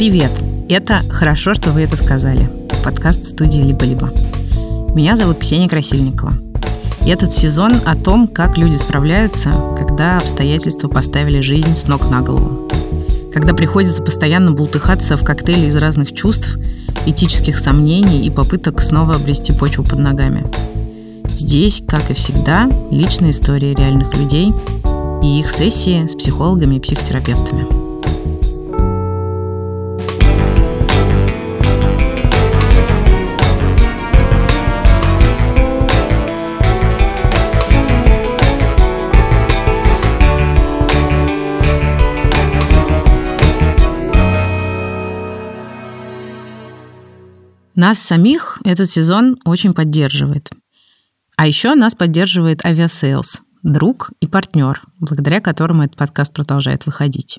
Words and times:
Привет! 0.00 0.32
Это 0.70 1.02
«Хорошо, 1.10 1.52
что 1.52 1.72
вы 1.72 1.82
это 1.82 1.94
сказали» 1.94 2.48
подкаст 2.82 3.22
студии 3.22 3.60
«Либо-либо». 3.60 4.08
Меня 4.94 5.14
зовут 5.14 5.36
Ксения 5.36 5.68
Красильникова. 5.68 6.32
И 7.04 7.10
этот 7.10 7.34
сезон 7.34 7.74
о 7.84 7.94
том, 7.96 8.26
как 8.26 8.56
люди 8.56 8.76
справляются, 8.76 9.52
когда 9.76 10.16
обстоятельства 10.16 10.88
поставили 10.88 11.42
жизнь 11.42 11.76
с 11.76 11.86
ног 11.86 12.10
на 12.10 12.22
голову. 12.22 12.70
Когда 13.30 13.52
приходится 13.52 14.02
постоянно 14.02 14.52
бултыхаться 14.52 15.18
в 15.18 15.22
коктейле 15.22 15.66
из 15.66 15.76
разных 15.76 16.14
чувств, 16.14 16.56
этических 17.04 17.58
сомнений 17.58 18.26
и 18.26 18.30
попыток 18.30 18.80
снова 18.80 19.16
обрести 19.16 19.52
почву 19.52 19.84
под 19.84 19.98
ногами. 19.98 20.46
Здесь, 21.28 21.82
как 21.86 22.10
и 22.10 22.14
всегда, 22.14 22.70
личные 22.90 23.32
истории 23.32 23.74
реальных 23.74 24.16
людей 24.16 24.50
и 25.22 25.40
их 25.40 25.50
сессии 25.50 26.06
с 26.06 26.14
психологами 26.14 26.76
и 26.76 26.80
психотерапевтами. 26.80 27.89
Нас 47.80 47.98
самих 47.98 48.58
этот 48.62 48.90
сезон 48.90 49.38
очень 49.46 49.72
поддерживает. 49.72 50.50
А 51.38 51.46
еще 51.46 51.74
нас 51.74 51.94
поддерживает 51.94 52.60
Aviasales, 52.62 53.40
друг 53.62 54.10
и 54.20 54.26
партнер, 54.26 54.82
благодаря 54.98 55.40
которому 55.40 55.84
этот 55.84 55.96
подкаст 55.96 56.34
продолжает 56.34 56.84
выходить. 56.84 57.38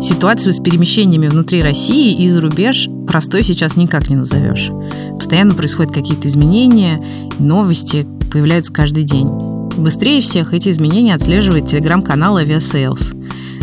Ситуацию 0.00 0.54
с 0.54 0.60
перемещениями 0.60 1.28
внутри 1.28 1.62
России 1.62 2.16
и 2.16 2.30
за 2.30 2.40
рубеж 2.40 2.88
простой 3.06 3.42
сейчас 3.42 3.76
никак 3.76 4.08
не 4.08 4.16
назовешь. 4.16 4.70
Постоянно 5.18 5.52
происходят 5.54 5.92
какие-то 5.92 6.26
изменения, 6.26 6.98
новости 7.38 8.06
появляются 8.32 8.72
каждый 8.72 9.04
день. 9.04 9.28
Быстрее 9.76 10.22
всех 10.22 10.54
эти 10.54 10.70
изменения 10.70 11.14
отслеживает 11.14 11.66
телеграм-канал 11.66 12.38
Aviasales. 12.38 13.14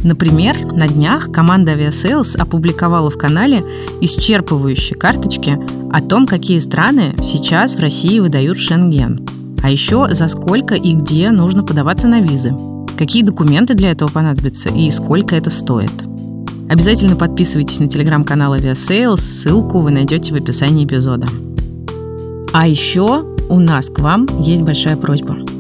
Например, 0.06 0.56
на 0.72 0.88
днях 0.88 1.32
команда 1.32 1.74
Aviasales 1.74 2.38
опубликовала 2.38 3.10
в 3.10 3.18
канале 3.18 3.64
исчерпывающие 4.02 4.96
карточки 4.96 5.58
о 5.92 6.00
том, 6.00 6.28
какие 6.28 6.60
страны 6.60 7.16
сейчас 7.24 7.76
в 7.76 7.80
России 7.80 8.20
выдают 8.20 8.60
Шенген. 8.60 9.28
А 9.64 9.72
еще 9.72 10.08
за 10.12 10.28
сколько 10.28 10.76
и 10.76 10.94
где 10.94 11.32
нужно 11.32 11.64
подаваться 11.64 12.08
на 12.08 12.22
визы. 12.22 12.54
Какие 13.00 13.24
документы 13.24 13.74
для 13.74 13.90
этого 13.90 14.08
понадобятся 14.08 14.70
и 14.70 14.92
сколько 14.92 15.36
это 15.36 15.50
стоит. 15.50 15.92
Обязательно 16.70 17.16
подписывайтесь 17.16 17.80
на 17.80 17.88
телеграм-канал 17.88 18.56
Aviasales, 18.56 19.18
ссылку 19.18 19.80
вы 19.80 19.90
найдете 19.90 20.36
в 20.36 20.38
описании 20.38 20.86
эпизода. 20.86 21.26
А 22.54 22.68
еще 22.68 23.26
у 23.50 23.60
нас 23.60 23.88
к 23.88 23.98
вам 23.98 24.28
есть 24.40 24.62
большая 24.62 24.98
просьба– 24.98 25.38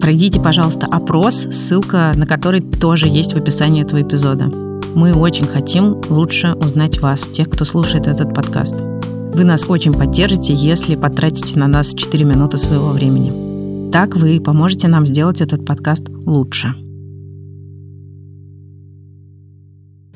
Пройдите, 0.00 0.40
пожалуйста, 0.40 0.86
опрос, 0.86 1.46
ссылка 1.50 2.12
на 2.16 2.26
который 2.26 2.60
тоже 2.60 3.06
есть 3.06 3.34
в 3.34 3.36
описании 3.36 3.82
этого 3.82 4.00
эпизода. 4.00 4.50
Мы 4.94 5.14
очень 5.14 5.46
хотим 5.46 6.00
лучше 6.08 6.54
узнать 6.54 7.00
вас, 7.00 7.20
тех, 7.20 7.48
кто 7.48 7.64
слушает 7.64 8.06
этот 8.06 8.34
подкаст. 8.34 8.74
Вы 8.80 9.44
нас 9.44 9.64
очень 9.68 9.92
поддержите, 9.92 10.54
если 10.54 10.96
потратите 10.96 11.58
на 11.58 11.68
нас 11.68 11.94
4 11.94 12.24
минуты 12.24 12.58
своего 12.58 12.88
времени. 12.88 13.90
Так 13.92 14.16
вы 14.16 14.40
поможете 14.40 14.88
нам 14.88 15.06
сделать 15.06 15.40
этот 15.40 15.64
подкаст 15.64 16.08
лучше. 16.26 16.74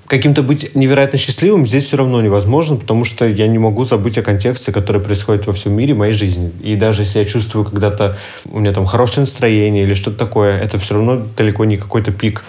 Каким-то 0.06 0.42
быть 0.42 0.74
невероятно 0.74 1.18
счастливым 1.18 1.66
здесь 1.66 1.84
все 1.84 1.96
равно 1.96 2.20
невозможно, 2.20 2.76
потому 2.76 3.04
что 3.04 3.26
я 3.26 3.46
не 3.46 3.58
могу 3.58 3.84
забыть 3.84 4.18
о 4.18 4.22
контексте, 4.22 4.72
который 4.72 5.00
происходит 5.00 5.46
во 5.46 5.52
всем 5.52 5.72
мире, 5.72 5.94
в 5.94 5.98
моей 5.98 6.12
жизни. 6.12 6.52
И 6.62 6.76
даже 6.76 7.02
если 7.02 7.20
я 7.20 7.24
чувствую 7.24 7.64
когда-то 7.64 8.16
у 8.46 8.60
меня 8.60 8.72
там 8.72 8.86
хорошее 8.86 9.22
настроение 9.22 9.84
или 9.84 9.94
что-то 9.94 10.18
такое, 10.18 10.58
это 10.58 10.78
все 10.78 10.94
равно 10.94 11.22
далеко 11.36 11.64
не 11.64 11.76
какой-то 11.76 12.12
пик 12.12 12.44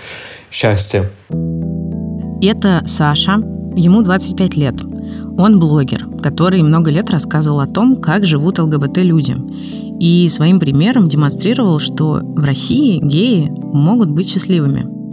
счастья. 0.51 1.09
Это 2.41 2.83
Саша, 2.85 3.41
ему 3.75 4.01
25 4.01 4.55
лет. 4.55 4.75
Он 5.37 5.59
блогер, 5.59 6.07
который 6.21 6.61
много 6.61 6.91
лет 6.91 7.09
рассказывал 7.09 7.59
о 7.59 7.67
том, 7.67 7.97
как 7.97 8.25
живут 8.25 8.59
ЛГБТ-люди. 8.59 9.35
И 9.99 10.27
своим 10.29 10.59
примером 10.59 11.07
демонстрировал, 11.07 11.79
что 11.79 12.19
в 12.21 12.43
России 12.43 12.99
геи 12.99 13.49
могут 13.49 14.09
быть 14.09 14.29
счастливыми– 14.29 14.85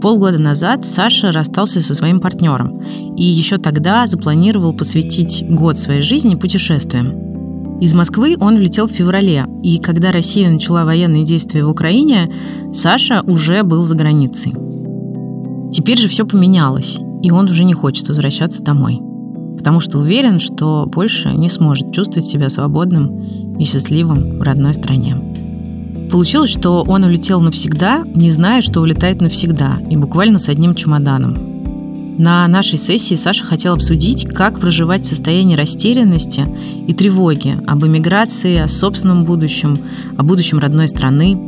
Полгода 0.00 0.38
назад 0.38 0.86
Саша 0.86 1.32
расстался 1.32 1.80
со 1.80 1.94
своим 1.94 2.20
партнером 2.20 2.82
и 3.16 3.22
еще 3.24 3.58
тогда 3.58 4.06
запланировал 4.06 4.72
посвятить 4.72 5.44
год 5.48 5.76
своей 5.76 6.02
жизни 6.02 6.36
путешествиям. 6.36 7.80
Из 7.80 7.94
Москвы 7.94 8.36
он 8.40 8.54
улетел 8.54 8.88
в 8.88 8.92
феврале, 8.92 9.46
и 9.62 9.78
когда 9.78 10.12
Россия 10.12 10.50
начала 10.50 10.84
военные 10.84 11.24
действия 11.24 11.64
в 11.64 11.68
Украине, 11.68 12.32
Саша 12.72 13.22
уже 13.22 13.62
был 13.62 13.82
за 13.82 13.94
границей. 13.94 14.52
Теперь 15.72 15.98
же 15.98 16.08
все 16.08 16.24
поменялось, 16.26 16.98
и 17.22 17.30
он 17.30 17.44
уже 17.46 17.64
не 17.64 17.74
хочет 17.74 18.08
возвращаться 18.08 18.62
домой, 18.62 19.00
потому 19.56 19.80
что 19.80 19.98
уверен, 19.98 20.38
что 20.40 20.86
больше 20.86 21.32
не 21.32 21.48
сможет 21.48 21.92
чувствовать 21.92 22.28
себя 22.28 22.50
свободным 22.50 23.56
и 23.58 23.64
счастливым 23.64 24.38
в 24.38 24.42
родной 24.42 24.74
стране. 24.74 25.37
Получилось, 26.10 26.50
что 26.50 26.82
он 26.82 27.04
улетел 27.04 27.40
навсегда, 27.40 28.02
не 28.14 28.30
зная, 28.30 28.62
что 28.62 28.80
улетает 28.80 29.20
навсегда, 29.20 29.78
и 29.90 29.96
буквально 29.96 30.38
с 30.38 30.48
одним 30.48 30.74
чемоданом. 30.74 31.36
На 32.18 32.48
нашей 32.48 32.78
сессии 32.78 33.14
Саша 33.14 33.44
хотел 33.44 33.74
обсудить, 33.74 34.26
как 34.26 34.58
проживать 34.58 35.06
состояние 35.06 35.56
растерянности 35.56 36.46
и 36.88 36.92
тревоги 36.92 37.56
об 37.66 37.84
эмиграции, 37.84 38.58
о 38.58 38.68
собственном 38.68 39.24
будущем, 39.24 39.76
о 40.16 40.24
будущем 40.24 40.58
родной 40.58 40.88
страны, 40.88 41.38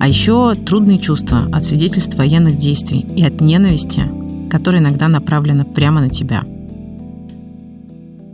а 0.00 0.08
еще 0.08 0.54
трудные 0.54 0.98
чувства 0.98 1.48
от 1.52 1.64
свидетельств 1.64 2.16
военных 2.16 2.58
действий 2.58 3.06
и 3.16 3.24
от 3.24 3.40
ненависти, 3.40 4.02
которая 4.50 4.82
иногда 4.82 5.08
направлена 5.08 5.64
прямо 5.64 6.00
на 6.00 6.10
тебя. 6.10 6.42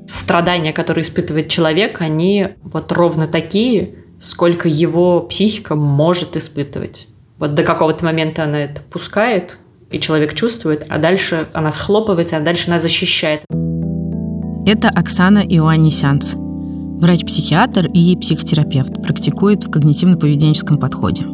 Страдания, 0.08 0.72
которые 0.72 1.04
испытывает 1.04 1.48
человек, 1.48 2.00
они 2.00 2.48
вот 2.62 2.90
ровно 2.90 3.28
такие, 3.28 3.94
сколько 4.20 4.68
его 4.68 5.20
психика 5.20 5.74
может 5.74 6.36
испытывать. 6.36 7.08
Вот 7.38 7.54
до 7.54 7.62
какого-то 7.62 8.04
момента 8.04 8.44
она 8.44 8.58
это 8.58 8.80
пускает, 8.90 9.58
и 9.90 10.00
человек 10.00 10.34
чувствует, 10.34 10.84
а 10.88 10.98
дальше 10.98 11.48
она 11.52 11.72
схлопывается, 11.72 12.36
а 12.36 12.40
дальше 12.40 12.68
она 12.68 12.78
защищает. 12.78 13.42
Это 14.66 14.88
Оксана 14.88 15.38
Иоаннисянц, 15.38 16.34
врач-психиатр 16.36 17.86
и 17.86 18.16
психотерапевт, 18.16 19.02
практикует 19.02 19.64
в 19.64 19.70
когнитивно-поведенческом 19.70 20.78
подходе. 20.78 21.24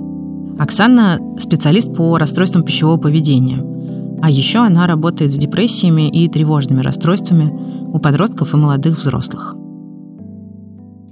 Оксана– 0.59 1.19
специалист 1.39 1.93
по 1.93 2.17
расстройствам 2.17 2.63
пищевого 2.63 2.97
поведения, 2.97 3.65
а 4.23 4.31
еще 4.31 4.61
она 4.61 4.87
работает 4.87 5.33
с 5.33 5.37
депрессиями 5.37 6.09
и 6.09 6.29
тревожными 6.29 6.81
расстройствами 6.81 7.53
у 7.93 7.99
подростков 7.99 8.55
и 8.55 8.57
молодых 8.57 8.99
взрослых. 8.99 9.57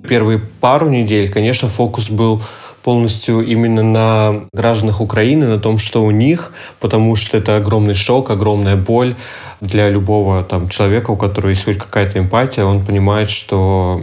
Первые 0.09 0.39
пару 0.39 0.89
недель, 0.89 1.31
конечно, 1.31 1.69
фокус 1.69 2.11
был 2.11 2.43
полностью 2.83 3.41
именно 3.47 3.83
на 3.83 4.45
гражданах 4.53 5.01
Украины, 5.01 5.47
на 5.47 5.59
том, 5.59 5.79
что 5.79 6.05
у 6.05 6.11
них, 6.11 6.53
потому 6.81 7.17
что 7.17 7.37
это 7.37 7.57
огромный 7.57 7.95
шок, 7.95 8.31
огромная 8.31 8.77
боль 8.77 9.15
для 9.61 9.89
любого 9.89 10.43
там, 10.43 10.69
человека, 10.69 11.13
у 11.13 11.17
которого 11.17 11.51
есть 11.51 11.65
хоть 11.65 11.79
какая-то 11.79 12.19
эмпатия, 12.19 12.65
он 12.65 12.85
понимает, 12.85 13.31
что 13.31 14.03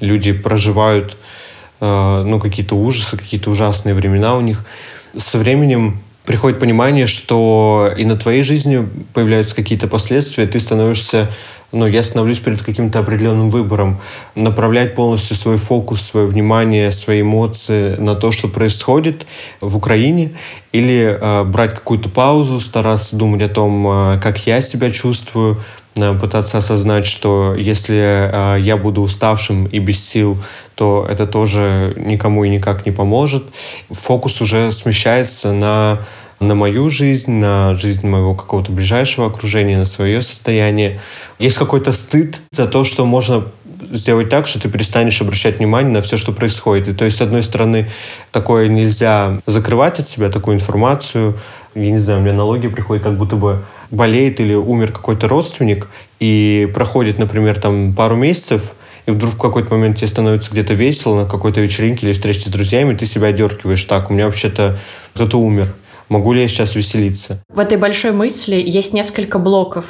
люди 0.00 0.32
проживают 0.32 1.18
э, 1.80 2.22
ну, 2.26 2.40
какие-то 2.40 2.76
ужасы, 2.76 3.16
какие-то 3.16 3.50
ужасные 3.50 3.94
времена 3.94 4.36
у 4.36 4.40
них. 4.40 4.64
Со 5.16 5.38
временем 5.38 6.00
приходит 6.24 6.58
понимание, 6.58 7.06
что 7.06 7.90
и 7.96 8.04
на 8.04 8.16
твоей 8.16 8.42
жизни 8.42 8.88
появляются 9.12 9.54
какие-то 9.54 9.88
последствия, 9.88 10.46
ты 10.46 10.58
становишься 10.58 11.30
ну, 11.74 11.86
я 11.86 12.04
становлюсь 12.04 12.38
перед 12.38 12.62
каким-то 12.62 13.00
определенным 13.00 13.50
выбором. 13.50 14.00
Направлять 14.36 14.94
полностью 14.94 15.34
свой 15.36 15.56
фокус, 15.56 16.02
свое 16.02 16.24
внимание, 16.24 16.92
свои 16.92 17.22
эмоции 17.22 17.96
на 17.96 18.14
то, 18.14 18.30
что 18.30 18.46
происходит 18.46 19.26
в 19.60 19.76
Украине, 19.76 20.34
или 20.70 21.18
э, 21.20 21.44
брать 21.44 21.74
какую-то 21.74 22.08
паузу, 22.08 22.60
стараться 22.60 23.16
думать 23.16 23.42
о 23.42 23.48
том, 23.48 23.86
э, 23.88 24.20
как 24.22 24.46
я 24.46 24.60
себя 24.60 24.90
чувствую, 24.92 25.60
пытаться 25.94 26.58
осознать, 26.58 27.06
что 27.06 27.54
если 27.54 28.56
э, 28.56 28.60
я 28.60 28.76
буду 28.76 29.02
уставшим 29.02 29.66
и 29.66 29.78
без 29.78 30.04
сил, 30.04 30.38
то 30.74 31.06
это 31.08 31.26
тоже 31.26 31.94
никому 31.96 32.44
и 32.44 32.48
никак 32.48 32.84
не 32.84 32.92
поможет. 32.92 33.44
Фокус 33.90 34.40
уже 34.40 34.72
смещается 34.72 35.52
на 35.52 36.00
на 36.40 36.54
мою 36.54 36.90
жизнь, 36.90 37.30
на 37.30 37.74
жизнь 37.74 38.06
моего 38.06 38.34
какого-то 38.34 38.72
ближайшего 38.72 39.28
окружения, 39.28 39.78
на 39.78 39.86
свое 39.86 40.20
состояние. 40.20 41.00
Есть 41.38 41.56
какой-то 41.56 41.92
стыд 41.92 42.40
за 42.50 42.66
то, 42.66 42.84
что 42.84 43.06
можно 43.06 43.46
сделать 43.90 44.28
так, 44.28 44.46
что 44.46 44.60
ты 44.60 44.68
перестанешь 44.68 45.20
обращать 45.20 45.58
внимание 45.58 45.92
на 45.92 46.02
все, 46.02 46.16
что 46.16 46.32
происходит. 46.32 46.88
И 46.88 46.92
то 46.92 47.04
есть, 47.04 47.18
с 47.18 47.20
одной 47.20 47.42
стороны, 47.42 47.88
такое 48.30 48.68
нельзя 48.68 49.40
закрывать 49.46 50.00
от 50.00 50.08
себя, 50.08 50.30
такую 50.30 50.56
информацию. 50.56 51.38
Я 51.74 51.90
не 51.90 51.98
знаю, 51.98 52.20
у 52.20 52.22
меня 52.22 52.32
аналогия 52.32 52.68
приходит, 52.68 53.02
как 53.02 53.16
будто 53.16 53.36
бы 53.36 53.62
болеет 53.90 54.40
или 54.40 54.54
умер 54.54 54.92
какой-то 54.92 55.28
родственник, 55.28 55.88
и 56.20 56.70
проходит, 56.72 57.18
например, 57.18 57.60
там 57.60 57.94
пару 57.94 58.16
месяцев, 58.16 58.74
и 59.06 59.10
вдруг 59.10 59.34
в 59.34 59.38
какой-то 59.38 59.72
момент 59.72 59.98
тебе 59.98 60.08
становится 60.08 60.50
где-то 60.50 60.74
весело 60.74 61.22
на 61.22 61.28
какой-то 61.28 61.60
вечеринке 61.60 62.06
или 62.06 62.12
встрече 62.12 62.40
с 62.40 62.46
друзьями, 62.46 62.96
ты 62.96 63.06
себя 63.06 63.32
дергиваешь. 63.32 63.84
Так, 63.84 64.10
у 64.10 64.14
меня 64.14 64.26
вообще-то 64.26 64.78
кто-то 65.14 65.38
умер. 65.38 65.74
Могу 66.08 66.32
ли 66.32 66.42
я 66.42 66.48
сейчас 66.48 66.74
веселиться? 66.74 67.42
В 67.48 67.58
этой 67.58 67.76
большой 67.76 68.12
мысли 68.12 68.56
есть 68.56 68.92
несколько 68.92 69.38
блоков. 69.38 69.86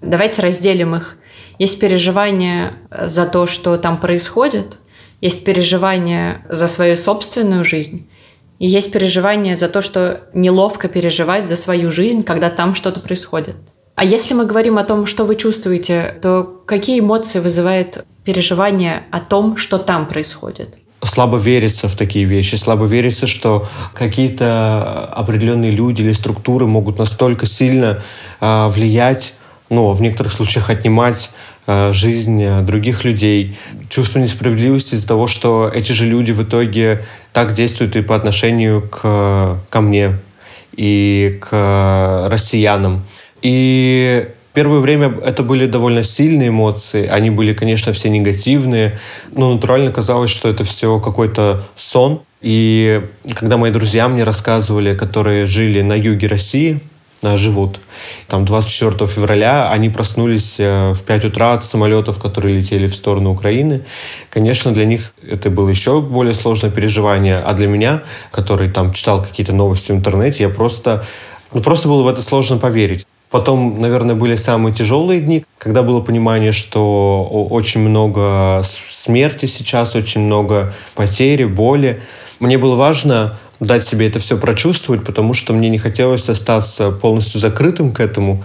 Давайте 0.00 0.42
разделим 0.42 0.94
их. 0.94 1.16
Есть 1.58 1.78
переживание 1.78 2.74
за 2.90 3.26
то, 3.26 3.46
что 3.46 3.76
там 3.76 3.98
происходит, 3.98 4.78
есть 5.20 5.44
переживание 5.44 6.44
за 6.48 6.68
свою 6.68 6.96
собственную 6.96 7.64
жизнь, 7.64 8.08
и 8.58 8.66
есть 8.66 8.92
переживание 8.92 9.56
за 9.56 9.68
то, 9.68 9.82
что 9.82 10.22
неловко 10.32 10.88
переживать 10.88 11.48
за 11.48 11.56
свою 11.56 11.90
жизнь, 11.90 12.22
когда 12.22 12.50
там 12.50 12.74
что-то 12.74 13.00
происходит. 13.00 13.56
А 13.94 14.04
если 14.04 14.34
мы 14.34 14.44
говорим 14.46 14.78
о 14.78 14.84
том, 14.84 15.06
что 15.06 15.24
вы 15.24 15.36
чувствуете, 15.36 16.18
то 16.20 16.62
какие 16.66 17.00
эмоции 17.00 17.38
вызывает 17.38 18.04
переживание 18.24 19.04
о 19.10 19.20
том, 19.20 19.56
что 19.56 19.78
там 19.78 20.08
происходит? 20.08 20.76
слабо 21.02 21.36
верится 21.36 21.88
в 21.88 21.94
такие 21.94 22.24
вещи, 22.24 22.54
слабо 22.54 22.86
верится, 22.86 23.26
что 23.26 23.68
какие-то 23.92 25.06
определенные 25.06 25.70
люди 25.70 26.02
или 26.02 26.12
структуры 26.12 26.66
могут 26.66 26.98
настолько 26.98 27.44
сильно 27.46 28.02
э, 28.40 28.68
влиять, 28.68 29.34
ну, 29.70 29.92
в 29.92 30.00
некоторых 30.00 30.32
случаях 30.32 30.70
отнимать 30.70 31.30
э, 31.66 31.92
жизнь 31.92 32.62
других 32.62 33.04
людей. 33.04 33.56
Чувство 33.88 34.18
несправедливости 34.18 34.94
из-за 34.94 35.08
того, 35.08 35.26
что 35.26 35.70
эти 35.72 35.92
же 35.92 36.06
люди 36.06 36.32
в 36.32 36.42
итоге 36.42 37.04
так 37.34 37.52
действуют 37.52 37.96
и 37.96 38.00
по 38.00 38.16
отношению 38.16 38.88
к, 38.88 39.58
ко 39.68 39.80
мне, 39.82 40.18
и 40.74 41.38
к 41.42 42.28
россиянам. 42.30 43.04
И 43.42 44.28
Первое 44.54 44.78
время 44.78 45.12
это 45.24 45.42
были 45.42 45.66
довольно 45.66 46.04
сильные 46.04 46.50
эмоции. 46.50 47.08
Они 47.08 47.28
были, 47.28 47.52
конечно, 47.54 47.92
все 47.92 48.08
негативные. 48.08 49.00
Но 49.32 49.52
натурально 49.52 49.90
казалось, 49.90 50.30
что 50.30 50.48
это 50.48 50.62
все 50.62 51.00
какой-то 51.00 51.64
сон. 51.74 52.22
И 52.40 53.02
когда 53.34 53.56
мои 53.56 53.72
друзья 53.72 54.08
мне 54.08 54.22
рассказывали, 54.22 54.94
которые 54.94 55.46
жили 55.46 55.82
на 55.82 55.94
юге 55.94 56.28
России, 56.28 56.80
живут. 57.36 57.80
Там 58.28 58.44
24 58.44 59.06
февраля 59.08 59.70
они 59.70 59.88
проснулись 59.90 60.56
э, 60.58 60.92
в 60.92 61.02
5 61.02 61.24
утра 61.26 61.54
от 61.54 61.64
самолетов, 61.64 62.18
которые 62.18 62.56
летели 62.56 62.86
в 62.86 62.94
сторону 62.94 63.32
Украины. 63.32 63.82
Конечно, 64.30 64.72
для 64.72 64.86
них 64.86 65.14
это 65.28 65.50
было 65.50 65.68
еще 65.68 66.00
более 66.00 66.34
сложное 66.34 66.70
переживание. 66.70 67.38
А 67.38 67.52
для 67.54 67.68
меня, 67.68 68.02
который 68.30 68.70
там 68.70 68.92
читал 68.92 69.22
какие-то 69.22 69.52
новости 69.52 69.92
в 69.92 69.94
интернете, 69.94 70.44
я 70.44 70.48
просто, 70.48 71.04
ну, 71.52 71.60
просто 71.60 71.88
было 71.88 72.02
в 72.02 72.08
это 72.08 72.22
сложно 72.22 72.58
поверить. 72.58 73.06
Потом, 73.34 73.80
наверное, 73.80 74.14
были 74.14 74.36
самые 74.36 74.72
тяжелые 74.72 75.20
дни, 75.20 75.44
когда 75.58 75.82
было 75.82 76.00
понимание, 76.00 76.52
что 76.52 77.24
очень 77.50 77.80
много 77.80 78.62
смерти 78.64 79.46
сейчас, 79.46 79.96
очень 79.96 80.20
много 80.20 80.72
потери, 80.94 81.44
боли. 81.44 82.00
Мне 82.38 82.58
было 82.58 82.76
важно 82.76 83.36
дать 83.60 83.84
себе 83.84 84.08
это 84.08 84.18
все 84.18 84.36
прочувствовать, 84.36 85.04
потому 85.04 85.34
что 85.34 85.52
мне 85.52 85.68
не 85.68 85.78
хотелось 85.78 86.28
остаться 86.28 86.90
полностью 86.90 87.40
закрытым 87.40 87.92
к 87.92 88.00
этому. 88.00 88.44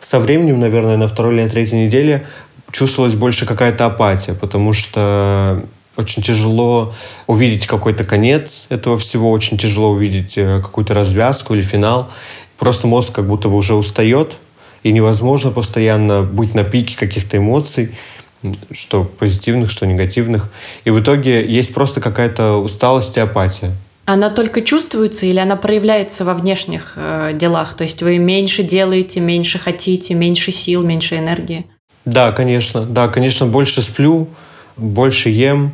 Со 0.00 0.18
временем, 0.18 0.60
наверное, 0.60 0.96
на 0.96 1.08
второй 1.08 1.34
или 1.34 1.42
на 1.42 1.50
третьей 1.50 1.86
неделе 1.86 2.26
чувствовалась 2.70 3.14
больше 3.14 3.46
какая-то 3.46 3.86
апатия, 3.86 4.34
потому 4.34 4.72
что 4.72 5.64
очень 5.96 6.22
тяжело 6.22 6.94
увидеть 7.26 7.66
какой-то 7.66 8.04
конец 8.04 8.66
этого 8.68 8.98
всего, 8.98 9.30
очень 9.30 9.56
тяжело 9.56 9.90
увидеть 9.90 10.36
э, 10.36 10.60
какую-то 10.60 10.92
развязку 10.92 11.54
или 11.54 11.62
финал. 11.62 12.10
Просто 12.58 12.86
мозг 12.86 13.12
как 13.12 13.26
будто 13.26 13.48
бы 13.48 13.56
уже 13.56 13.74
устает, 13.74 14.38
и 14.82 14.92
невозможно 14.92 15.50
постоянно 15.50 16.22
быть 16.22 16.54
на 16.54 16.64
пике 16.64 16.96
каких-то 16.96 17.36
эмоций, 17.36 17.94
что 18.70 19.04
позитивных, 19.04 19.70
что 19.70 19.86
негативных. 19.86 20.50
И 20.84 20.90
в 20.90 21.00
итоге 21.00 21.46
есть 21.46 21.72
просто 21.72 22.00
какая-то 22.00 22.56
усталость 22.56 23.16
и 23.16 23.20
апатия. 23.20 23.74
Она 24.06 24.28
только 24.30 24.60
чувствуется 24.60 25.26
или 25.26 25.38
она 25.38 25.56
проявляется 25.56 26.24
во 26.24 26.34
внешних 26.34 26.92
э, 26.96 27.32
делах? 27.34 27.74
То 27.74 27.84
есть 27.84 28.02
вы 28.02 28.18
меньше 28.18 28.62
делаете, 28.62 29.20
меньше 29.20 29.58
хотите, 29.58 30.14
меньше 30.14 30.52
сил, 30.52 30.82
меньше 30.82 31.16
энергии? 31.16 31.66
Да, 32.04 32.32
конечно. 32.32 32.84
Да, 32.84 33.08
конечно, 33.08 33.46
больше 33.46 33.80
сплю, 33.80 34.28
больше 34.76 35.30
ем, 35.30 35.72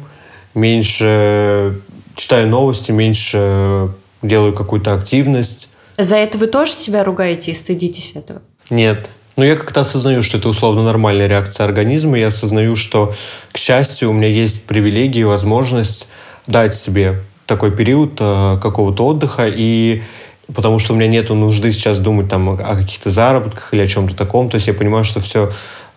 меньше 0.55 1.81
читаю 2.15 2.49
новости, 2.49 2.93
меньше 2.93 3.91
делаю 4.23 4.55
какую-то 4.55 4.95
активность. 4.95 5.69
За 5.99 6.17
это 6.17 6.39
вы 6.39 6.47
тоже 6.47 6.73
себя 6.73 7.03
ругаете 7.03 7.51
и 7.51 7.55
стыдитесь 7.55 8.13
этого? 8.15 8.43
Нет. 8.69 9.11
Но 9.37 9.45
я 9.45 9.57
как-то 9.57 9.81
осознаю, 9.81 10.23
что 10.23 10.39
это 10.39 10.49
условно 10.49 10.85
нормальная 10.85 11.27
реакция 11.27 11.65
организма. 11.65 12.19
Я 12.19 12.29
осознаю, 12.29 12.77
что, 12.77 13.13
к 13.53 13.59
счастью, 13.59 14.11
у 14.11 14.13
меня 14.13 14.29
есть 14.29 14.65
привилегия 14.65 15.21
и 15.21 15.25
возможность 15.25 16.07
дать 16.47 16.75
себе 16.75 17.23
такой 17.51 17.71
период 17.73 18.13
э, 18.21 18.59
какого-то 18.63 19.07
отдыха. 19.07 19.47
И 19.47 20.03
потому 20.55 20.79
что 20.79 20.95
у 20.95 20.97
меня 20.97 21.09
нет 21.09 21.29
нужды 21.31 21.73
сейчас 21.73 22.01
думать 22.01 22.29
там 22.29 22.49
о 22.51 22.57
каких-то 22.57 23.11
заработках 23.11 23.75
или 23.75 23.83
о 23.83 23.87
чем-то 23.87 24.17
таком. 24.17 24.49
То 24.49 24.55
есть 24.57 24.69
я 24.69 24.75
понимаю, 24.75 25.05
что 25.05 25.21
все 25.21 25.51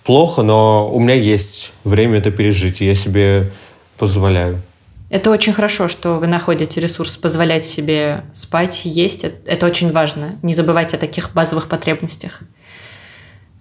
плохо, 0.03 0.41
но 0.41 0.89
у 0.91 0.99
меня 0.99 1.13
есть 1.13 1.71
время 1.83 2.17
это 2.17 2.31
пережить, 2.31 2.81
и 2.81 2.85
я 2.85 2.95
себе 2.95 3.51
позволяю. 3.97 4.61
Это 5.09 5.29
очень 5.29 5.53
хорошо, 5.53 5.89
что 5.89 6.15
вы 6.17 6.25
находите 6.25 6.79
ресурс 6.79 7.17
позволять 7.17 7.65
себе 7.65 8.23
спать, 8.33 8.81
есть. 8.83 9.23
Это 9.45 9.67
очень 9.67 9.91
важно. 9.91 10.39
Не 10.41 10.55
забывайте 10.55 10.97
о 10.97 10.99
таких 10.99 11.33
базовых 11.33 11.69
потребностях. 11.69 12.39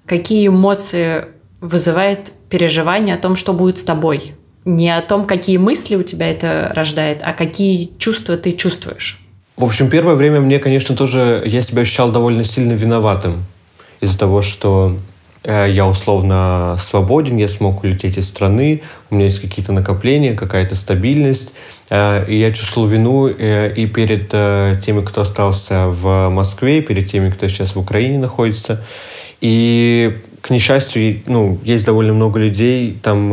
Какие 0.06 0.48
эмоции 0.48 1.26
вызывает 1.60 2.32
переживание 2.48 3.14
о 3.14 3.18
том, 3.18 3.36
что 3.36 3.52
будет 3.52 3.78
с 3.78 3.82
тобой? 3.82 4.34
Не 4.64 4.96
о 4.96 5.02
том, 5.02 5.26
какие 5.26 5.56
мысли 5.56 5.96
у 5.96 6.02
тебя 6.02 6.30
это 6.30 6.72
рождает, 6.74 7.20
а 7.22 7.32
какие 7.32 7.90
чувства 7.98 8.36
ты 8.36 8.52
чувствуешь. 8.52 9.18
В 9.56 9.64
общем, 9.64 9.90
первое 9.90 10.14
время 10.14 10.40
мне, 10.40 10.58
конечно, 10.58 10.96
тоже 10.96 11.42
я 11.46 11.62
себя 11.62 11.82
ощущал 11.82 12.10
довольно 12.10 12.44
сильно 12.44 12.72
виноватым 12.72 13.44
из-за 14.00 14.18
того, 14.18 14.40
что 14.40 14.96
Э, 15.44 15.66
я 15.68 15.86
условно 15.86 16.76
свободен, 16.78 17.36
я 17.36 17.48
смог 17.48 17.82
улететь 17.82 18.16
из 18.16 18.28
страны, 18.28 18.82
у 19.10 19.16
меня 19.16 19.24
есть 19.26 19.40
какие-то 19.40 19.72
накопления, 19.72 20.34
какая-то 20.34 20.76
стабильность, 20.76 21.52
э, 21.90 22.24
и 22.28 22.38
я 22.38 22.52
чувствовал 22.52 22.86
вину 22.86 23.28
э, 23.28 23.72
и 23.74 23.86
перед 23.86 24.28
теми, 24.80 25.04
кто 25.04 25.22
остался 25.22 25.88
в 25.88 26.28
Москве, 26.28 26.78
и 26.78 26.80
перед 26.80 27.10
теми, 27.10 27.30
кто 27.30 27.48
сейчас 27.48 27.74
в 27.74 27.78
Украине 27.78 28.18
находится. 28.18 28.84
И 29.40 30.18
к 30.42 30.50
несчастью, 30.50 31.22
ну, 31.26 31.58
есть 31.62 31.86
довольно 31.86 32.12
много 32.12 32.40
людей 32.40 32.98
там 33.00 33.32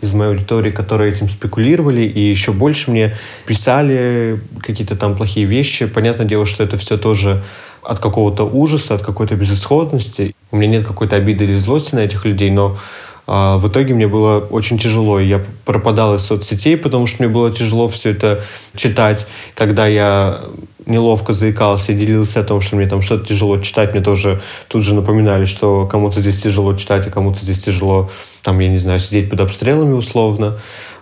из 0.00 0.12
моей 0.14 0.30
аудитории, 0.30 0.70
которые 0.70 1.12
этим 1.12 1.28
спекулировали, 1.28 2.00
и 2.00 2.20
еще 2.20 2.52
больше 2.52 2.90
мне 2.90 3.14
писали 3.46 4.40
какие-то 4.62 4.96
там 4.96 5.14
плохие 5.14 5.44
вещи. 5.44 5.86
Понятное 5.86 6.26
дело, 6.26 6.46
что 6.46 6.64
это 6.64 6.78
все 6.78 6.96
тоже 6.96 7.44
от 7.82 8.00
какого-то 8.00 8.44
ужаса, 8.44 8.94
от 8.94 9.02
какой-то 9.02 9.36
безысходности. 9.36 10.34
У 10.50 10.56
меня 10.56 10.78
нет 10.78 10.86
какой-то 10.86 11.16
обиды 11.16 11.44
или 11.44 11.54
злости 11.54 11.94
на 11.94 12.00
этих 12.00 12.24
людей, 12.24 12.50
но 12.50 12.78
а, 13.26 13.58
в 13.58 13.68
итоге 13.68 13.92
мне 13.92 14.08
было 14.08 14.38
очень 14.38 14.78
тяжело. 14.78 15.20
Я 15.20 15.44
пропадал 15.66 16.14
из 16.14 16.22
соцсетей, 16.22 16.78
потому 16.78 17.06
что 17.06 17.22
мне 17.22 17.32
было 17.32 17.52
тяжело 17.52 17.88
все 17.88 18.12
это 18.12 18.42
читать. 18.74 19.26
Когда 19.54 19.86
я 19.86 20.44
неловко 20.88 21.32
заикался 21.32 21.92
и 21.92 21.94
делился 21.94 22.40
о 22.40 22.44
том, 22.44 22.60
что 22.60 22.76
мне 22.76 22.86
там 22.86 23.02
что-то 23.02 23.26
тяжело 23.26 23.58
читать, 23.58 23.92
мне 23.92 24.02
тоже 24.02 24.40
тут 24.68 24.82
же 24.82 24.94
напоминали, 24.94 25.44
что 25.44 25.86
кому-то 25.86 26.20
здесь 26.20 26.40
тяжело 26.40 26.74
читать, 26.74 27.06
а 27.06 27.10
кому-то 27.10 27.40
здесь 27.40 27.60
тяжело, 27.60 28.10
там, 28.42 28.58
я 28.58 28.68
не 28.68 28.78
знаю, 28.78 28.98
сидеть 28.98 29.30
под 29.30 29.40
обстрелами 29.40 29.92
условно. 29.92 30.58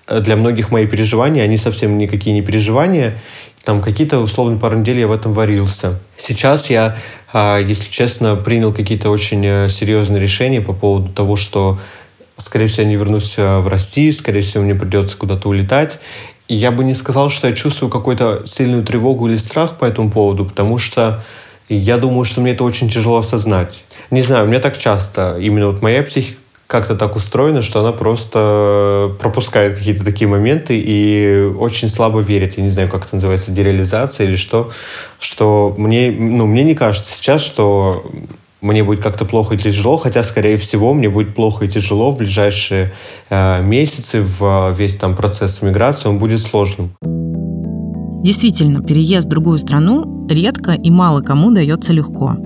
Для 0.08 0.36
многих 0.36 0.70
мои 0.70 0.86
переживания, 0.86 1.42
они 1.42 1.56
совсем 1.56 1.98
никакие 1.98 2.34
не 2.34 2.42
переживания, 2.42 3.18
там 3.64 3.82
какие-то, 3.82 4.20
условно, 4.20 4.58
пару 4.58 4.78
недель 4.78 5.00
я 5.00 5.08
в 5.08 5.12
этом 5.12 5.32
варился. 5.32 5.98
Сейчас 6.16 6.70
я, 6.70 6.96
а, 7.32 7.58
если 7.58 7.90
честно, 7.90 8.36
принял 8.36 8.72
какие-то 8.72 9.10
очень 9.10 9.44
э, 9.44 9.68
серьезные 9.68 10.22
решения 10.22 10.60
по 10.60 10.72
поводу 10.72 11.12
того, 11.12 11.34
что, 11.34 11.80
скорее 12.38 12.68
всего, 12.68 12.84
я 12.84 12.88
не 12.88 12.94
вернусь 12.94 13.34
э, 13.36 13.58
в 13.58 13.66
Россию, 13.66 14.12
скорее 14.12 14.42
всего, 14.42 14.62
мне 14.62 14.76
придется 14.76 15.16
куда-то 15.16 15.48
улетать. 15.48 15.98
Я 16.48 16.70
бы 16.70 16.84
не 16.84 16.94
сказал, 16.94 17.28
что 17.28 17.48
я 17.48 17.54
чувствую 17.54 17.90
какую-то 17.90 18.42
сильную 18.46 18.84
тревогу 18.84 19.26
или 19.28 19.36
страх 19.36 19.78
по 19.78 19.84
этому 19.84 20.10
поводу, 20.10 20.44
потому 20.44 20.78
что 20.78 21.22
я 21.68 21.98
думаю, 21.98 22.24
что 22.24 22.40
мне 22.40 22.52
это 22.52 22.62
очень 22.64 22.88
тяжело 22.88 23.18
осознать. 23.18 23.84
Не 24.10 24.22
знаю, 24.22 24.44
у 24.44 24.48
меня 24.48 24.60
так 24.60 24.78
часто, 24.78 25.36
именно 25.40 25.68
вот 25.68 25.82
моя 25.82 26.02
психика 26.02 26.38
как-то 26.66 26.96
так 26.96 27.14
устроена, 27.14 27.62
что 27.62 27.80
она 27.80 27.92
просто 27.92 29.14
пропускает 29.20 29.78
какие-то 29.78 30.04
такие 30.04 30.28
моменты 30.28 30.78
и 30.84 31.52
очень 31.58 31.88
слабо 31.88 32.20
верит. 32.20 32.56
Я 32.56 32.64
не 32.64 32.70
знаю, 32.70 32.88
как 32.88 33.06
это 33.06 33.16
называется, 33.16 33.52
дереализация 33.52 34.26
или 34.26 34.36
что. 34.36 34.70
Что 35.20 35.74
мне, 35.78 36.10
ну, 36.10 36.46
мне 36.46 36.64
не 36.64 36.74
кажется 36.74 37.12
сейчас, 37.12 37.40
что 37.40 38.04
мне 38.60 38.82
будет 38.82 39.00
как-то 39.00 39.25
плохо 39.25 39.54
и 39.54 39.58
тяжело, 39.58 39.96
хотя, 39.96 40.22
скорее 40.25 40.56
всего, 40.56 40.94
мне 40.94 41.08
будет 41.08 41.34
плохо 41.34 41.64
и 41.64 41.68
тяжело 41.68 42.10
в 42.12 42.16
ближайшие 42.16 42.92
э, 43.28 43.62
месяцы, 43.62 44.22
в 44.22 44.72
весь 44.72 44.96
там 44.96 45.14
процесс 45.14 45.62
миграции, 45.62 46.08
он 46.08 46.18
будет 46.18 46.40
сложным. 46.40 46.92
Действительно, 48.22 48.82
переезд 48.82 49.26
в 49.26 49.30
другую 49.30 49.58
страну 49.58 50.26
редко 50.28 50.72
и 50.72 50.90
мало 50.90 51.20
кому 51.20 51.52
дается 51.52 51.92
легко. 51.92 52.36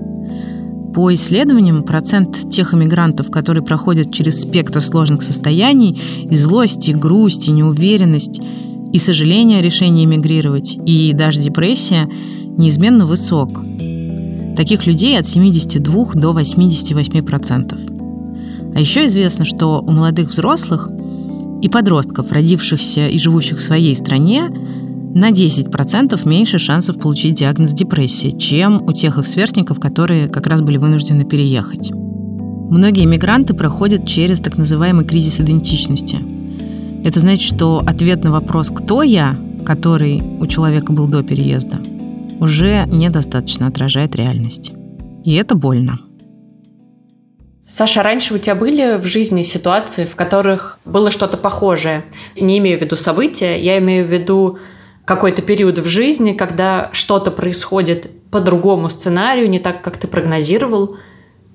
По 0.93 1.13
исследованиям, 1.13 1.83
процент 1.83 2.51
тех 2.51 2.73
иммигрантов, 2.73 3.31
которые 3.31 3.63
проходят 3.63 4.13
через 4.13 4.41
спектр 4.41 4.81
сложных 4.81 5.23
состояний, 5.23 5.99
и 6.29 6.35
злость, 6.35 6.89
и 6.89 6.93
грусть, 6.93 7.47
и 7.47 7.51
неуверенность, 7.51 8.41
и 8.91 8.97
сожаление 8.97 9.59
о 9.59 9.61
решении 9.61 10.03
эмигрировать, 10.03 10.77
и 10.85 11.13
даже 11.13 11.39
депрессия, 11.39 12.09
неизменно 12.57 13.05
высок. 13.05 13.61
Таких 14.55 14.85
людей 14.85 15.17
от 15.19 15.27
72 15.27 16.13
до 16.13 16.33
88 16.33 17.21
процентов. 17.23 17.79
А 18.73 18.79
еще 18.79 19.05
известно, 19.05 19.45
что 19.45 19.81
у 19.81 19.91
молодых 19.91 20.29
взрослых 20.29 20.89
и 21.61 21.69
подростков, 21.69 22.31
родившихся 22.31 23.07
и 23.07 23.17
живущих 23.17 23.57
в 23.57 23.61
своей 23.61 23.95
стране, 23.95 24.43
на 25.13 25.31
10% 25.31 26.27
меньше 26.27 26.57
шансов 26.57 26.97
получить 26.99 27.35
диагноз 27.35 27.73
депрессии, 27.73 28.31
чем 28.31 28.81
у 28.83 28.93
тех 28.93 29.17
их 29.17 29.27
сверстников, 29.27 29.79
которые 29.79 30.27
как 30.27 30.47
раз 30.47 30.61
были 30.61 30.77
вынуждены 30.77 31.25
переехать. 31.25 31.91
Многие 31.91 33.05
мигранты 33.05 33.53
проходят 33.53 34.07
через 34.07 34.39
так 34.39 34.57
называемый 34.57 35.03
кризис 35.03 35.41
идентичности. 35.41 36.19
Это 37.03 37.19
значит, 37.19 37.41
что 37.41 37.83
ответ 37.85 38.23
на 38.23 38.31
вопрос 38.31 38.69
«кто 38.69 39.03
я?», 39.03 39.35
который 39.65 40.23
у 40.39 40.47
человека 40.47 40.93
был 40.93 41.07
до 41.07 41.23
переезда, 41.23 41.79
уже 42.41 42.85
недостаточно 42.87 43.67
отражает 43.67 44.15
реальность. 44.15 44.71
И 45.23 45.35
это 45.35 45.55
больно. 45.55 45.99
Саша, 47.65 48.03
раньше 48.03 48.33
у 48.33 48.37
тебя 48.37 48.55
были 48.55 48.97
в 48.97 49.05
жизни 49.05 49.43
ситуации, 49.43 50.03
в 50.03 50.15
которых 50.15 50.79
было 50.83 51.11
что-то 51.11 51.37
похожее? 51.37 52.03
Не 52.35 52.57
имею 52.57 52.77
в 52.77 52.81
виду 52.81 52.97
события, 52.97 53.61
я 53.61 53.77
имею 53.77 54.05
в 54.05 54.11
виду 54.11 54.57
какой-то 55.05 55.41
период 55.41 55.79
в 55.79 55.85
жизни, 55.85 56.33
когда 56.33 56.89
что-то 56.91 57.31
происходит 57.31 58.11
по 58.29 58.41
другому 58.41 58.89
сценарию, 58.89 59.49
не 59.49 59.59
так, 59.59 59.81
как 59.83 59.97
ты 59.97 60.07
прогнозировал, 60.07 60.97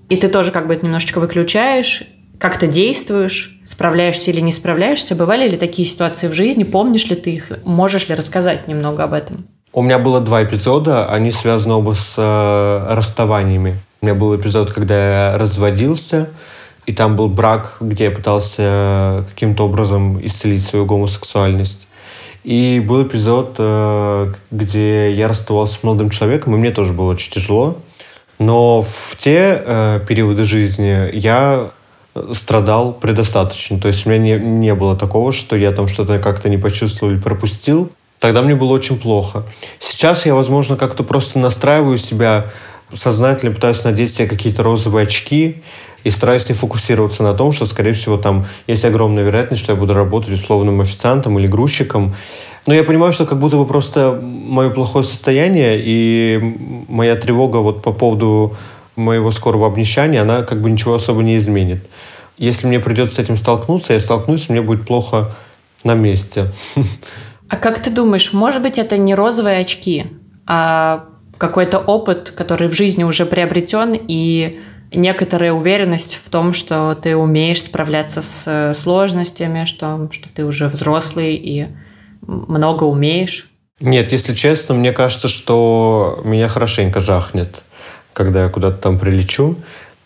и 0.09 0.17
ты 0.17 0.29
тоже 0.29 0.53
как 0.53 0.69
бы 0.69 0.75
это 0.75 0.87
немножечко 0.87 1.19
выключаешь, 1.19 2.05
как 2.39 2.59
ты 2.59 2.69
действуешь, 2.69 3.61
справляешься 3.65 4.31
или 4.31 4.41
не 4.41 4.53
справляешься. 4.53 5.15
Бывали 5.15 5.49
ли 5.49 5.57
такие 5.57 5.89
ситуации 5.89 6.29
в 6.29 6.33
жизни? 6.33 6.65
Помнишь 6.65 7.07
ли 7.07 7.17
ты 7.17 7.31
их? 7.31 7.51
Можешь 7.65 8.09
ли 8.09 8.15
рассказать 8.15 8.69
немного 8.69 9.05
об 9.05 9.13
этом? 9.13 9.49
У 9.77 9.83
меня 9.83 9.99
было 9.99 10.21
два 10.21 10.43
эпизода, 10.43 11.05
они 11.05 11.31
связаны 11.31 11.75
оба 11.75 11.93
с 11.93 12.15
э, 12.17 12.95
расставаниями. 12.95 13.79
У 14.01 14.07
меня 14.07 14.15
был 14.15 14.35
эпизод, 14.35 14.73
когда 14.73 14.95
я 15.33 15.39
разводился, 15.39 16.31
и 16.87 16.95
там 16.95 17.15
был 17.15 17.29
брак, 17.29 17.77
где 17.81 18.05
я 18.05 18.11
пытался 18.11 19.27
каким-то 19.29 19.67
образом 19.67 20.19
исцелить 20.25 20.65
свою 20.65 20.87
гомосексуальность. 20.87 21.89
И 22.43 22.83
был 22.89 23.07
эпизод, 23.07 23.57
э, 23.59 24.33
где 24.51 25.13
я 25.13 25.29
расставался 25.29 25.75
с 25.75 25.83
молодым 25.83 26.09
человеком, 26.09 26.55
и 26.55 26.59
мне 26.59 26.71
тоже 26.71 26.95
было 26.95 27.13
очень 27.13 27.31
тяжело. 27.31 27.77
Но 28.39 28.81
в 28.81 29.15
те 29.19 29.63
э, 29.63 30.01
периоды 30.09 30.47
жизни 30.47 31.15
я 31.15 31.69
страдал 32.33 32.95
предостаточно. 32.95 33.79
То 33.79 33.89
есть 33.89 34.07
у 34.07 34.09
меня 34.09 34.39
не, 34.39 34.43
не 34.43 34.75
было 34.75 34.97
такого, 34.97 35.33
что 35.33 35.55
я 35.55 35.71
там 35.71 35.87
что-то 35.87 36.19
как-то 36.19 36.49
не 36.49 36.57
почувствовал 36.57 37.13
или 37.13 37.21
пропустил. 37.21 37.93
Тогда 38.21 38.43
мне 38.43 38.55
было 38.55 38.73
очень 38.73 38.99
плохо. 38.99 39.45
Сейчас 39.79 40.27
я, 40.27 40.35
возможно, 40.35 40.77
как-то 40.77 41.05
просто 41.05 41.39
настраиваю 41.39 41.99
себя, 41.99 42.51
сознательно 42.93 43.55
пытаюсь 43.55 43.85
надеть 43.85 44.15
себе 44.15 44.29
какие-то 44.29 44.63
розовые 44.63 45.05
очки, 45.05 45.63
и 46.07 46.11
стараюсь 46.11 46.49
не 46.49 46.55
фокусироваться 46.55 47.25
на 47.25 47.35
том, 47.35 47.51
что, 47.51 47.67
скорее 47.67 47.93
всего, 47.93 48.17
там 48.17 48.47
есть 48.69 48.85
огромная 48.85 49.25
вероятность, 49.25 49.61
что 49.61 49.73
я 49.73 49.77
буду 49.77 49.93
работать 49.93 50.35
условным 50.35 50.81
официантом 50.81 51.37
или 51.37 51.49
грузчиком. 51.49 52.15
Но 52.65 52.75
я 52.75 52.85
понимаю, 52.85 53.13
что 53.13 53.27
как 53.27 53.41
будто 53.41 53.57
бы 53.57 53.67
просто 53.67 54.17
мое 54.23 54.71
плохое 54.71 55.05
состояние 55.05 55.81
и 55.83 56.85
моя 56.89 57.17
тревога 57.17 57.57
вот 57.57 57.83
по 57.83 57.93
поводу 57.93 58.57
моего 58.95 59.33
скорого 59.33 59.67
обнищания, 59.67 60.23
она 60.23 60.43
как 60.43 60.63
бы 60.63 60.71
ничего 60.71 60.95
особо 60.95 61.25
не 61.25 61.35
изменит. 61.35 61.85
Если 62.39 62.69
мне 62.69 62.79
придется 62.79 63.17
с 63.17 63.19
этим 63.19 63.37
столкнуться, 63.37 63.93
я 63.93 63.99
столкнусь, 63.99 64.49
мне 64.49 64.63
будет 64.63 64.87
плохо 64.87 65.35
на 65.83 65.95
месте. 65.95 66.53
А 67.49 67.57
как 67.57 67.79
ты 67.81 67.91
думаешь, 67.91 68.33
может 68.33 68.63
быть, 68.63 68.79
это 68.79 68.97
не 68.99 69.15
розовые 69.15 69.59
очки, 69.59 70.07
а 70.47 71.07
какой-то 71.39 71.79
опыт, 71.79 72.33
который 72.37 72.69
в 72.69 72.73
жизни 72.73 73.05
уже 73.05 73.27
приобретен, 73.27 73.95
и 73.95 74.61
некоторая 74.93 75.53
уверенность 75.53 76.19
в 76.25 76.31
том, 76.31 76.55
что 76.55 76.97
ты 77.01 77.17
умеешь 77.17 77.63
справляться 77.63 78.23
с 78.23 78.45
э, 78.47 78.75
сложностями, 78.75 79.65
что, 79.65 80.09
что 80.11 80.29
ты 80.29 80.45
уже 80.45 80.69
взрослый 80.69 81.35
и 81.35 81.69
много 82.23 82.85
умеешь? 82.85 83.51
Нет, 83.81 84.13
если 84.13 84.35
честно, 84.35 84.75
мне 84.75 84.93
кажется, 84.93 85.29
что 85.29 86.21
меня 86.25 86.49
хорошенько 86.49 87.01
жахнет, 87.01 87.63
когда 88.13 88.45
я 88.45 88.49
куда-то 88.49 88.79
там 88.79 88.99
прилечу. 88.99 89.57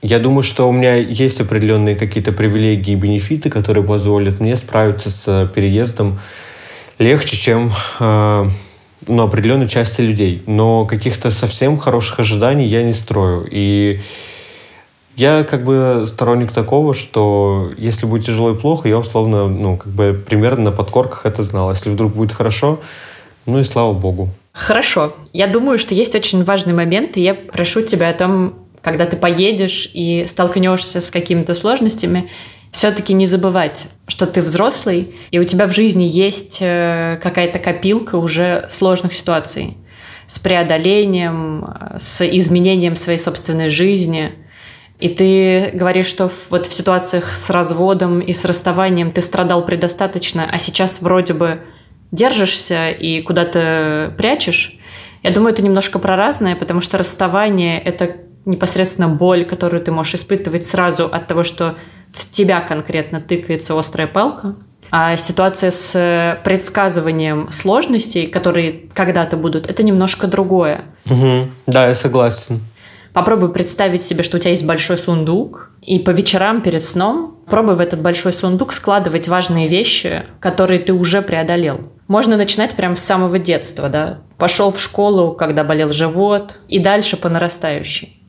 Я 0.03 0.19
думаю, 0.19 0.43
что 0.43 0.69
у 0.69 0.73
меня 0.73 0.97
есть 0.97 1.41
определенные 1.41 1.95
какие-то 1.95 2.33
привилегии 2.33 2.93
и 2.93 2.97
бенефиты, 2.97 3.51
которые 3.51 3.85
позволят 3.85 4.41
мне 4.41 4.57
справиться 4.57 5.11
с 5.11 5.51
переездом 5.55 6.19
легче, 7.01 7.37
чем 7.37 7.73
э, 7.99 8.49
ну, 9.07 9.23
определенной 9.23 9.69
части 9.69 10.03
людей. 10.03 10.43
Но 10.47 10.87
каких-то 10.87 11.31
совсем 11.31 11.79
хороших 11.79 12.21
ожиданий 12.21 12.67
я 12.67 12.83
не 12.83 12.93
строю. 12.93 13.49
И 13.51 14.01
я 15.17 15.43
как 15.43 15.65
бы 15.65 16.05
сторонник 16.07 16.53
такого, 16.53 16.95
что 16.95 17.71
если 17.77 18.07
будет 18.07 18.27
тяжело 18.27 18.53
и 18.53 18.55
плохо, 18.55 18.89
я 18.89 18.99
условно, 18.99 19.49
ну, 19.49 19.77
как 19.77 19.93
бы 19.93 20.23
примерно 20.29 20.65
на 20.65 20.73
подкорках 20.73 21.27
это 21.27 21.43
знал. 21.43 21.71
Если 21.71 21.91
вдруг 21.91 22.15
будет 22.15 22.33
хорошо, 22.33 22.81
ну 23.47 23.59
и 23.59 23.65
слава 23.65 23.93
богу. 23.93 24.29
Хорошо. 24.53 25.15
Я 25.33 25.47
думаю, 25.47 25.79
что 25.79 25.95
есть 25.95 26.15
очень 26.15 26.45
важный 26.45 26.75
момент, 26.75 27.17
и 27.17 27.23
я 27.23 27.35
прошу 27.35 27.83
тебя 27.83 28.11
о 28.11 28.15
том, 28.15 28.55
когда 28.83 29.07
ты 29.07 29.17
поедешь 29.17 29.91
и 29.95 30.27
столкнешься 30.29 31.01
с 31.01 31.11
какими-то 31.11 31.55
сложностями, 31.55 32.31
все-таки 32.73 33.13
не 33.13 33.27
забывать, 33.27 33.87
что 34.07 34.27
ты 34.27 34.43
взрослый, 34.43 35.15
и 35.31 35.39
у 35.39 35.45
тебя 35.45 35.67
в 35.67 35.75
жизни 35.75 36.05
есть 36.05 36.59
э, 36.61 37.19
какая-то 37.23 37.59
копилка 37.59 38.17
уже 38.17 38.67
сложных 38.71 39.15
ситуаций 39.15 39.77
с 40.27 40.39
преодолением, 40.39 41.75
с 41.99 42.25
изменением 42.25 42.97
своей 42.97 43.19
собственной 43.19 43.69
жизни– 43.69 44.33
и 45.01 45.09
ты 45.09 45.71
говоришь, 45.73 46.07
что 46.07 46.31
вот 46.51 46.67
в 46.67 46.73
ситуациях 46.75 47.35
с 47.35 47.49
разводом 47.49 48.21
и 48.21 48.35
с 48.35 48.45
расставанием 48.45 49.13
ты 49.13 49.23
страдал 49.23 49.65
предостаточно, 49.65 50.47
а 50.51 50.59
сейчас 50.59 51.01
вроде 51.01 51.33
бы 51.33 51.63
держишься 52.13 52.91
и 52.91 53.23
куда-то 53.23 54.13
прячешь. 54.19 54.79
Я 55.23 55.31
думаю, 55.31 55.55
это 55.55 55.63
немножко 55.63 55.99
про 55.99 56.17
разное, 56.17 56.55
потому 56.55 56.83
что 56.83 56.99
расставание— 56.99 57.81
это 57.85 58.17
непосредственно 58.45 59.09
боль, 59.09 59.47
которую 59.47 59.83
ты 59.83 59.91
можешь 59.91 60.17
испытывать 60.17 60.67
сразу 60.67 61.07
от 61.07 61.27
того, 61.27 61.45
что 61.45 61.77
в 62.13 62.31
тебя 62.31 62.61
конкретно 62.61 63.21
тыкается 63.21 63.79
острая 63.79 64.07
палка. 64.07 64.57
А 64.93 65.17
ситуация 65.17 65.71
с 65.71 66.41
предсказыванием 66.43 67.51
сложностей, 67.53 68.27
которые 68.27 68.89
когда-то 68.93 69.37
будут, 69.37 69.71
это 69.71 69.85
немножко 69.85 70.27
другое. 70.27 70.83
Угу. 71.09 71.49
Да, 71.69 71.87
я 71.89 71.95
согласен. 71.95 72.61
Попробуй 73.13 73.53
представить 73.53 74.03
себе, 74.05 74.23
что 74.23 74.37
у 74.37 74.41
тебя 74.41 74.51
есть 74.51 74.65
большой 74.65 74.97
сундук, 74.97 75.71
и 75.83 75.99
по 75.99 76.11
вечерам 76.11 76.61
перед 76.61 76.85
сном 76.85 77.39
пробуй 77.47 77.75
в 77.75 77.81
этот 77.81 78.01
большой 78.01 78.33
сундук 78.33 78.73
складывать 78.73 79.27
важные 79.27 79.69
вещи, 79.69 80.25
которые 80.39 80.81
ты 80.81 80.93
уже 80.93 81.23
преодолел. 81.23 81.81
Можно 82.07 82.37
начинать 82.37 82.73
прямо 82.73 82.97
с 82.97 83.05
самого 83.05 83.39
детства, 83.39 83.89
да. 83.89 84.19
Пошел 84.39 84.73
в 84.73 84.81
школу, 84.81 85.33
когда 85.33 85.65
болел 85.65 85.93
живот, 85.93 86.59
и 86.69 86.79
дальше 86.79 87.17
по 87.17 87.29
нарастающей. 87.29 88.20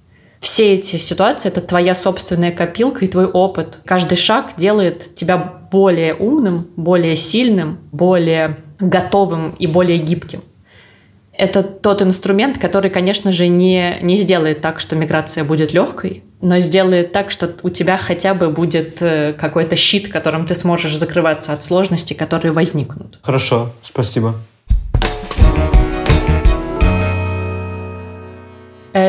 Все 0.42 0.74
эти 0.74 0.98
ситуации– 0.98 1.48
это 1.50 1.62
твоя 1.62 1.96
собственная 1.96 2.52
копилка 2.52 3.06
и 3.06 3.08
твой 3.08 3.28
опыт. 3.28 3.80
Каждый 3.86 4.18
шаг 4.18 4.54
делает 4.58 5.16
тебя 5.16 5.38
более 5.38 6.16
умным, 6.16 6.68
более 6.76 7.16
сильным, 7.16 7.80
более 7.92 8.58
готовым 8.80 9.52
и 9.52 9.68
более 9.68 10.00
гибким 10.00 10.42
это 11.42 11.64
тот 11.64 12.04
инструмент, 12.04 12.60
который, 12.60 12.92
конечно 12.92 13.32
же, 13.32 13.48
не, 13.48 13.98
не 14.04 14.16
сделает 14.16 14.62
так, 14.62 14.80
что 14.80 14.96
миграция 14.96 15.44
будет 15.44 15.74
легкой, 15.74 16.24
но 16.40 16.60
сделает 16.60 17.14
так, 17.14 17.32
что 17.32 17.52
у 17.64 17.70
тебя 17.70 17.98
хотя 17.98 18.36
бы 18.36 18.50
будет 18.50 19.02
э, 19.02 19.34
какой-то 19.34 19.76
щит, 19.76 20.10
которым 20.10 20.46
ты 20.46 20.54
сможешь 20.54 20.96
закрываться 20.96 21.54
от 21.54 21.64
сложностей, 21.64 22.16
которые 22.16 22.52
возникнут. 22.52 23.18
Хорошо, 23.24 23.74
спасибо. 23.82 24.36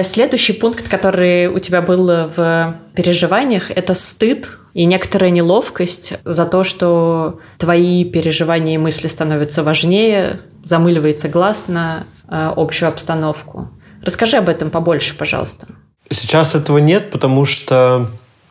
Следующий 0.05 0.53
пункт, 0.53 0.89
который 0.89 1.49
у 1.49 1.59
тебя 1.59 1.83
был 1.83 2.07
в 2.07 2.77
переживаниях, 2.95 3.71
это 3.71 3.95
стыд 3.95 4.49
и 4.75 4.85
некоторая 4.85 5.31
неловкость 5.31 6.15
за 6.25 6.47
то, 6.47 6.65
что 6.65 7.41
твои 7.59 8.05
переживания 8.05 8.75
и 8.75 8.79
мысли 8.79 9.09
становятся 9.09 9.63
важнее, 9.63 10.41
замыливается 10.65 11.29
глаз 11.29 11.65
на 11.69 12.05
э, 12.29 12.53
общую 12.57 12.89
обстановку. 12.89 13.69
Расскажи 14.03 14.39
об 14.39 14.49
этом 14.49 14.71
побольше, 14.71 15.15
пожалуйста. 15.15 15.67
Сейчас 16.11 16.55
этого 16.55 16.79
нет, 16.79 17.11
потому 17.11 17.45
что 17.45 18.09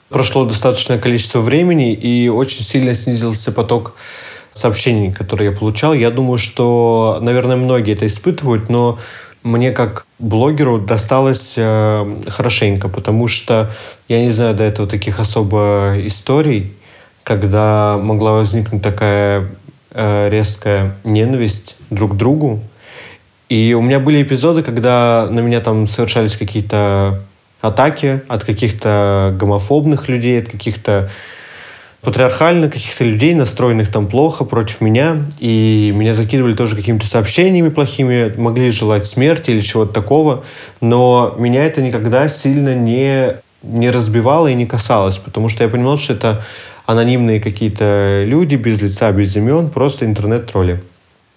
прошло 0.09 0.45
достаточное 0.45 0.99
количество 0.99 1.39
времени 1.39 1.93
и 1.93 2.29
очень 2.29 2.63
сильно 2.63 2.93
снизился 2.93 3.51
поток 3.51 3.95
сообщений, 4.53 5.11
которые 5.11 5.51
я 5.51 5.57
получал. 5.57 5.93
Я 5.93 6.11
думаю, 6.11 6.37
что, 6.37 7.19
наверное, 7.21 7.55
многие 7.55 7.93
это 7.93 8.05
испытывают, 8.07 8.69
но 8.69 8.99
мне 9.43 9.71
как 9.71 10.05
блогеру 10.19 10.79
досталось 10.79 11.53
э, 11.57 12.21
хорошенько, 12.27 12.89
потому 12.89 13.27
что 13.27 13.71
я 14.07 14.21
не 14.21 14.29
знаю 14.29 14.55
до 14.55 14.63
этого 14.63 14.87
таких 14.87 15.19
особо 15.19 15.95
историй, 15.97 16.73
когда 17.23 17.97
могла 17.97 18.33
возникнуть 18.33 18.81
такая 18.81 19.49
э, 19.91 20.29
резкая 20.29 20.95
ненависть 21.03 21.75
друг 21.89 22.13
к 22.13 22.15
другу. 22.15 22.61
И 23.49 23.73
у 23.73 23.81
меня 23.81 23.99
были 23.99 24.21
эпизоды, 24.21 24.63
когда 24.63 25.27
на 25.29 25.39
меня 25.41 25.59
там 25.59 25.87
совершались 25.87 26.37
какие-то 26.37 27.21
атаки 27.61 28.21
от 28.27 28.43
каких-то 28.43 29.35
гомофобных 29.37 30.07
людей, 30.07 30.41
от 30.41 30.49
каких-то 30.49 31.09
патриархальных 32.01 32.73
каких-то 32.73 33.03
людей, 33.03 33.35
настроенных 33.35 33.91
там 33.91 34.07
плохо 34.07 34.43
против 34.43 34.81
меня, 34.81 35.23
и 35.39 35.93
меня 35.95 36.15
закидывали 36.15 36.55
тоже 36.55 36.75
какими-то 36.75 37.05
сообщениями 37.05 37.69
плохими, 37.69 38.33
могли 38.37 38.71
желать 38.71 39.05
смерти 39.05 39.51
или 39.51 39.61
чего-то 39.61 39.93
такого, 39.93 40.43
но 40.81 41.35
меня 41.37 41.63
это 41.63 41.81
никогда 41.81 42.27
сильно 42.27 42.73
не, 42.73 43.35
не 43.61 43.91
разбивало 43.91 44.47
и 44.47 44.55
не 44.55 44.65
касалось, 44.65 45.19
потому 45.19 45.47
что 45.47 45.63
я 45.63 45.69
понимал, 45.69 45.97
что 45.97 46.13
это 46.13 46.43
анонимные 46.87 47.39
какие-то 47.39 48.23
люди 48.25 48.55
без 48.55 48.81
лица, 48.81 49.11
без 49.11 49.35
имен, 49.35 49.69
просто 49.69 50.05
интернет-тролли. 50.05 50.81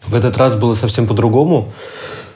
В 0.06 0.14
этот 0.14 0.38
раз 0.38 0.56
было 0.56 0.74
совсем 0.74 1.06
по-другому. 1.06 1.72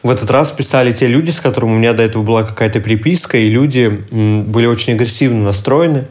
В 0.02 0.11
этот 0.11 0.30
раз 0.30 0.52
писали 0.52 0.92
те 0.92 1.06
люди, 1.06 1.30
с 1.30 1.40
которыми 1.40 1.73
у 1.73 1.78
меня 1.78 1.92
до 1.92 2.02
этого 2.02 2.23
была 2.23 2.44
какая-то 2.44 2.80
приписка, 2.80 3.38
и 3.38 3.49
люди 3.49 3.88
были 3.88 4.66
очень 4.66 4.92
агрессивно 4.92 5.44
настроены. 5.44 6.06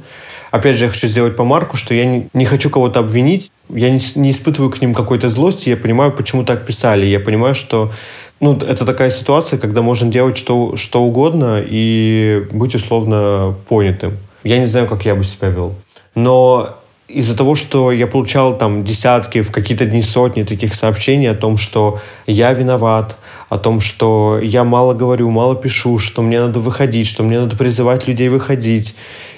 Опять 0.52 0.78
же, 0.78 0.86
я 0.86 0.92
хочу 0.92 1.08
сделать 1.08 1.36
помарку, 1.36 1.78
что 1.78 1.94
я 1.94 2.06
не, 2.06 2.30
не 2.34 2.46
хочу 2.46 2.70
кого-то 2.70 3.00
обвинить, 3.00 3.52
я 3.70 3.90
не, 3.90 4.00
не 4.16 4.32
испытываю 4.32 4.72
к 4.72 4.82
ним 4.82 4.94
какой-то 4.94 5.30
злости, 5.30 5.70
я 5.70 5.78
понимаю, 5.78 6.12
почему 6.12 6.44
так 6.44 6.66
писали, 6.66 7.06
я 7.06 7.20
понимаю, 7.20 7.56
что 7.56 7.92
ну, 8.40 8.56
это 8.58 8.86
такая 8.86 9.10
ситуация, 9.10 9.60
когда 9.60 9.82
можно 9.82 10.12
делать 10.12 10.38
что, 10.38 10.76
что 10.76 11.04
угодно 11.04 11.62
и 11.66 12.48
быть 12.52 12.76
условно 12.76 13.56
понятым. 13.68 14.18
Я 14.44 14.60
не 14.60 14.68
знаю, 14.68 14.88
как 14.88 15.06
я 15.06 15.16
бы 15.16 15.24
себя 15.24 15.50
вел. 15.50 15.76
Но 16.14 16.78
из-за 17.08 17.36
того, 17.36 17.56
что 17.56 17.92
я 17.92 18.06
получал 18.06 18.58
там 18.58 18.84
десятки, 18.84 19.42
в 19.42 19.52
какие-то 19.52 19.86
дни 19.86 20.02
сотни 20.02 20.44
таких 20.44 20.74
сообщений 20.74 21.30
о 21.30 21.36
том, 21.36 21.58
что 21.58 22.00
я 22.28 22.54
виноват, 22.54 23.18
о 23.50 23.58
том, 23.58 23.80
что 23.80 24.40
я 24.42 24.64
мало 24.64 24.94
говорю, 24.94 25.30
мало 25.30 25.56
пишу, 25.56 26.00
что 26.00 26.22
мне 26.22 26.40
надо 26.40 26.60
выходить, 26.60 27.08
что 27.08 27.24
мне 27.24 27.40
надо 27.40 27.56
призывать 27.56 28.08
людей 28.08 28.30
выходить, 28.30 28.94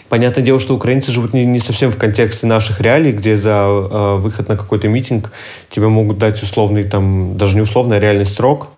Понятное 0.10 0.44
дело, 0.44 0.60
что 0.60 0.74
украинцы 0.74 1.12
живут 1.12 1.34
не, 1.34 1.46
не 1.46 1.60
совсем 1.60 1.92
в 1.92 1.98
контексте 1.98 2.48
наших 2.48 2.82
реалий, 2.82 3.12
где 3.12 3.38
за 3.38 3.68
э, 3.68 4.16
выход 4.18 4.50
на 4.50 4.58
какой-то 4.58 4.88
митинг 4.88 5.32
тебе 5.70 5.88
могут 5.88 6.18
дать 6.18 6.42
условный, 6.42 6.84
там, 6.84 7.38
даже 7.38 7.56
не 7.56 7.62
условный, 7.62 7.98
а 7.98 8.00
реальный 8.00 8.26
срок. 8.26 8.70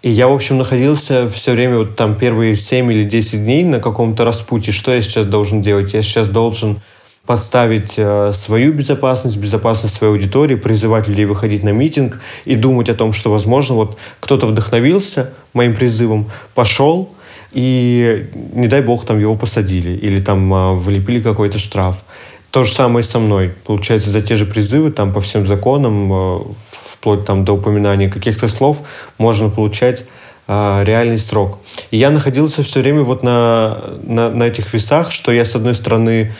И 0.00 0.10
я, 0.10 0.28
в 0.28 0.32
общем, 0.32 0.56
находился 0.56 1.28
все 1.28 1.52
время, 1.52 1.78
вот 1.78 1.96
там 1.96 2.16
первые 2.16 2.56
7 2.56 2.90
или 2.90 3.04
10 3.04 3.44
дней 3.44 3.62
на 3.64 3.78
каком-то 3.80 4.24
распутье. 4.24 4.72
Что 4.72 4.94
я 4.94 5.02
сейчас 5.02 5.26
должен 5.26 5.60
делать? 5.60 5.92
Я 5.92 6.00
сейчас 6.00 6.30
должен 6.30 6.80
подставить 7.26 7.92
э, 7.98 8.32
свою 8.32 8.72
безопасность, 8.72 9.36
безопасность 9.36 9.94
своей 9.94 10.14
аудитории, 10.14 10.54
призывать 10.54 11.06
людей 11.06 11.26
выходить 11.26 11.62
на 11.62 11.68
митинг 11.68 12.22
и 12.46 12.56
думать 12.56 12.88
о 12.88 12.94
том, 12.94 13.12
что, 13.12 13.30
возможно, 13.30 13.74
вот 13.74 13.98
кто-то 14.20 14.46
вдохновился 14.46 15.30
моим 15.52 15.76
призывом, 15.76 16.30
пошел, 16.54 17.10
и, 17.52 18.28
не 18.52 18.68
дай 18.68 18.82
бог, 18.82 19.04
там 19.04 19.18
его 19.18 19.36
посадили 19.36 19.90
или 19.90 20.20
там 20.20 20.52
а, 20.54 20.72
влепили 20.72 21.20
какой-то 21.20 21.58
штраф. 21.58 22.04
То 22.50 22.64
же 22.64 22.72
самое 22.72 23.04
со 23.04 23.18
мной. 23.18 23.52
Получается, 23.64 24.10
за 24.10 24.22
те 24.22 24.36
же 24.36 24.46
призывы, 24.46 24.90
там 24.90 25.12
по 25.12 25.20
всем 25.20 25.46
законам, 25.46 26.12
а, 26.12 26.46
вплоть 26.70 27.24
там 27.24 27.44
до 27.44 27.52
упоминания 27.52 28.08
каких-то 28.08 28.48
слов, 28.48 28.82
можно 29.18 29.50
получать 29.50 30.04
а, 30.46 30.82
реальный 30.84 31.18
срок. 31.18 31.58
И 31.90 31.96
я 31.96 32.10
находился 32.10 32.62
все 32.62 32.80
время 32.80 33.02
вот 33.02 33.22
на, 33.22 33.78
на, 34.02 34.30
на 34.30 34.44
этих 34.44 34.72
весах, 34.72 35.10
что 35.10 35.32
я, 35.32 35.44
с 35.44 35.54
одной 35.54 35.74
стороны, 35.74 36.32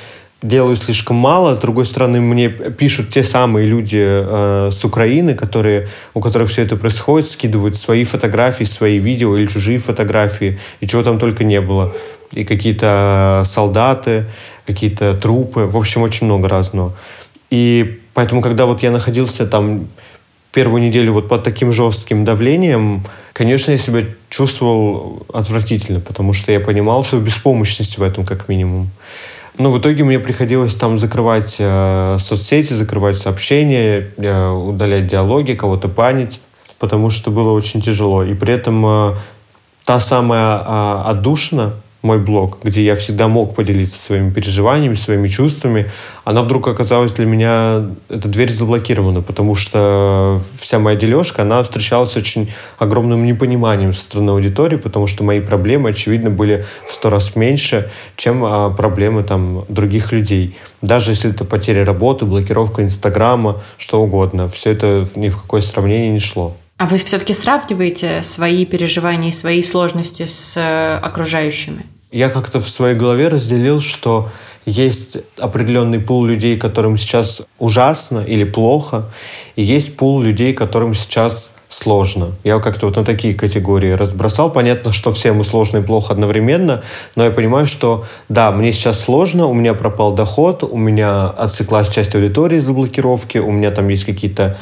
делаю 0.42 0.76
слишком 0.76 1.16
мало. 1.16 1.54
С 1.54 1.58
другой 1.58 1.84
стороны, 1.84 2.20
мне 2.20 2.48
пишут 2.48 3.10
те 3.10 3.22
самые 3.22 3.66
люди 3.66 4.00
э, 4.02 4.70
с 4.72 4.84
Украины, 4.84 5.34
которые, 5.34 5.88
у 6.14 6.20
которых 6.20 6.50
все 6.50 6.62
это 6.62 6.76
происходит, 6.76 7.28
скидывают 7.28 7.76
свои 7.76 8.04
фотографии, 8.04 8.64
свои 8.64 8.98
видео 8.98 9.36
или 9.36 9.46
чужие 9.46 9.78
фотографии, 9.78 10.58
и 10.80 10.86
чего 10.86 11.02
там 11.02 11.18
только 11.18 11.44
не 11.44 11.60
было. 11.60 11.94
И 12.32 12.44
какие-то 12.44 13.42
солдаты, 13.44 14.26
какие-то 14.66 15.14
трупы, 15.14 15.60
в 15.60 15.76
общем, 15.76 16.02
очень 16.02 16.26
много 16.26 16.48
разного. 16.48 16.94
И 17.50 18.00
поэтому, 18.14 18.40
когда 18.40 18.66
вот 18.66 18.82
я 18.82 18.90
находился 18.90 19.46
там 19.46 19.88
первую 20.52 20.82
неделю 20.82 21.12
вот 21.12 21.28
под 21.28 21.42
таким 21.42 21.72
жестким 21.72 22.24
давлением, 22.24 23.04
конечно, 23.32 23.72
я 23.72 23.78
себя 23.78 24.04
чувствовал 24.28 25.26
отвратительно, 25.32 26.00
потому 26.00 26.32
что 26.32 26.52
я 26.52 26.60
понимал 26.60 27.04
свою 27.04 27.24
беспомощность 27.24 27.98
в 27.98 28.02
этом 28.02 28.24
как 28.24 28.48
минимум. 28.48 28.90
Но 29.60 29.70
в 29.70 29.78
итоге 29.78 30.04
мне 30.04 30.18
приходилось 30.18 30.74
там 30.74 30.96
закрывать 30.96 31.56
э, 31.58 32.16
соцсети, 32.18 32.72
закрывать 32.72 33.18
сообщения, 33.18 34.10
э, 34.16 34.48
удалять 34.48 35.06
диалоги, 35.06 35.52
кого-то 35.52 35.86
панить, 35.88 36.40
потому 36.78 37.10
что 37.10 37.30
было 37.30 37.52
очень 37.52 37.82
тяжело. 37.82 38.24
И 38.24 38.32
при 38.32 38.54
этом 38.54 38.82
э, 38.86 39.14
та 39.84 40.00
самая 40.00 40.56
э, 40.60 41.02
отдушина, 41.10 41.74
мой 42.02 42.18
блог, 42.18 42.58
где 42.62 42.82
я 42.82 42.96
всегда 42.96 43.28
мог 43.28 43.54
поделиться 43.54 43.98
своими 43.98 44.30
переживаниями, 44.30 44.94
своими 44.94 45.28
чувствами, 45.28 45.90
она 46.24 46.42
вдруг 46.42 46.68
оказалась 46.68 47.12
для 47.12 47.26
меня, 47.26 47.86
эта 48.08 48.28
дверь 48.28 48.50
заблокирована, 48.50 49.20
потому 49.20 49.54
что 49.54 50.40
вся 50.58 50.78
моя 50.78 50.96
дележка, 50.96 51.42
она 51.42 51.62
встречалась 51.62 52.16
очень 52.16 52.52
огромным 52.78 53.24
непониманием 53.24 53.92
со 53.92 54.02
стороны 54.02 54.30
аудитории, 54.30 54.76
потому 54.76 55.06
что 55.06 55.24
мои 55.24 55.40
проблемы, 55.40 55.90
очевидно, 55.90 56.30
были 56.30 56.64
в 56.86 56.92
сто 56.92 57.10
раз 57.10 57.36
меньше, 57.36 57.90
чем 58.16 58.44
а, 58.44 58.70
проблемы 58.70 59.22
там 59.22 59.64
других 59.68 60.12
людей. 60.12 60.56
Даже 60.82 61.10
если 61.10 61.30
это 61.30 61.44
потеря 61.44 61.84
работы, 61.84 62.24
блокировка 62.24 62.82
Инстаграма, 62.82 63.60
что 63.76 64.02
угодно, 64.02 64.48
все 64.48 64.70
это 64.70 65.06
ни 65.16 65.28
в 65.28 65.40
какое 65.40 65.60
сравнение 65.60 66.10
не 66.10 66.20
шло. 66.20 66.56
А 66.80 66.86
вы 66.86 66.96
все-таки 66.96 67.34
сравниваете 67.34 68.22
свои 68.22 68.64
переживания 68.64 69.28
и 69.28 69.32
свои 69.32 69.62
сложности 69.62 70.24
с 70.24 70.56
э, 70.56 70.98
окружающими? 71.02 71.84
Я 72.10 72.30
как-то 72.30 72.58
в 72.58 72.70
своей 72.70 72.96
голове 72.96 73.28
разделил, 73.28 73.80
что 73.80 74.30
есть 74.64 75.18
определенный 75.36 76.00
пул 76.00 76.24
людей, 76.24 76.56
которым 76.56 76.96
сейчас 76.96 77.42
ужасно 77.58 78.20
или 78.20 78.44
плохо, 78.44 79.10
и 79.56 79.62
есть 79.62 79.98
пул 79.98 80.22
людей, 80.22 80.54
которым 80.54 80.94
сейчас 80.94 81.50
сложно. 81.68 82.32
Я 82.44 82.58
как-то 82.60 82.86
вот 82.86 82.96
на 82.96 83.04
такие 83.04 83.34
категории 83.34 83.90
разбросал. 83.90 84.50
Понятно, 84.50 84.94
что 84.94 85.12
всем 85.12 85.38
и 85.42 85.44
сложно, 85.44 85.78
и 85.78 85.82
плохо 85.82 86.14
одновременно, 86.14 86.82
но 87.14 87.24
я 87.24 87.30
понимаю, 87.30 87.66
что 87.66 88.06
да, 88.30 88.52
мне 88.52 88.72
сейчас 88.72 89.00
сложно, 89.00 89.48
у 89.48 89.52
меня 89.52 89.74
пропал 89.74 90.14
доход, 90.14 90.64
у 90.64 90.78
меня 90.78 91.28
отсеклась 91.28 91.90
часть 91.90 92.14
аудитории 92.14 92.56
из-за 92.56 92.72
блокировки, 92.72 93.36
у 93.36 93.50
меня 93.50 93.70
там 93.70 93.88
есть 93.88 94.06
какие-то 94.06 94.56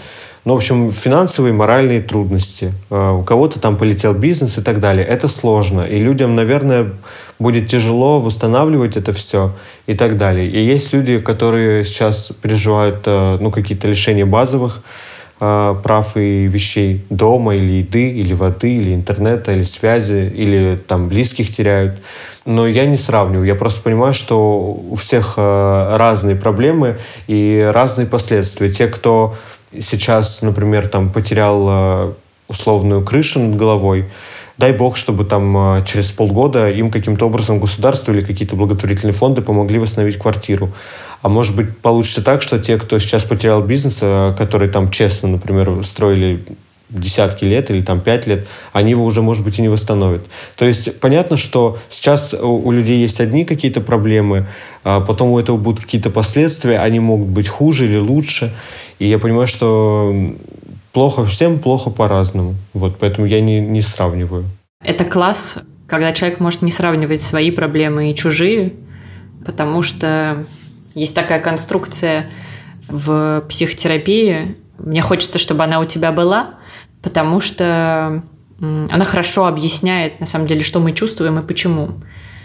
ну, 0.44 0.54
в 0.54 0.56
общем, 0.56 0.90
финансовые, 0.90 1.52
моральные 1.52 2.00
трудности. 2.00 2.72
А, 2.90 3.12
у 3.12 3.22
кого-то 3.22 3.58
там 3.58 3.76
полетел 3.76 4.14
бизнес 4.14 4.58
и 4.58 4.62
так 4.62 4.80
далее. 4.80 5.04
Это 5.04 5.28
сложно. 5.28 5.82
И 5.82 5.98
людям, 5.98 6.36
наверное, 6.36 6.92
будет 7.38 7.68
тяжело 7.68 8.20
восстанавливать 8.20 8.96
это 8.96 9.12
все 9.12 9.52
и 9.86 9.94
так 9.94 10.16
далее. 10.16 10.48
И 10.48 10.60
есть 10.60 10.92
люди, 10.92 11.18
которые 11.18 11.84
сейчас 11.84 12.32
переживают 12.40 13.02
а, 13.06 13.38
ну, 13.38 13.50
какие-то 13.50 13.88
лишения 13.88 14.26
базовых 14.26 14.82
а, 15.40 15.74
прав 15.74 16.16
и 16.16 16.46
вещей 16.46 17.04
дома, 17.10 17.56
или 17.56 17.80
еды, 17.80 18.10
или 18.10 18.32
воды, 18.32 18.76
или 18.76 18.94
интернета, 18.94 19.52
или 19.52 19.64
связи, 19.64 20.32
или 20.34 20.76
там 20.76 21.08
близких 21.08 21.54
теряют. 21.54 22.00
Но 22.46 22.66
я 22.66 22.86
не 22.86 22.96
сравниваю. 22.96 23.44
Я 23.44 23.56
просто 23.56 23.82
понимаю, 23.82 24.14
что 24.14 24.58
у 24.70 24.94
всех 24.94 25.34
разные 25.36 26.34
проблемы 26.34 26.96
и 27.26 27.70
разные 27.74 28.06
последствия. 28.06 28.70
Те, 28.70 28.86
кто 28.86 29.34
сейчас, 29.80 30.42
например, 30.42 30.88
там 30.88 31.12
потерял 31.12 31.66
э, 31.68 32.12
условную 32.48 33.04
крышу 33.04 33.40
над 33.40 33.56
головой, 33.56 34.06
дай 34.56 34.72
бог, 34.72 34.96
чтобы 34.96 35.24
там 35.24 35.76
э, 35.78 35.84
через 35.86 36.10
полгода 36.10 36.70
им 36.70 36.90
каким-то 36.90 37.26
образом 37.26 37.60
государство 37.60 38.12
или 38.12 38.22
какие-то 38.22 38.56
благотворительные 38.56 39.14
фонды 39.14 39.42
помогли 39.42 39.78
восстановить 39.78 40.18
квартиру. 40.18 40.72
А 41.22 41.28
может 41.28 41.54
быть, 41.54 41.78
получится 41.78 42.22
так, 42.22 42.42
что 42.42 42.58
те, 42.58 42.78
кто 42.78 42.98
сейчас 42.98 43.24
потерял 43.24 43.62
бизнес, 43.62 43.98
э, 44.00 44.34
которые 44.36 44.70
там 44.70 44.90
честно, 44.90 45.28
например, 45.28 45.84
строили 45.84 46.44
десятки 46.90 47.44
лет 47.44 47.70
или 47.70 47.82
там 47.82 48.00
пять 48.00 48.26
лет, 48.26 48.46
они 48.72 48.92
его 48.92 49.04
уже, 49.04 49.20
может 49.20 49.44
быть, 49.44 49.58
и 49.58 49.62
не 49.62 49.68
восстановят. 49.68 50.26
То 50.56 50.64
есть 50.64 50.98
понятно, 51.00 51.36
что 51.36 51.78
сейчас 51.90 52.32
у 52.34 52.70
людей 52.70 53.00
есть 53.00 53.20
одни 53.20 53.44
какие-то 53.44 53.80
проблемы, 53.80 54.46
а 54.84 55.00
потом 55.00 55.30
у 55.30 55.38
этого 55.38 55.58
будут 55.58 55.84
какие-то 55.84 56.10
последствия, 56.10 56.78
они 56.78 56.98
могут 56.98 57.28
быть 57.28 57.48
хуже 57.48 57.84
или 57.84 57.98
лучше. 57.98 58.54
И 58.98 59.06
я 59.06 59.18
понимаю, 59.18 59.46
что 59.46 60.14
плохо 60.92 61.24
всем, 61.24 61.58
плохо 61.58 61.90
по-разному. 61.90 62.54
Вот, 62.74 62.98
поэтому 62.98 63.26
я 63.26 63.40
не, 63.40 63.60
не 63.60 63.82
сравниваю. 63.82 64.44
Это 64.82 65.04
класс 65.04 65.58
когда 65.88 66.12
человек 66.12 66.38
может 66.38 66.62
не 66.62 66.70
сравнивать 66.70 67.22
свои 67.22 67.50
проблемы 67.50 68.12
и 68.12 68.14
чужие, 68.14 68.74
потому 69.44 69.82
что 69.82 70.44
есть 70.94 71.14
такая 71.14 71.40
конструкция 71.40 72.30
в 72.88 73.42
психотерапии. 73.48 74.56
Мне 74.78 75.00
хочется, 75.00 75.38
чтобы 75.38 75.64
она 75.64 75.80
у 75.80 75.86
тебя 75.86 76.12
была, 76.12 76.56
потому 77.02 77.40
что 77.40 78.22
она 78.60 79.04
хорошо 79.04 79.46
объясняет, 79.46 80.20
на 80.20 80.26
самом 80.26 80.46
деле, 80.46 80.62
что 80.62 80.78
мы 80.78 80.92
чувствуем 80.92 81.38
и 81.38 81.46
почему. 81.46 81.92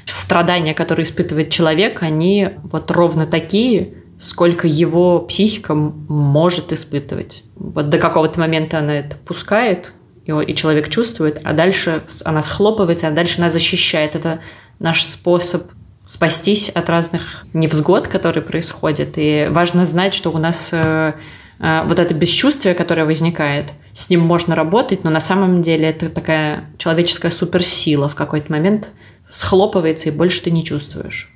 Страдания, 0.06 0.74
которые 0.74 1.04
испытывает 1.04 1.50
человек, 1.50 2.02
они 2.02 2.50
вот 2.64 2.90
ровно 2.92 3.26
такие, 3.26 3.94
сколько 4.20 4.68
его 4.68 5.20
психика 5.20 5.76
может 5.76 6.72
испытывать. 6.72 7.44
Вот 7.56 7.90
до 7.90 7.98
какого-то 7.98 8.40
момента 8.40 8.80
она 8.80 9.00
это 9.00 9.18
пускает, 9.18 9.94
и 10.26 10.56
человек 10.56 10.90
чувствует, 10.90 11.42
а 11.44 11.54
дальше 11.54 12.04
она 12.24 12.42
схлопывается, 12.42 13.08
а 13.08 13.12
дальше 13.12 13.40
она 13.40 13.50
защищает. 13.50 14.16
Это 14.16 14.40
наш 14.80 15.04
способ 15.04 15.64
спастись 16.06 16.70
от 16.70 16.90
разных 16.90 17.46
невзгод, 17.54 18.08
которые 18.08 18.44
происходят. 18.44 19.10
И 19.16 19.48
важно 19.50 19.86
знать, 19.86 20.14
что 20.14 20.32
у 20.32 20.38
нас 20.38 20.70
э, 20.72 21.14
э, 21.60 21.84
вот 21.86 22.00
это 22.00 22.14
бесчувствие, 22.14 22.74
которое 22.74 23.06
возникает, 23.06 23.72
с 23.94 24.10
ним 24.10 24.22
можно 24.22 24.56
работать, 24.56 25.04
но 25.04 25.10
на 25.10 25.22
самом 25.22 25.62
деле 25.62 25.90
это 25.90 26.10
такая 26.10 26.70
человеческая 26.78 27.32
суперсила 27.32 28.10
в 28.10 28.16
какой-то 28.16 28.52
момент 28.52 28.92
схлопывается, 29.30 30.10
и 30.10 30.12
больше 30.12 30.44
ты 30.44 30.52
не 30.52 30.64
чувствуешь. 30.64 31.33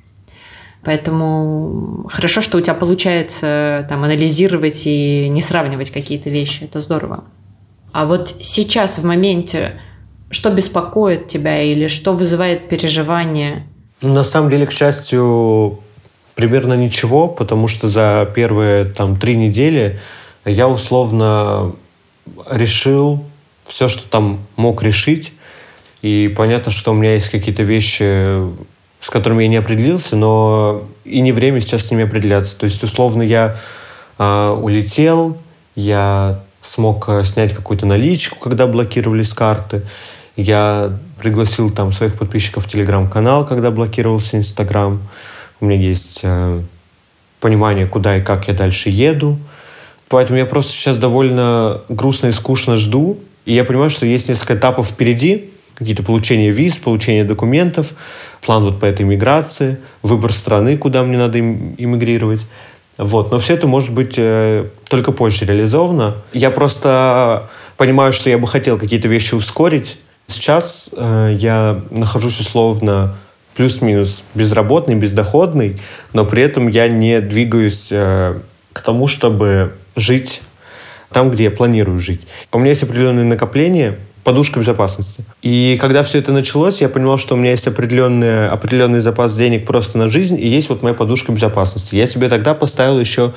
Поэтому 0.83 2.07
хорошо, 2.09 2.41
что 2.41 2.57
у 2.57 2.61
тебя 2.61 2.73
получается 2.73 3.85
там 3.89 4.03
анализировать 4.03 4.83
и 4.85 5.27
не 5.29 5.41
сравнивать 5.41 5.91
какие-то 5.91 6.29
вещи. 6.29 6.63
Это 6.63 6.79
здорово. 6.79 7.25
А 7.91 8.05
вот 8.05 8.35
сейчас, 8.41 8.97
в 8.97 9.05
моменте, 9.05 9.81
что 10.29 10.49
беспокоит 10.49 11.27
тебя 11.27 11.61
или 11.61 11.87
что 11.87 12.13
вызывает 12.13 12.69
переживание? 12.69 13.67
На 14.01 14.23
самом 14.23 14.49
деле, 14.49 14.67
к 14.67 14.71
счастью, 14.71 15.79
примерно 16.35 16.75
ничего, 16.75 17.27
потому 17.27 17.67
что 17.67 17.89
за 17.89 18.31
первые 18.35 18.85
там 18.85 19.17
три 19.17 19.35
недели 19.35 19.99
я 20.45 20.67
условно 20.67 21.73
решил 22.49 23.23
все, 23.65 23.87
что 23.87 24.07
там 24.09 24.45
мог 24.55 24.83
решить. 24.83 25.33
И 26.01 26.33
понятно, 26.37 26.71
что 26.71 26.91
у 26.91 26.93
меня 26.93 27.15
есть 27.15 27.29
какие-то 27.29 27.63
вещи, 27.63 28.41
с 29.07 29.09
которыми 29.09 29.43
я 29.43 29.47
не 29.47 29.55
определился, 29.55 30.17
но 30.17 30.83
и 31.05 31.21
не 31.21 31.31
время 31.31 31.61
сейчас 31.61 31.85
с 31.85 31.91
ними 31.91 32.03
определяться. 32.03 32.57
То 32.57 32.65
есть, 32.65 32.83
условно, 32.83 33.21
я 33.21 33.55
э, 34.19 34.57
улетел, 34.61 35.37
я 35.77 36.41
смог 36.61 37.07
э, 37.07 37.23
снять 37.23 37.53
какую-то 37.53 37.85
наличку, 37.85 38.37
когда 38.37 38.67
блокировались 38.67 39.29
карты. 39.29 39.83
Я 40.35 40.91
пригласил 41.21 41.69
там 41.69 41.93
своих 41.93 42.15
подписчиков 42.17 42.65
в 42.65 42.69
телеграм-канал, 42.69 43.45
когда 43.45 43.71
блокировался 43.71 44.35
Инстаграм. 44.35 45.01
У 45.61 45.65
меня 45.65 45.79
есть 45.79 46.19
э, 46.23 46.61
понимание, 47.39 47.87
куда 47.87 48.17
и 48.17 48.21
как 48.21 48.49
я 48.49 48.53
дальше 48.53 48.89
еду. 48.89 49.39
Поэтому 50.09 50.37
я 50.37 50.45
просто 50.45 50.73
сейчас 50.73 50.97
довольно 50.97 51.79
грустно 51.87 52.27
и 52.27 52.33
скучно 52.33 52.75
жду. 52.75 53.19
И 53.45 53.53
я 53.53 53.63
понимаю, 53.63 53.89
что 53.89 54.05
есть 54.05 54.27
несколько 54.27 54.55
этапов 54.55 54.89
впереди. 54.89 55.51
Какие-то 55.75 56.03
получения 56.03 56.49
виз, 56.49 56.77
получение 56.79 57.23
документов, 57.23 57.93
план 58.47 58.63
вот 58.63 58.79
по 58.79 58.85
этой 58.85 59.05
миграции, 59.05 59.77
выбор 60.01 60.31
страны, 60.31 60.77
куда 60.77 61.03
мне 61.03 61.17
надо 61.17 61.37
им, 61.37 61.75
иммигрировать. 61.77 62.39
Вот. 62.97 63.29
Но 63.29 63.39
все 63.39 63.55
это 63.55 63.67
может 63.67 63.91
быть 63.91 64.15
э, 64.17 64.69
только 64.87 65.11
позже 65.11 65.43
реализовано. 65.43 66.15
Я 66.31 66.49
просто 66.49 67.49
понимаю, 67.75 68.13
что 68.13 68.29
я 68.29 68.37
бы 68.37 68.47
хотел 68.47 68.79
какие-то 68.79 69.09
вещи 69.09 69.35
ускорить. 69.35 69.97
Сейчас 70.27 70.89
э, 70.95 71.35
я 71.37 71.81
нахожусь 71.91 72.39
условно 72.39 73.17
плюс-минус 73.55 74.23
безработный, 74.33 74.95
бездоходный, 74.95 75.81
но 76.13 76.23
при 76.23 76.41
этом 76.41 76.69
я 76.69 76.87
не 76.87 77.19
двигаюсь 77.19 77.89
э, 77.91 78.39
к 78.71 78.79
тому, 78.79 79.07
чтобы 79.07 79.73
жить 79.97 80.41
там, 81.11 81.31
где 81.31 81.45
я 81.45 81.51
планирую 81.51 81.99
жить. 81.99 82.21
У 82.53 82.59
меня 82.59 82.69
есть 82.69 82.83
определенные 82.83 83.25
накопления, 83.25 83.99
подушка 84.27 84.59
безопасности. 84.59 85.23
И 85.41 85.77
когда 85.79 86.03
все 86.03 86.17
это 86.17 86.33
началось, 86.33 86.81
я 86.81 86.89
понимал, 86.89 87.17
что 87.17 87.35
у 87.35 87.37
меня 87.37 87.51
есть 87.51 87.65
определенный, 87.65 88.49
определенный 88.49 88.99
запас 88.99 89.33
денег 89.33 89.65
просто 89.65 89.97
на 89.97 90.09
жизнь, 90.09 90.37
и 90.37 90.45
есть 90.45 90.67
вот 90.67 90.81
моя 90.81 90.93
подушка 90.93 91.31
безопасности. 91.31 91.95
Я 91.95 92.07
себе 92.07 92.27
тогда 92.27 92.53
поставил 92.53 92.99
еще 92.99 93.33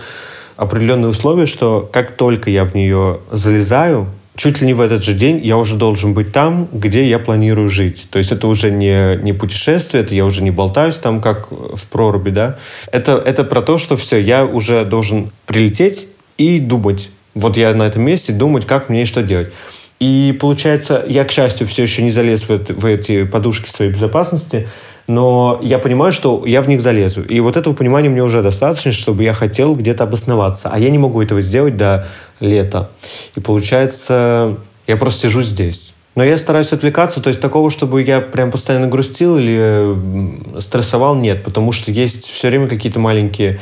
определенные 0.56 1.10
условия, 1.10 1.46
что 1.46 1.88
как 1.92 2.16
только 2.16 2.50
я 2.50 2.64
в 2.64 2.74
нее 2.74 3.20
залезаю, 3.30 4.08
чуть 4.34 4.60
ли 4.60 4.66
не 4.66 4.74
в 4.74 4.80
этот 4.80 5.04
же 5.04 5.12
день 5.12 5.40
я 5.44 5.58
уже 5.58 5.76
должен 5.76 6.12
быть 6.12 6.32
там, 6.32 6.68
где 6.72 7.08
я 7.08 7.20
планирую 7.20 7.68
жить. 7.68 8.08
То 8.10 8.18
есть 8.18 8.32
это 8.32 8.48
уже 8.48 8.72
не, 8.72 9.14
не 9.22 9.32
путешествие, 9.32 10.02
это 10.02 10.12
я 10.16 10.24
уже 10.26 10.42
не 10.42 10.50
болтаюсь 10.50 10.96
там, 10.96 11.20
как 11.20 11.52
в 11.52 11.86
проруби, 11.86 12.30
да. 12.30 12.58
Это, 12.90 13.12
это 13.12 13.44
про 13.44 13.62
то, 13.62 13.78
что 13.78 13.96
все, 13.96 14.20
я 14.20 14.44
уже 14.44 14.84
должен 14.84 15.30
прилететь 15.46 16.08
и 16.36 16.58
думать. 16.58 17.10
Вот 17.36 17.56
я 17.56 17.72
на 17.74 17.84
этом 17.84 18.02
месте 18.02 18.32
думать, 18.32 18.66
как 18.66 18.88
мне 18.88 19.02
и 19.02 19.04
что 19.04 19.22
делать. 19.22 19.52
И 20.00 20.36
получается, 20.40 21.04
я, 21.06 21.24
к 21.24 21.30
счастью, 21.30 21.66
все 21.66 21.82
еще 21.82 22.02
не 22.02 22.10
залез 22.10 22.44
в, 22.44 22.50
это, 22.50 22.72
в 22.72 22.86
эти 22.86 23.24
подушки 23.24 23.68
своей 23.68 23.92
безопасности, 23.92 24.66
но 25.06 25.60
я 25.62 25.78
понимаю, 25.78 26.10
что 26.10 26.44
я 26.46 26.62
в 26.62 26.68
них 26.68 26.80
залезу. 26.80 27.22
И 27.22 27.38
вот 27.40 27.58
этого 27.58 27.74
понимания 27.74 28.08
мне 28.08 28.22
уже 28.22 28.42
достаточно, 28.42 28.92
чтобы 28.92 29.24
я 29.24 29.34
хотел 29.34 29.74
где-то 29.74 30.04
обосноваться. 30.04 30.70
А 30.72 30.78
я 30.78 30.88
не 30.88 30.98
могу 30.98 31.20
этого 31.20 31.42
сделать 31.42 31.76
до 31.76 32.06
лета. 32.38 32.90
И 33.36 33.40
получается, 33.40 34.56
я 34.86 34.96
просто 34.96 35.28
сижу 35.28 35.42
здесь. 35.42 35.94
Но 36.14 36.24
я 36.24 36.38
стараюсь 36.38 36.72
отвлекаться, 36.72 37.20
то 37.20 37.28
есть 37.28 37.40
такого, 37.40 37.70
чтобы 37.70 38.02
я 38.02 38.20
прям 38.20 38.50
постоянно 38.50 38.86
грустил 38.86 39.38
или 39.38 40.60
стрессовал, 40.60 41.14
нет, 41.14 41.44
потому 41.44 41.72
что 41.72 41.92
есть 41.92 42.26
все 42.26 42.48
время 42.48 42.68
какие-то 42.68 42.98
маленькие 42.98 43.60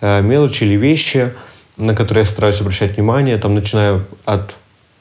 э, 0.00 0.20
мелочи 0.20 0.64
или 0.64 0.76
вещи, 0.76 1.32
на 1.76 1.94
которые 1.94 2.24
я 2.24 2.30
стараюсь 2.30 2.60
обращать 2.60 2.96
внимание, 2.96 3.38
там, 3.38 3.54
начиная 3.54 4.04
от 4.24 4.54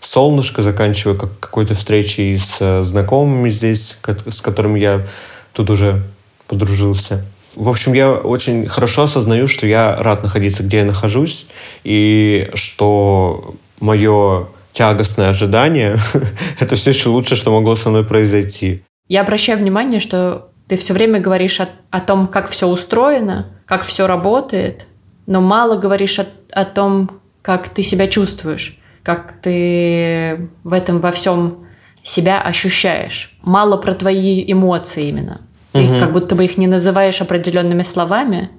солнышко, 0.05 0.61
заканчивая 0.61 1.15
как 1.15 1.39
какой-то 1.39 1.75
встречей 1.75 2.37
с 2.37 2.57
э, 2.59 2.83
знакомыми 2.83 3.49
здесь, 3.49 3.97
с 4.31 4.41
которыми 4.41 4.79
я 4.79 5.05
тут 5.53 5.69
уже 5.69 6.03
подружился. 6.47 7.25
В 7.55 7.69
общем, 7.69 7.93
я 7.93 8.11
очень 8.11 8.67
хорошо 8.67 9.03
осознаю, 9.03 9.47
что 9.47 9.65
я 9.65 9.95
рад 9.95 10.23
находиться, 10.23 10.63
где 10.63 10.77
я 10.77 10.85
нахожусь, 10.85 11.47
и 11.83 12.49
что 12.53 13.55
мое 13.79 14.47
тягостное 14.73 15.29
ожидание— 15.29 15.97
это 16.59 16.75
все 16.75 16.91
еще 16.91 17.09
лучше, 17.09 17.35
что 17.35 17.51
могло 17.51 17.75
со 17.75 17.89
мной 17.89 18.03
произойти. 18.03 18.83
Я 19.07 19.21
обращаю 19.21 19.57
внимание, 19.57 19.99
что 19.99 20.49
ты 20.67 20.77
все 20.77 20.93
время 20.93 21.19
говоришь 21.19 21.59
о, 21.61 21.69
о 21.91 22.01
том, 22.01 22.27
как 22.27 22.49
все 22.49 22.67
устроено, 22.67 23.47
как 23.65 23.85
все 23.85 24.05
работает, 24.05 24.85
но 25.25 25.41
мало 25.41 25.77
говоришь 25.77 26.19
о, 26.19 26.27
о 26.51 26.65
том, 26.65 27.21
как 27.41 27.69
ты 27.69 27.83
себя 27.83 28.07
чувствуешь 28.07 28.77
как 29.05 29.35
ты 29.43 30.49
в 30.63 30.73
этом 30.73 30.99
во 30.99 31.11
всем 31.11 31.67
себя 32.03 32.41
ощущаешь. 32.41 33.37
Мало 33.43 33.77
про 33.77 33.93
твои 33.93 34.43
эмоции 34.51 35.07
именно. 35.09 35.41
Ты 35.73 35.83
угу. 35.83 35.99
как 35.99 36.11
будто 36.11 36.33
бы 36.33 36.43
их 36.43 36.57
не 36.57 36.65
называешь 36.65 37.21
определенными 37.21 37.83
словами. 37.83 38.49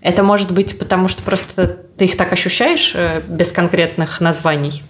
Это 0.00 0.24
может 0.24 0.50
быть 0.50 0.76
потому, 0.76 1.06
что 1.06 1.22
просто 1.22 1.68
ты 1.96 2.06
их 2.06 2.16
так 2.16 2.32
ощущаешь 2.32 2.92
э, 2.96 3.22
без 3.28 3.52
конкретных 3.52 4.20
названий. 4.20 4.82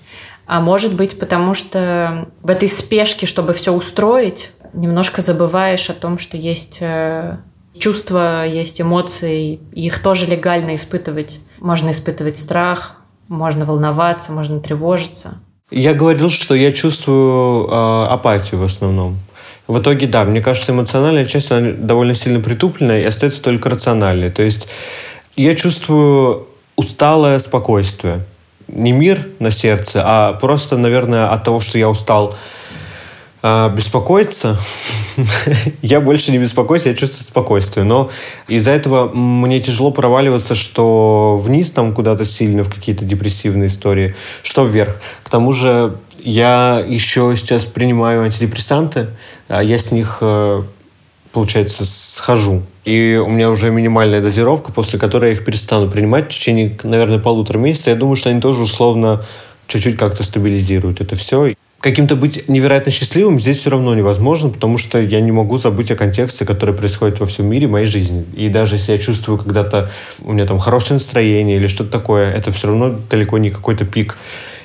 А 0.46 0.60
может 0.60 0.94
быть 0.94 1.18
потому, 1.18 1.52
что 1.52 2.28
в 2.40 2.48
этой 2.48 2.68
спешке, 2.68 3.26
чтобы 3.26 3.52
все 3.52 3.72
устроить, 3.72 4.50
немножко 4.72 5.20
забываешь 5.20 5.90
о 5.90 5.94
том, 5.94 6.18
что 6.18 6.38
есть 6.38 6.78
э, 6.80 7.36
чувства, 7.78 8.46
есть 8.46 8.80
эмоции, 8.80 9.60
их 9.72 10.02
тоже 10.02 10.24
легально 10.24 10.76
испытывать. 10.76 11.40
Можно 11.58 11.90
испытывать 11.90 12.38
страх, 12.38 13.01
можно 13.32 13.64
волноваться, 13.64 14.30
можно 14.32 14.60
тревожиться. 14.60 15.40
Я 15.70 15.94
говорил, 15.94 16.28
что 16.28 16.54
я 16.54 16.70
чувствую 16.70 17.66
э, 17.66 18.06
апатию 18.10 18.60
в 18.60 18.64
основном. 18.64 19.18
В 19.66 19.78
итоге, 19.78 20.06
да, 20.06 20.24
мне 20.24 20.40
кажется, 20.40 20.72
эмоциональная 20.72 21.24
часть 21.24 21.50
она 21.50 21.72
довольно 21.72 22.14
сильно 22.14 22.40
притупленная 22.40 23.00
и 23.02 23.04
остается 23.04 23.42
только 23.42 23.70
рациональной. 23.70 24.30
То 24.30 24.42
есть 24.42 24.68
я 25.34 25.54
чувствую 25.54 26.46
усталое 26.76 27.38
спокойствие. 27.38 28.20
Не 28.68 28.92
мир 28.92 29.26
на 29.38 29.50
сердце, 29.50 30.02
а 30.04 30.34
просто, 30.34 30.76
наверное, 30.76 31.30
от 31.30 31.44
того, 31.44 31.60
что 31.60 31.78
я 31.78 31.88
устал 31.88 32.34
а, 33.42 33.68
беспокоиться. 33.70 34.56
я 35.82 36.00
больше 36.00 36.30
не 36.30 36.38
беспокоюсь, 36.38 36.86
я 36.86 36.94
чувствую 36.94 37.24
спокойствие. 37.24 37.84
Но 37.84 38.08
из-за 38.46 38.70
этого 38.70 39.12
мне 39.12 39.60
тяжело 39.60 39.90
проваливаться, 39.90 40.54
что 40.54 41.36
вниз 41.42 41.72
там 41.72 41.92
куда-то 41.92 42.24
сильно, 42.24 42.62
в 42.62 42.72
какие-то 42.72 43.04
депрессивные 43.04 43.66
истории, 43.66 44.14
что 44.44 44.64
вверх. 44.64 45.00
К 45.24 45.28
тому 45.28 45.52
же 45.52 45.96
я 46.22 46.84
еще 46.86 47.34
сейчас 47.36 47.66
принимаю 47.66 48.22
антидепрессанты, 48.22 49.08
а 49.48 49.60
я 49.60 49.76
с 49.76 49.90
них, 49.90 50.18
э, 50.20 50.62
получается, 51.32 51.84
схожу. 51.84 52.62
И 52.84 53.20
у 53.24 53.28
меня 53.28 53.50
уже 53.50 53.72
минимальная 53.72 54.20
дозировка, 54.20 54.70
после 54.70 55.00
которой 55.00 55.30
я 55.30 55.36
их 55.36 55.44
перестану 55.44 55.90
принимать 55.90 56.26
в 56.26 56.28
течение, 56.28 56.78
наверное, 56.84 57.18
полутора 57.18 57.58
месяца. 57.58 57.90
Я 57.90 57.96
думаю, 57.96 58.14
что 58.14 58.30
они 58.30 58.40
тоже 58.40 58.62
условно 58.62 59.24
чуть-чуть 59.66 59.96
как-то 59.96 60.22
стабилизируют 60.22 61.00
это 61.00 61.16
все. 61.16 61.54
Каким-то 61.82 62.14
быть 62.14 62.48
невероятно 62.48 62.92
счастливым 62.92 63.40
здесь 63.40 63.58
все 63.58 63.70
равно 63.70 63.94
невозможно, 63.94 64.48
потому 64.50 64.78
что 64.78 65.00
я 65.00 65.20
не 65.20 65.32
могу 65.32 65.58
забыть 65.58 65.90
о 65.90 65.96
контексте, 65.96 66.46
который 66.46 66.74
происходит 66.74 67.18
во 67.18 67.26
всем 67.26 67.46
мире, 67.46 67.66
моей 67.66 67.86
жизни. 67.86 68.24
И 68.36 68.48
даже 68.48 68.76
если 68.76 68.92
я 68.92 68.98
чувствую 68.98 69.36
когда-то 69.36 69.90
у 70.20 70.32
меня 70.32 70.46
там 70.46 70.60
хорошее 70.60 70.94
настроение 70.94 71.56
или 71.56 71.66
что-то 71.66 71.90
такое, 71.90 72.32
это 72.32 72.52
все 72.52 72.68
равно 72.68 72.96
далеко 73.10 73.36
не 73.38 73.50
какой-то 73.50 73.84
пик 73.84 74.16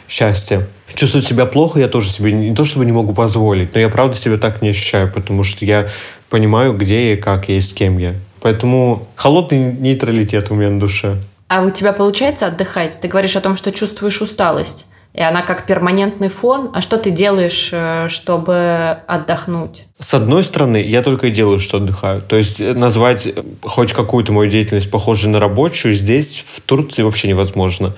счастья. 0.07 0.67
Чувствовать 0.93 1.25
себя 1.25 1.47
плохо 1.47 1.79
я 1.79 1.87
тоже 1.87 2.09
себе 2.09 2.31
не 2.31 2.55
то 2.55 2.63
чтобы 2.63 2.85
не 2.85 2.91
могу 2.91 3.13
позволить, 3.13 3.73
но 3.73 3.81
я 3.81 3.89
правда 3.89 4.15
себя 4.15 4.37
так 4.37 4.61
не 4.61 4.69
ощущаю, 4.69 5.11
потому 5.11 5.43
что 5.43 5.65
я 5.65 5.87
понимаю, 6.29 6.73
где 6.73 7.11
я, 7.11 7.17
как 7.17 7.49
я 7.49 7.57
и 7.57 7.61
с 7.61 7.73
кем 7.73 7.97
я. 7.97 8.13
Поэтому 8.41 9.07
холодный 9.15 9.73
нейтралитет 9.73 10.51
у 10.51 10.53
меня 10.53 10.69
на 10.69 10.79
душе. 10.79 11.17
А 11.47 11.63
у 11.63 11.71
тебя 11.71 11.93
получается 11.93 12.45
отдыхать? 12.45 12.99
Ты 13.01 13.07
говоришь 13.07 13.35
о 13.35 13.41
том, 13.41 13.57
что 13.57 13.71
чувствуешь 13.71 14.21
усталость 14.21 14.85
и 15.17 15.21
она 15.21 15.41
как 15.41 15.65
перманентный 15.65 16.29
фон. 16.29 16.69
А 16.75 16.81
что 16.81 16.97
ты 16.99 17.09
делаешь, 17.09 17.69
э, 17.71 18.07
чтобы 18.07 18.99
отдохнуть? 19.07 19.85
С 19.99 20.13
одной 20.13 20.43
стороны, 20.43 20.77
я 20.77 21.01
только 21.01 21.27
и 21.27 21.31
делаю, 21.31 21.59
что 21.59 21.77
отдыхаю. 21.77 22.21
То 22.21 22.35
есть 22.35 22.61
э, 22.61 22.75
назвать 22.75 23.25
э, 23.25 23.33
хоть 23.63 23.93
какую-то 23.93 24.31
мою 24.31 24.51
деятельность 24.51 24.91
похожей 24.91 25.31
на 25.31 25.39
рабочую 25.39 25.95
здесь, 25.95 26.43
в 26.45 26.61
Турции, 26.61 27.01
вообще 27.01 27.29
невозможно. 27.29 27.95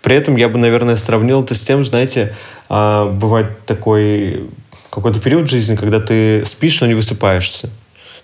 При 0.00 0.16
этом 0.16 0.36
я 0.36 0.48
бы, 0.48 0.58
наверное, 0.58 0.96
сравнил 0.96 1.44
это 1.44 1.54
с 1.54 1.60
тем, 1.60 1.84
знаете, 1.84 2.34
а, 2.70 3.04
бывает 3.04 3.66
такой 3.66 4.48
какой-то 4.88 5.20
период 5.20 5.50
жизни, 5.50 5.76
когда 5.76 6.00
ты 6.00 6.46
спишь, 6.46 6.80
но 6.80 6.86
не 6.86 6.94
высыпаешься. 6.94 7.68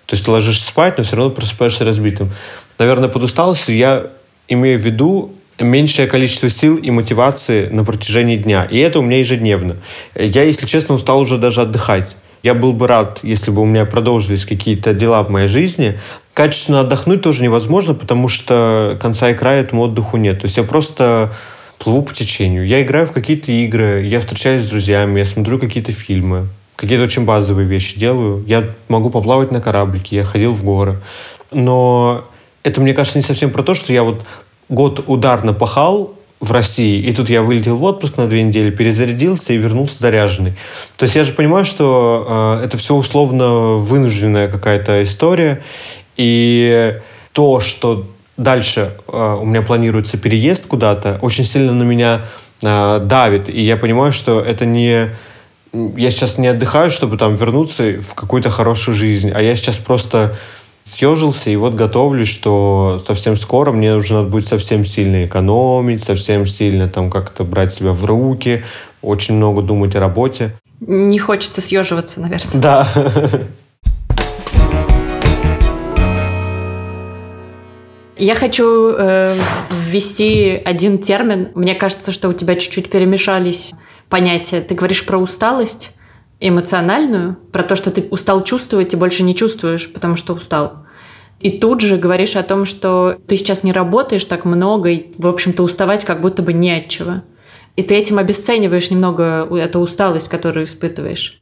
То 0.06 0.14
есть 0.14 0.24
ты 0.24 0.30
ложишься 0.30 0.66
спать, 0.66 0.96
но 0.96 1.04
все 1.04 1.16
равно 1.16 1.34
просыпаешься 1.34 1.84
разбитым. 1.84 2.30
Наверное, 2.78 3.10
под 3.10 3.24
усталостью 3.24 3.76
я 3.76 4.06
имею 4.48 4.78
в 4.78 4.82
виду 4.82 5.34
меньшее 5.58 6.06
количество 6.06 6.48
сил 6.48 6.76
и 6.76 6.90
мотивации 6.90 7.68
на 7.68 7.84
протяжении 7.84 8.36
дня. 8.36 8.64
И 8.64 8.78
это 8.78 9.00
у 9.00 9.02
меня 9.02 9.18
ежедневно. 9.18 9.76
Я, 10.14 10.44
если 10.44 10.66
честно, 10.66 10.94
устал 10.94 11.20
уже 11.20 11.36
даже 11.38 11.62
отдыхать. 11.62 12.16
Я 12.42 12.54
был 12.54 12.72
бы 12.72 12.86
рад, 12.86 13.20
если 13.22 13.50
бы 13.50 13.62
у 13.62 13.64
меня 13.64 13.84
продолжились 13.84 14.44
какие-то 14.44 14.94
дела 14.94 15.22
в 15.22 15.30
моей 15.30 15.48
жизни. 15.48 15.98
Качественно 16.34 16.80
отдохнуть 16.80 17.22
тоже 17.22 17.42
невозможно, 17.42 17.94
потому 17.94 18.28
что 18.28 18.96
конца 19.00 19.30
и 19.30 19.34
края 19.34 19.62
этому 19.62 19.82
отдыху 19.82 20.16
нет. 20.16 20.40
То 20.40 20.46
есть 20.46 20.56
я 20.56 20.62
просто 20.62 21.32
плыву 21.78 22.02
по 22.02 22.14
течению. 22.14 22.66
Я 22.66 22.82
играю 22.82 23.06
в 23.06 23.12
какие-то 23.12 23.50
игры, 23.50 24.04
я 24.04 24.20
встречаюсь 24.20 24.62
с 24.62 24.68
друзьями, 24.68 25.18
я 25.18 25.24
смотрю 25.24 25.58
какие-то 25.58 25.92
фильмы. 25.92 26.48
Какие-то 26.76 27.04
очень 27.04 27.24
базовые 27.24 27.66
вещи 27.66 27.98
делаю. 27.98 28.44
Я 28.46 28.64
могу 28.86 29.10
поплавать 29.10 29.50
на 29.50 29.60
кораблике, 29.60 30.14
я 30.14 30.24
ходил 30.24 30.52
в 30.52 30.62
горы. 30.62 31.00
Но 31.50 32.24
это, 32.62 32.80
мне 32.80 32.94
кажется, 32.94 33.18
не 33.18 33.24
совсем 33.24 33.50
про 33.50 33.64
то, 33.64 33.74
что 33.74 33.92
я 33.92 34.04
вот 34.04 34.22
год 34.68 35.04
ударно 35.06 35.52
пахал 35.52 36.14
в 36.40 36.52
России, 36.52 37.00
и 37.00 37.12
тут 37.12 37.30
я 37.30 37.42
вылетел 37.42 37.76
в 37.76 37.84
отпуск 37.84 38.16
на 38.16 38.28
две 38.28 38.42
недели, 38.42 38.70
перезарядился 38.70 39.52
и 39.52 39.56
вернулся 39.56 39.98
заряженный. 39.98 40.54
То 40.96 41.04
есть 41.04 41.16
я 41.16 41.24
же 41.24 41.32
понимаю, 41.32 41.64
что 41.64 42.58
э, 42.60 42.64
это 42.64 42.76
все 42.76 42.94
условно 42.94 43.76
вынужденная 43.76 44.48
какая-то 44.48 45.02
история, 45.02 45.62
и 46.16 47.00
то, 47.32 47.58
что 47.58 48.06
дальше 48.36 48.96
э, 49.08 49.36
у 49.40 49.44
меня 49.44 49.62
планируется 49.62 50.16
переезд 50.16 50.66
куда-то, 50.66 51.18
очень 51.22 51.44
сильно 51.44 51.72
на 51.72 51.82
меня 51.82 52.26
э, 52.62 53.00
давит, 53.02 53.48
и 53.48 53.60
я 53.60 53.76
понимаю, 53.76 54.12
что 54.12 54.40
это 54.40 54.64
не 54.64 55.10
я 55.72 56.10
сейчас 56.10 56.38
не 56.38 56.46
отдыхаю, 56.46 56.90
чтобы 56.90 57.18
там 57.18 57.34
вернуться 57.34 58.00
в 58.00 58.14
какую-то 58.14 58.48
хорошую 58.48 58.94
жизнь, 58.94 59.30
а 59.30 59.42
я 59.42 59.54
сейчас 59.54 59.76
просто 59.76 60.34
съежился 60.88 61.50
и 61.50 61.56
вот 61.56 61.74
готовлюсь, 61.74 62.28
что 62.28 63.00
совсем 63.04 63.36
скоро 63.36 63.72
мне 63.72 63.94
уже 63.94 64.14
надо 64.14 64.28
будет 64.28 64.46
совсем 64.46 64.84
сильно 64.84 65.26
экономить, 65.26 66.02
совсем 66.02 66.46
сильно 66.46 66.88
там 66.88 67.10
как-то 67.10 67.44
брать 67.44 67.72
себя 67.72 67.92
в 67.92 68.04
руки, 68.04 68.64
очень 69.02 69.34
много 69.34 69.62
думать 69.62 69.94
о 69.96 70.00
работе. 70.00 70.56
Не 70.80 71.18
хочется 71.18 71.60
съеживаться, 71.60 72.20
наверное. 72.20 72.52
Да. 72.54 72.88
Я 78.16 78.34
хочу 78.34 78.94
э, 78.98 79.36
ввести 79.86 80.60
один 80.64 80.98
термин. 80.98 81.50
Мне 81.54 81.76
кажется, 81.76 82.10
что 82.10 82.28
у 82.28 82.32
тебя 82.32 82.56
чуть-чуть 82.56 82.90
перемешались 82.90 83.72
понятия. 84.08 84.60
Ты 84.60 84.74
говоришь 84.74 85.06
про 85.06 85.18
усталость 85.18 85.92
эмоциональную, 86.40 87.36
про 87.52 87.62
то, 87.62 87.76
что 87.76 87.90
ты 87.90 88.06
устал 88.10 88.44
чувствовать 88.44 88.92
и 88.92 88.96
больше 88.96 89.22
не 89.22 89.34
чувствуешь, 89.34 89.92
потому 89.92 90.16
что 90.16 90.34
устал. 90.34 90.84
И 91.40 91.58
тут 91.58 91.80
же 91.80 91.96
говоришь 91.96 92.36
о 92.36 92.42
том, 92.42 92.64
что 92.64 93.18
ты 93.26 93.36
сейчас 93.36 93.62
не 93.62 93.72
работаешь 93.72 94.24
так 94.24 94.44
много, 94.44 94.90
и, 94.90 95.12
в 95.18 95.26
общем-то, 95.26 95.62
уставать 95.62 96.04
как 96.04 96.20
будто 96.20 96.42
бы 96.42 96.52
не 96.52 96.70
от 96.72 96.88
чего. 96.88 97.22
И 97.76 97.82
ты 97.82 97.94
этим 97.94 98.18
обесцениваешь 98.18 98.90
немного 98.90 99.46
эту 99.56 99.78
усталость, 99.78 100.28
которую 100.28 100.66
испытываешь. 100.66 101.40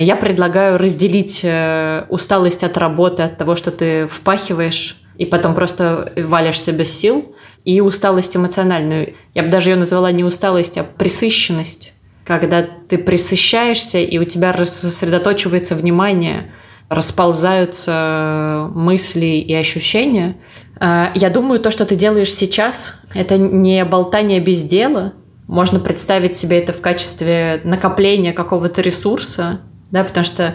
Я 0.00 0.16
предлагаю 0.16 0.78
разделить 0.78 1.40
э, 1.42 2.04
усталость 2.08 2.62
от 2.62 2.76
работы, 2.76 3.22
от 3.22 3.38
того, 3.38 3.56
что 3.56 3.70
ты 3.70 4.06
впахиваешь, 4.06 5.00
и 5.16 5.24
потом 5.26 5.54
просто 5.54 6.12
валишься 6.16 6.72
без 6.72 6.92
сил, 6.92 7.34
и 7.64 7.80
усталость 7.80 8.36
эмоциональную. 8.36 9.14
Я 9.34 9.42
бы 9.42 9.50
даже 9.50 9.70
ее 9.70 9.76
назвала 9.76 10.10
не 10.12 10.24
усталость, 10.24 10.78
а 10.78 10.84
присыщенность 10.84 11.92
когда 12.28 12.62
ты 12.62 12.98
присыщаешься, 12.98 13.98
и 13.98 14.18
у 14.18 14.24
тебя 14.24 14.54
сосредоточивается 14.66 15.74
внимание, 15.74 16.52
расползаются 16.90 18.68
мысли 18.74 19.38
и 19.38 19.54
ощущения. 19.54 20.36
А, 20.78 21.10
я 21.14 21.30
думаю, 21.30 21.58
то, 21.58 21.70
что 21.70 21.86
ты 21.86 21.96
делаешь 21.96 22.32
сейчас, 22.32 23.00
это 23.14 23.38
не 23.38 23.82
болтание 23.86 24.40
без 24.40 24.62
дела. 24.62 25.14
Можно 25.46 25.80
представить 25.80 26.34
себе 26.34 26.58
это 26.58 26.74
в 26.74 26.82
качестве 26.82 27.62
накопления 27.64 28.34
какого-то 28.34 28.82
ресурса, 28.82 29.60
да, 29.90 30.04
потому 30.04 30.26
что 30.26 30.54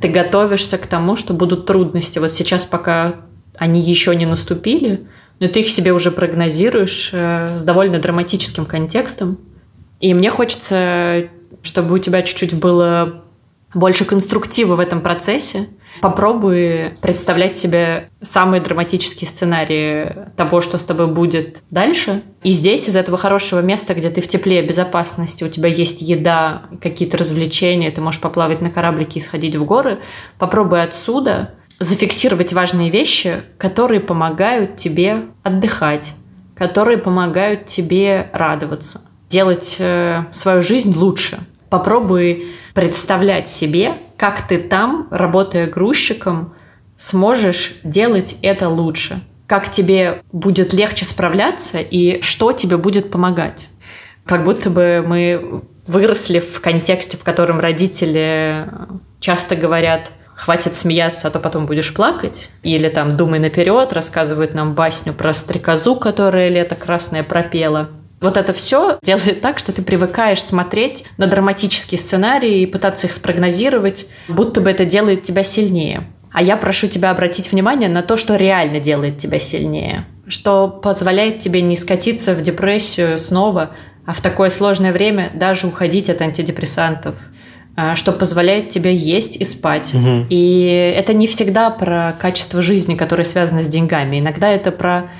ты 0.00 0.08
готовишься 0.08 0.76
к 0.76 0.88
тому, 0.88 1.16
что 1.16 1.34
будут 1.34 1.66
трудности. 1.66 2.18
Вот 2.18 2.32
сейчас, 2.32 2.64
пока 2.64 3.14
они 3.56 3.80
еще 3.80 4.16
не 4.16 4.26
наступили, 4.26 5.06
но 5.38 5.46
ты 5.46 5.60
их 5.60 5.68
себе 5.68 5.92
уже 5.92 6.10
прогнозируешь 6.10 7.10
э, 7.12 7.56
с 7.56 7.62
довольно 7.62 8.00
драматическим 8.00 8.66
контекстом. 8.66 9.38
И 10.02 10.12
мне 10.14 10.30
хочется, 10.30 11.28
чтобы 11.62 11.94
у 11.94 11.98
тебя 11.98 12.22
чуть-чуть 12.22 12.54
было 12.54 13.22
больше 13.72 14.04
конструктива 14.04 14.74
в 14.74 14.80
этом 14.80 15.00
процессе. 15.00 15.68
Попробуй 16.00 16.90
представлять 17.00 17.56
себе 17.56 18.10
самые 18.20 18.60
драматические 18.60 19.28
сценарии 19.28 20.26
того, 20.36 20.60
что 20.60 20.78
с 20.78 20.84
тобой 20.84 21.06
будет 21.06 21.62
дальше. 21.70 22.22
И 22.42 22.50
здесь, 22.50 22.88
из 22.88 22.96
этого 22.96 23.16
хорошего 23.16 23.60
места, 23.60 23.94
где 23.94 24.10
ты 24.10 24.20
в 24.20 24.26
тепле, 24.26 24.60
безопасности, 24.62 25.44
у 25.44 25.48
тебя 25.48 25.68
есть 25.68 26.02
еда, 26.02 26.62
какие-то 26.80 27.18
развлечения, 27.18 27.92
ты 27.92 28.00
можешь 28.00 28.20
поплавать 28.20 28.60
на 28.60 28.70
кораблике 28.70 29.20
и 29.20 29.22
сходить 29.22 29.54
в 29.54 29.64
горы, 29.64 30.00
попробуй 30.36 30.82
отсюда 30.82 31.54
зафиксировать 31.78 32.52
важные 32.52 32.90
вещи, 32.90 33.42
которые 33.56 34.00
помогают 34.00 34.76
тебе 34.76 35.26
отдыхать, 35.44 36.12
которые 36.56 36.98
помогают 36.98 37.66
тебе 37.66 38.30
радоваться 38.32 39.02
делать 39.32 39.76
э, 39.78 40.24
свою 40.32 40.62
жизнь 40.62 40.94
лучше. 40.94 41.40
Попробуй 41.70 42.48
представлять 42.74 43.48
себе, 43.48 43.94
как 44.18 44.46
ты 44.46 44.58
там, 44.58 45.08
работая 45.10 45.66
грузчиком, 45.66 46.54
сможешь 46.98 47.76
делать 47.82 48.36
это 48.42 48.68
лучше. 48.68 49.20
Как 49.46 49.70
тебе 49.70 50.22
будет 50.32 50.74
легче 50.74 51.06
справляться 51.06 51.78
и 51.78 52.20
что 52.20 52.52
тебе 52.52 52.76
будет 52.76 53.10
помогать. 53.10 53.68
Как 54.26 54.44
будто 54.44 54.68
бы 54.68 55.02
мы 55.04 55.62
выросли 55.86 56.38
в 56.38 56.60
контексте, 56.60 57.16
в 57.16 57.24
котором 57.24 57.58
родители 57.58 58.66
часто 59.18 59.56
говорят, 59.56 60.12
хватит 60.36 60.74
смеяться, 60.74 61.28
а 61.28 61.30
то 61.30 61.40
потом 61.40 61.64
будешь 61.64 61.92
плакать. 61.94 62.50
Или 62.62 62.88
там 62.88 63.16
думай 63.16 63.38
наперед, 63.38 63.92
рассказывают 63.94 64.52
нам 64.54 64.74
басню 64.74 65.14
про 65.14 65.32
стрекозу, 65.32 65.96
которая 65.96 66.50
лето 66.50 66.74
красное 66.74 67.22
пропела. 67.22 67.88
Вот 68.22 68.36
это 68.36 68.52
все 68.52 68.98
делает 69.02 69.40
так, 69.40 69.58
что 69.58 69.72
ты 69.72 69.82
привыкаешь 69.82 70.42
смотреть 70.42 71.04
на 71.18 71.26
драматические 71.26 71.98
сценарии 71.98 72.62
и 72.62 72.66
пытаться 72.66 73.08
их 73.08 73.12
спрогнозировать, 73.12 74.06
будто 74.28 74.60
бы 74.60 74.70
это 74.70 74.84
делает 74.84 75.24
тебя 75.24 75.44
сильнее. 75.44 76.06
А 76.32 76.40
я 76.40 76.56
прошу 76.56 76.88
тебя 76.88 77.10
обратить 77.10 77.52
внимание 77.52 77.88
на 77.88 78.02
то, 78.02 78.16
что 78.16 78.36
реально 78.36 78.80
делает 78.80 79.18
тебя 79.18 79.38
сильнее, 79.38 80.06
что 80.26 80.68
позволяет 80.68 81.40
тебе 81.40 81.60
не 81.60 81.76
скатиться 81.76 82.34
в 82.34 82.40
депрессию 82.40 83.18
снова, 83.18 83.72
а 84.06 84.14
в 84.14 84.20
такое 84.20 84.48
сложное 84.48 84.92
время 84.92 85.30
даже 85.34 85.66
уходить 85.66 86.08
от 86.08 86.22
антидепрессантов, 86.22 87.16
а, 87.76 87.96
что 87.96 88.12
позволяет 88.12 88.70
тебе 88.70 88.94
есть 88.94 89.36
и 89.36 89.44
спать. 89.44 89.92
Угу. 89.94 90.26
И 90.30 90.94
это 90.96 91.12
не 91.12 91.26
всегда 91.26 91.70
про 91.70 92.16
качество 92.18 92.62
жизни, 92.62 92.94
которое 92.94 93.24
связано 93.24 93.62
с 93.62 93.66
деньгами. 93.66 94.20
Иногда 94.20 94.48
это 94.48 94.72
про 94.72 95.10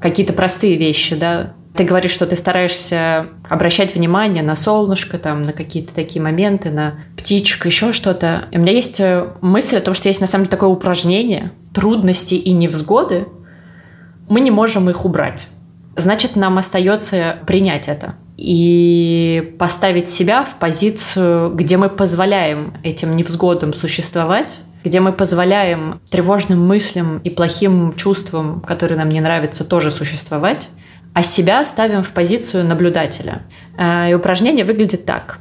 какие-то 0.00 0.32
простые 0.32 0.76
вещи, 0.76 1.14
да, 1.14 1.54
ты 1.74 1.84
говоришь, 1.84 2.10
что 2.10 2.26
ты 2.26 2.36
стараешься 2.36 3.28
обращать 3.48 3.94
внимание 3.94 4.42
на 4.42 4.56
солнышко, 4.56 5.18
там, 5.18 5.44
на 5.44 5.52
какие-то 5.52 5.94
такие 5.94 6.20
моменты, 6.22 6.70
на 6.70 6.96
птичек, 7.16 7.64
еще 7.64 7.92
что-то. 7.94 8.44
И 8.50 8.58
у 8.58 8.60
меня 8.60 8.72
есть 8.72 9.00
э, 9.00 9.28
мысль 9.40 9.78
о 9.78 9.80
том, 9.80 9.94
что 9.94 10.08
есть 10.08 10.20
на 10.20 10.26
самом 10.26 10.44
деле 10.44 10.50
такое 10.50 10.68
упражнение 10.68 11.52
трудности 11.72 12.34
и 12.34 12.52
невзгоды. 12.52 13.26
Мы 14.28 14.40
не 14.40 14.50
можем 14.50 14.90
их 14.90 15.04
убрать. 15.06 15.46
Значит, 15.96 16.36
нам 16.36 16.58
остается 16.58 17.38
принять 17.46 17.88
это. 17.88 18.14
и 18.36 19.54
поставить 19.58 20.08
себя 20.08 20.44
в 20.44 20.56
позицию, 20.56 21.54
где 21.54 21.76
мы 21.76 21.88
позволяем 21.88 22.74
этим 22.82 23.14
невзгодам 23.16 23.72
существовать, 23.72 24.58
где 24.84 25.00
мы 25.00 25.12
позволяем 25.12 26.00
тревожным 26.10 26.66
мыслям 26.66 27.18
и 27.18 27.30
плохим 27.30 27.94
чувствам, 27.94 28.60
которые 28.60 28.98
нам 28.98 29.10
не 29.10 29.20
нравятся, 29.20 29.64
тоже 29.64 29.90
существовать, 29.90 30.68
а 31.14 31.22
себя 31.22 31.64
ставим 31.64 32.02
в 32.02 32.10
позицию 32.10 32.64
наблюдателя. 32.64 33.42
Э, 33.78 34.10
и 34.10 34.14
упражнение 34.14 34.64
выглядит 34.64 35.04
так. 35.04 35.40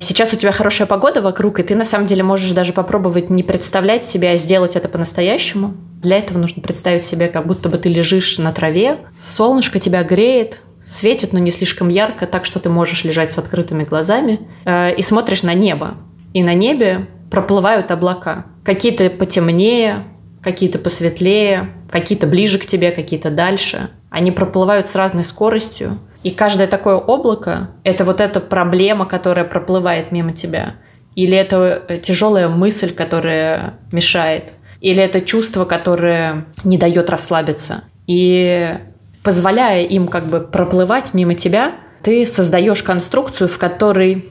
Сейчас 0.00 0.32
у 0.32 0.36
тебя 0.36 0.52
хорошая 0.52 0.86
погода 0.86 1.20
вокруг, 1.20 1.58
и 1.58 1.64
ты 1.64 1.74
на 1.74 1.84
самом 1.84 2.06
деле 2.06 2.22
можешь 2.22 2.52
даже 2.52 2.72
попробовать 2.72 3.30
не 3.30 3.42
представлять 3.42 4.04
себя, 4.04 4.30
а 4.32 4.36
сделать 4.36 4.76
это 4.76 4.88
по-настоящему. 4.88 5.74
Для 6.00 6.18
этого 6.18 6.38
нужно 6.38 6.62
представить 6.62 7.04
себе, 7.04 7.26
как 7.26 7.46
будто 7.46 7.68
бы 7.68 7.78
ты 7.78 7.88
лежишь 7.88 8.38
на 8.38 8.52
траве, 8.52 8.98
солнышко 9.36 9.80
тебя 9.80 10.04
греет, 10.04 10.60
светит, 10.86 11.32
но 11.32 11.40
не 11.40 11.50
слишком 11.50 11.88
ярко, 11.88 12.28
так 12.28 12.46
что 12.46 12.60
ты 12.60 12.68
можешь 12.68 13.02
лежать 13.02 13.32
с 13.32 13.38
открытыми 13.38 13.82
глазами, 13.82 14.40
э, 14.64 14.94
и 14.94 15.02
смотришь 15.02 15.42
на 15.42 15.54
небо. 15.54 15.94
И 16.32 16.44
на 16.44 16.54
небе 16.54 17.08
проплывают 17.30 17.90
облака. 17.90 18.46
Какие-то 18.64 19.10
потемнее, 19.10 20.04
какие-то 20.42 20.78
посветлее, 20.78 21.70
какие-то 21.90 22.28
ближе 22.28 22.58
к 22.58 22.66
тебе, 22.66 22.92
какие-то 22.92 23.30
дальше. 23.30 23.90
Они 24.10 24.30
проплывают 24.30 24.88
с 24.88 24.94
разной 24.94 25.24
скоростью. 25.24 25.98
И 26.22 26.30
каждое 26.30 26.66
такое 26.66 26.96
облако– 26.96 27.70
это 27.84 28.04
вот 28.04 28.20
эта 28.20 28.40
проблема, 28.40 29.06
которая 29.06 29.44
проплывает 29.44 30.12
мимо 30.12 30.32
тебя. 30.32 30.74
Или 31.14 31.36
это 31.36 31.82
э, 31.88 31.98
тяжелая 31.98 32.48
мысль, 32.48 32.92
которая 32.92 33.74
мешает. 33.92 34.52
Или 34.80 35.02
это 35.02 35.20
чувство, 35.20 35.64
которое 35.64 36.46
не 36.64 36.78
дает 36.78 37.10
расслабиться. 37.10 37.84
И 38.06 38.76
позволяя 39.22 39.84
им 39.84 40.08
как 40.08 40.26
бы 40.26 40.40
проплывать 40.40 41.14
мимо 41.14 41.34
тебя, 41.34 41.74
ты 42.02 42.24
создаешь 42.26 42.82
конструкцию, 42.82 43.48
в 43.48 43.58
которой 43.58 44.24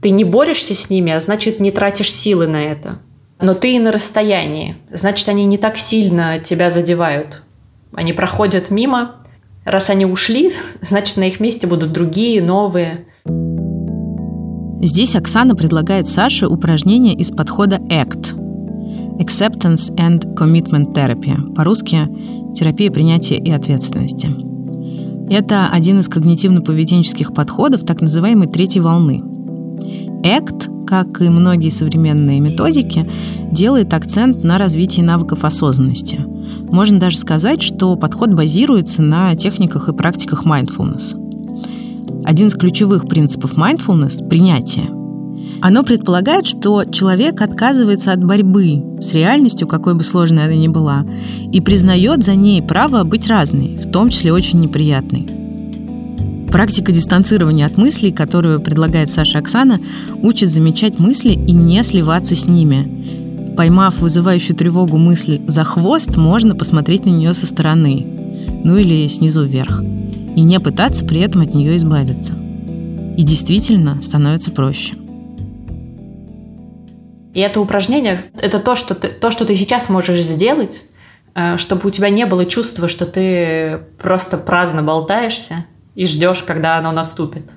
ты 0.00 0.10
не 0.10 0.24
борешься 0.24 0.74
с 0.74 0.90
ними, 0.90 1.12
а 1.12 1.20
значит 1.20 1.60
не 1.60 1.72
тратишь 1.72 2.12
силы 2.12 2.46
на 2.46 2.62
это. 2.62 3.00
Но 3.40 3.54
ты 3.54 3.74
и 3.74 3.78
на 3.78 3.92
расстоянии. 3.92 4.76
Значит, 4.90 5.28
они 5.28 5.44
не 5.44 5.58
так 5.58 5.78
сильно 5.78 6.38
тебя 6.38 6.70
задевают. 6.70 7.42
Они 7.92 8.12
проходят 8.12 8.70
мимо. 8.70 9.16
Раз 9.64 9.90
они 9.90 10.06
ушли, 10.06 10.52
значит, 10.80 11.16
на 11.16 11.28
их 11.28 11.40
месте 11.40 11.66
будут 11.66 11.92
другие, 11.92 12.42
новые. 12.42 13.06
Здесь 14.80 15.16
Оксана 15.16 15.56
предлагает 15.56 16.06
Саше 16.06 16.46
упражнение 16.46 17.14
из 17.14 17.30
подхода 17.30 17.76
ACT– 17.76 18.34
Acceptance 19.18 19.92
and 19.96 20.34
Commitment 20.36 20.94
Therapy, 20.94 21.52
по-русски 21.54 22.08
терапия 22.54 22.90
принятия 22.90 23.36
и 23.36 23.50
ответственности. 23.50 24.28
Это 25.30 25.68
один 25.70 25.98
из 25.98 26.08
когнитивно-поведенческих 26.08 27.34
подходов 27.34 27.84
так 27.84 28.00
называемой 28.00 28.46
третьей 28.46 28.80
волны. 28.80 29.20
ACT, 30.24 30.77
как 30.88 31.20
и 31.20 31.28
многие 31.28 31.68
современные 31.68 32.40
методики, 32.40 33.06
делает 33.52 33.92
акцент 33.92 34.42
на 34.42 34.56
развитии 34.56 35.02
навыков 35.02 35.44
осознанности. 35.44 36.24
Можно 36.70 36.98
даже 36.98 37.18
сказать, 37.18 37.60
что 37.60 37.94
подход 37.96 38.30
базируется 38.30 39.02
на 39.02 39.34
техниках 39.34 39.90
и 39.90 39.92
практиках 39.92 40.46
mindfulness. 40.46 41.14
Один 42.24 42.48
из 42.48 42.54
ключевых 42.54 43.06
принципов 43.06 43.58
mindfulness– 43.58 44.26
принятие– 44.28 44.88
оно 45.60 45.82
предполагает, 45.82 46.46
что 46.46 46.84
человек 46.84 47.40
отказывается 47.42 48.12
от 48.12 48.22
борьбы 48.22 48.82
с 49.00 49.12
реальностью, 49.12 49.66
какой 49.66 49.94
бы 49.94 50.04
сложной 50.04 50.44
она 50.44 50.54
ни 50.54 50.68
была, 50.68 51.04
и 51.52 51.60
признает 51.60 52.22
за 52.22 52.36
ней 52.36 52.62
право 52.62 53.02
быть 53.02 53.26
разной, 53.26 53.76
в 53.76 53.90
том 53.90 54.08
числе 54.10 54.32
очень 54.32 54.60
неприятной. 54.60 55.26
Практика 56.50 56.92
дистанцирования 56.92 57.66
от 57.66 57.76
мыслей, 57.76 58.10
которую 58.10 58.60
предлагает 58.60 59.10
Саша 59.10 59.38
Оксана, 59.38 59.80
учит 60.22 60.48
замечать 60.48 60.98
мысли 60.98 61.32
и 61.32 61.52
не 61.52 61.82
сливаться 61.82 62.34
с 62.34 62.48
ними. 62.48 63.54
Поймав 63.54 63.98
вызывающую 63.98 64.56
тревогу 64.56 64.96
мысль 64.96 65.40
за 65.46 65.64
хвост, 65.64 66.16
можно 66.16 66.54
посмотреть 66.54 67.04
на 67.04 67.10
нее 67.10 67.34
со 67.34 67.46
стороны, 67.46 68.06
ну 68.64 68.78
или 68.78 69.06
снизу 69.08 69.44
вверх, 69.44 69.82
и 69.82 70.40
не 70.40 70.58
пытаться 70.58 71.04
при 71.04 71.20
этом 71.20 71.42
от 71.42 71.54
нее 71.54 71.76
избавиться. 71.76 72.32
И 73.16 73.22
действительно 73.24 74.00
становится 74.00 74.50
проще. 74.50 74.94
И 77.34 77.40
это 77.40 77.60
упражнение– 77.60 78.22
это 78.40 78.58
то 78.58 78.74
что, 78.74 78.94
ты, 78.94 79.08
то, 79.08 79.30
что 79.30 79.44
ты 79.44 79.54
сейчас 79.54 79.90
можешь 79.90 80.22
сделать, 80.22 80.80
э, 81.34 81.58
чтобы 81.58 81.88
у 81.88 81.90
тебя 81.90 82.08
не 82.08 82.24
было 82.24 82.46
чувства, 82.46 82.88
что 82.88 83.04
ты 83.04 83.80
просто 84.00 84.38
праздно 84.38 84.82
болтаешься 84.82 85.66
и 85.98 86.06
ждешь, 86.06 86.42
когда 86.42 86.76
оно 86.76 86.92
наступит. 86.92 87.50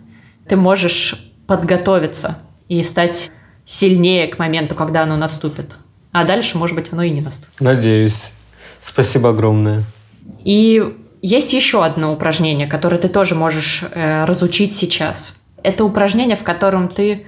Ты 0.48 0.56
можешь 0.56 1.16
подготовиться 1.48 2.40
и 2.68 2.82
стать 2.84 3.32
сильнее 3.66 4.28
к 4.28 4.40
моменту, 4.40 4.74
когда 4.74 5.04
оно 5.04 5.16
наступит. 5.16 5.76
А 6.12 6.24
дальше, 6.24 6.58
может 6.58 6.76
быть, 6.76 6.88
оно 6.92 7.04
и 7.04 7.12
не 7.12 7.22
наступит. 7.22 7.62
Надеюсь. 7.62 8.32
Спасибо 8.80 9.30
огромное. 9.30 9.84
И 10.44 10.84
есть 11.22 11.54
еще 11.54 11.86
одно 11.86 12.12
упражнение, 12.12 12.68
которое 12.68 12.98
ты 12.98 13.10
тоже 13.10 13.36
можешь 13.36 13.84
э, 13.84 14.26
разучить 14.26 14.76
сейчас. 14.76 15.34
Это 15.62 15.86
упражнение, 15.86 16.36
в 16.36 16.44
котором 16.44 16.90
ты 16.90 17.28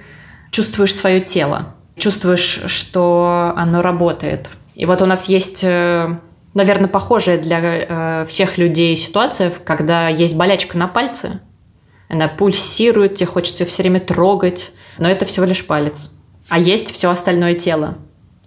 чувствуешь 0.50 0.94
свое 0.94 1.20
тело 1.20 1.74
чувствуешь, 1.96 2.62
что 2.66 3.52
оно 3.56 3.82
работает. 3.82 4.48
И 4.74 4.86
вот 4.86 5.02
у 5.02 5.06
нас 5.06 5.28
есть, 5.28 5.60
э, 5.62 6.18
наверное, 6.54 6.88
похожая 6.88 7.38
для 7.38 7.60
э, 7.62 8.26
всех 8.26 8.58
людей 8.58 8.96
ситуация, 8.96 9.50
когда 9.50 10.08
есть 10.08 10.36
болячка 10.36 10.78
на 10.78 10.88
пальце, 10.88 11.40
она 12.08 12.28
пульсирует, 12.28 13.16
тебе 13.16 13.26
хочется 13.26 13.64
все 13.64 13.82
время 13.82 14.00
трогать, 14.00 14.72
но 14.98 15.10
это 15.10 15.24
всего 15.24 15.46
лишь 15.46 15.66
палец. 15.66 16.12
А 16.48 16.58
есть 16.58 16.92
все 16.92 17.10
остальное 17.10 17.54
тело. 17.54 17.96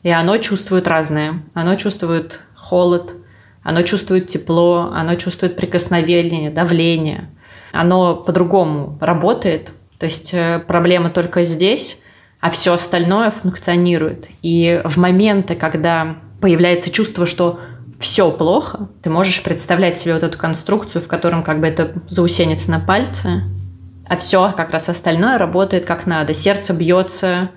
И 0.03 0.09
оно 0.09 0.37
чувствует 0.37 0.87
разное. 0.87 1.43
Оно 1.53 1.75
чувствует 1.75 2.41
холод, 2.55 3.13
оно 3.63 3.81
чувствует 3.81 4.29
тепло, 4.29 4.91
оно 4.93 5.15
чувствует 5.15 5.57
прикосновение, 5.57 6.49
давление. 6.49 7.29
Оно 7.73 8.15
по-другому 8.15 8.97
работает. 9.01 9.73
То 9.99 10.05
есть 10.05 10.33
э, 10.33 10.59
проблема 10.65 11.09
только 11.09 11.43
здесь, 11.43 12.01
а 12.39 12.51
все 12.51 12.73
остальное 12.73 13.31
функционирует. 13.31 14.27
И 14.41 14.81
в 14.85 14.97
моменты, 14.97 15.55
когда 15.55 16.17
появляется 16.39 16.91
чувство, 16.91 17.25
что 17.25 17.59
все 17.99 18.31
плохо, 18.31 18.89
ты 19.01 19.09
можешь 19.09 19.41
представлять 19.41 19.97
себе 19.97 20.13
вот 20.13 20.23
эту 20.23 20.37
конструкцию, 20.37 21.01
в 21.01 21.07
котором 21.07 21.43
как 21.43 21.59
бы 21.59 21.67
это 21.67 21.93
заусенец 22.07 22.67
на 22.67 22.79
пальце, 22.79 23.43
а 24.07 24.17
все 24.17 24.53
как 24.55 24.71
раз 24.71 24.89
остальное 24.89 25.37
работает 25.37 25.85
как 25.85 26.05
надо. 26.05 26.33
Сердце 26.33 26.73
бьется, 26.73 27.51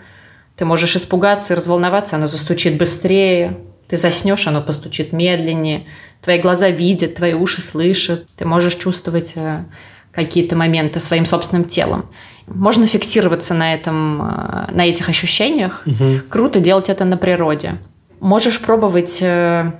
ты 0.57 0.64
можешь 0.64 0.96
испугаться 0.96 1.53
и 1.53 1.57
разволноваться, 1.57 2.16
оно 2.16 2.26
застучит 2.26 2.79
быстрее, 2.79 3.59
ты 3.88 3.96
заснешь, 3.96 4.46
оно 4.46 4.62
постучит 4.62 5.12
медленнее, 5.12 5.87
твои 6.22 6.38
глаза 6.38 6.70
видят, 6.70 7.16
твои 7.16 7.35
уши 7.35 7.61
слышат, 7.61 8.26
ты 8.37 8.44
можешь 8.44 8.76
чувствовать 8.76 9.33
э, 9.37 9.64
какие-то 10.12 10.57
моменты 10.57 11.00
своим 11.00 11.26
собственным 11.26 11.64
телом. 11.64 12.07
Можно 12.46 12.87
фиксироваться 12.87 13.55
на, 13.55 13.74
этом, 13.74 14.22
э, 14.22 14.70
на 14.72 14.87
этих 14.87 15.09
ощущениях. 15.09 15.83
Угу. 15.87 16.20
Круто 16.29 16.61
делать 16.61 16.88
это 16.88 17.05
на 17.05 17.16
природе. 17.16 17.76
Можешь 18.20 18.61
пробовать 18.61 19.18
э, 19.22 19.72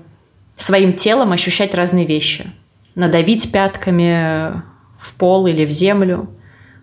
своим 0.61 0.95
телом 0.95 1.33
ощущать 1.33 1.75
разные 1.75 2.07
вещи. 2.07 2.51
Надавить 2.95 3.51
пятками 3.53 4.63
в 4.99 5.15
пол 5.17 5.47
или 5.47 5.65
в 5.65 5.71
землю. 5.71 6.31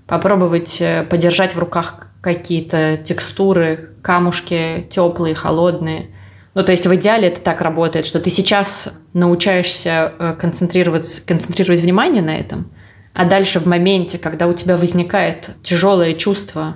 Попробовать 0.06 0.78
э, 0.80 1.04
подержать 1.04 1.56
в 1.56 1.60
руках 1.60 2.08
какие-то 2.22 2.98
текстуры, 2.98 3.92
камушки 4.02 4.88
теплые, 4.90 5.36
холодные. 5.36 6.08
Ну, 6.54 6.64
то 6.64 6.72
есть 6.72 6.88
в 6.88 6.96
идеале 6.96 7.28
это 7.28 7.42
так 7.42 7.62
работает, 7.62 8.06
что 8.06 8.20
ты 8.20 8.30
сейчас 8.30 8.92
научаешься 9.14 10.36
концентрировать, 10.40 11.24
концентрировать 11.26 11.82
внимание 11.82 12.22
на 12.22 12.38
этом– 12.38 12.72
а 13.18 13.26
дальше 13.26 13.60
в 13.60 13.66
моменте, 13.66 14.20
когда 14.20 14.46
у 14.46 14.54
тебя 14.54 14.78
возникает 14.78 15.50
тяжелое 15.64 16.14
чувство 16.14 16.76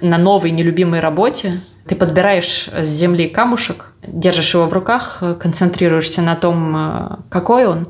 на 0.00 0.16
новой 0.16 0.50
нелюбимой 0.50 1.00
работе, 1.00 1.60
ты 1.86 1.96
подбираешь 1.96 2.68
с 2.68 2.86
земли 2.86 3.28
камушек, 3.28 3.92
держишь 4.06 4.54
его 4.54 4.66
в 4.66 4.72
руках, 4.72 5.22
концентрируешься 5.40 6.22
на 6.22 6.36
том, 6.36 6.76
э, 6.76 7.16
какой 7.28 7.66
он, 7.66 7.88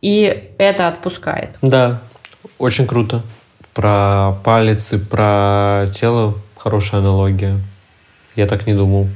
и 0.00 0.52
это 0.58 0.88
отпускает. 0.88 1.56
Да, 1.62 2.00
очень 2.58 2.86
круто. 2.86 3.22
Про 3.74 4.38
палец 4.44 4.92
и 4.92 4.98
про 4.98 5.86
тело 5.94 6.34
хорошая 6.56 7.00
аналогия. 7.00 7.58
Я 8.36 8.46
так 8.46 8.66
не 8.66 8.74
думал. 8.74 9.08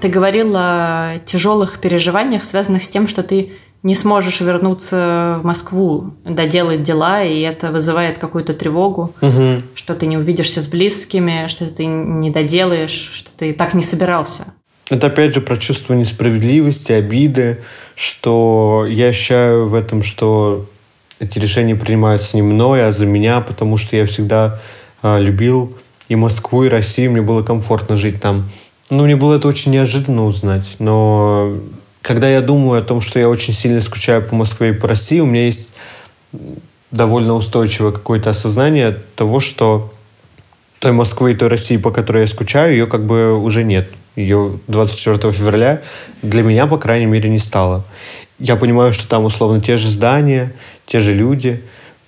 Ты 0.00 0.08
говорил 0.08 0.54
о 0.56 1.18
тяжелых 1.26 1.78
переживаниях, 1.78 2.44
связанных 2.44 2.84
с 2.84 2.88
тем, 2.88 3.06
что 3.06 3.22
ты 3.22 3.52
не 3.82 3.94
сможешь 3.94 4.40
вернуться 4.40 5.38
в 5.42 5.46
Москву, 5.46 6.12
доделать 6.24 6.82
дела, 6.82 7.24
и 7.24 7.40
это 7.40 7.70
вызывает 7.70 8.18
какую-то 8.18 8.52
тревогу, 8.52 9.14
угу. 9.22 9.62
что 9.74 9.94
ты 9.94 10.06
не 10.06 10.18
увидишься 10.18 10.60
с 10.60 10.68
близкими, 10.68 11.46
что 11.48 11.66
ты 11.66 11.86
не 11.86 12.30
доделаешь, 12.30 13.10
что 13.14 13.30
ты 13.36 13.52
так 13.52 13.74
не 13.74 13.82
собирался. 13.82 14.52
Это 14.90 15.06
опять 15.06 15.34
же 15.34 15.40
про 15.40 15.56
чувство 15.56 15.94
несправедливости, 15.94 16.92
обиды, 16.92 17.62
что 17.94 18.86
я 18.88 19.06
ощущаю 19.06 19.68
в 19.68 19.74
этом, 19.74 20.02
что 20.02 20.66
эти 21.20 21.38
решения 21.38 21.76
принимаются 21.76 22.36
не 22.36 22.42
мной, 22.42 22.86
а 22.86 22.92
за 22.92 23.06
меня, 23.06 23.40
потому 23.40 23.76
что 23.76 23.96
я 23.96 24.04
всегда 24.06 24.60
э, 25.02 25.20
любил 25.20 25.76
и 26.08 26.16
Москву, 26.16 26.64
и 26.64 26.68
Россию, 26.68 27.12
мне 27.12 27.22
было 27.22 27.42
комфортно 27.42 27.96
жить 27.96 28.20
там. 28.20 28.50
Ну, 28.90 29.04
мне 29.04 29.14
было 29.14 29.36
это 29.36 29.46
очень 29.46 29.70
неожиданно 29.70 30.24
узнать, 30.24 30.74
но 30.80 31.56
когда 32.02 32.28
я 32.28 32.40
думаю 32.40 32.80
о 32.80 32.84
том, 32.84 33.00
что 33.00 33.18
я 33.18 33.28
очень 33.28 33.52
сильно 33.52 33.80
скучаю 33.80 34.22
по 34.22 34.34
Москве 34.34 34.70
и 34.70 34.72
по 34.72 34.88
России, 34.88 35.20
у 35.20 35.26
меня 35.26 35.46
есть 35.46 35.68
довольно 36.90 37.34
устойчивое 37.34 37.92
какое-то 37.92 38.30
осознание 38.30 38.98
того, 39.16 39.40
что 39.40 39.92
той 40.78 40.92
Москвы 40.92 41.32
и 41.32 41.34
той 41.34 41.48
России, 41.48 41.76
по 41.76 41.90
которой 41.90 42.22
я 42.22 42.26
скучаю, 42.26 42.72
ее 42.72 42.86
как 42.86 43.04
бы 43.04 43.36
уже 43.36 43.64
нет. 43.64 43.90
Ее 44.16 44.58
24 44.66 45.32
февраля 45.32 45.82
для 46.22 46.42
меня, 46.42 46.66
по 46.66 46.78
крайней 46.78 47.06
мере, 47.06 47.28
не 47.28 47.38
стало. 47.38 47.84
Я 48.38 48.56
понимаю, 48.56 48.92
что 48.92 49.06
там 49.06 49.24
условно 49.24 49.60
те 49.60 49.76
же 49.76 49.88
здания, 49.88 50.54
те 50.86 50.98
же 51.00 51.12
люди, 51.14 51.62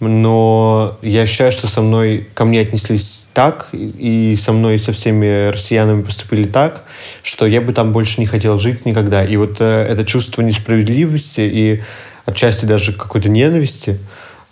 но 0.09 0.99
я 1.01 1.27
считаю, 1.27 1.53
что 1.53 1.69
со 1.69 1.81
мной, 1.81 2.29
ко 2.35 2.45
мне 2.45 2.61
отнеслись 2.61 3.27
так, 3.33 3.69
и 3.73 4.37
со 4.37 4.53
мной 4.53 4.75
и 4.75 4.79
со 4.79 4.93
всеми 4.93 5.49
россиянами 5.49 6.03
поступили 6.03 6.45
так, 6.45 6.85
что 7.23 7.47
я 7.47 7.61
бы 7.61 7.73
там 7.73 7.93
больше 7.93 8.21
не 8.21 8.27
хотел 8.27 8.59
жить 8.59 8.85
никогда. 8.85 9.25
И 9.25 9.37
вот 9.37 9.61
э, 9.61 9.65
это 9.65 10.05
чувство 10.05 10.43
несправедливости 10.43 11.41
и 11.41 11.83
отчасти 12.25 12.67
даже 12.67 12.93
какой-то 12.93 13.29
ненависти, 13.29 14.01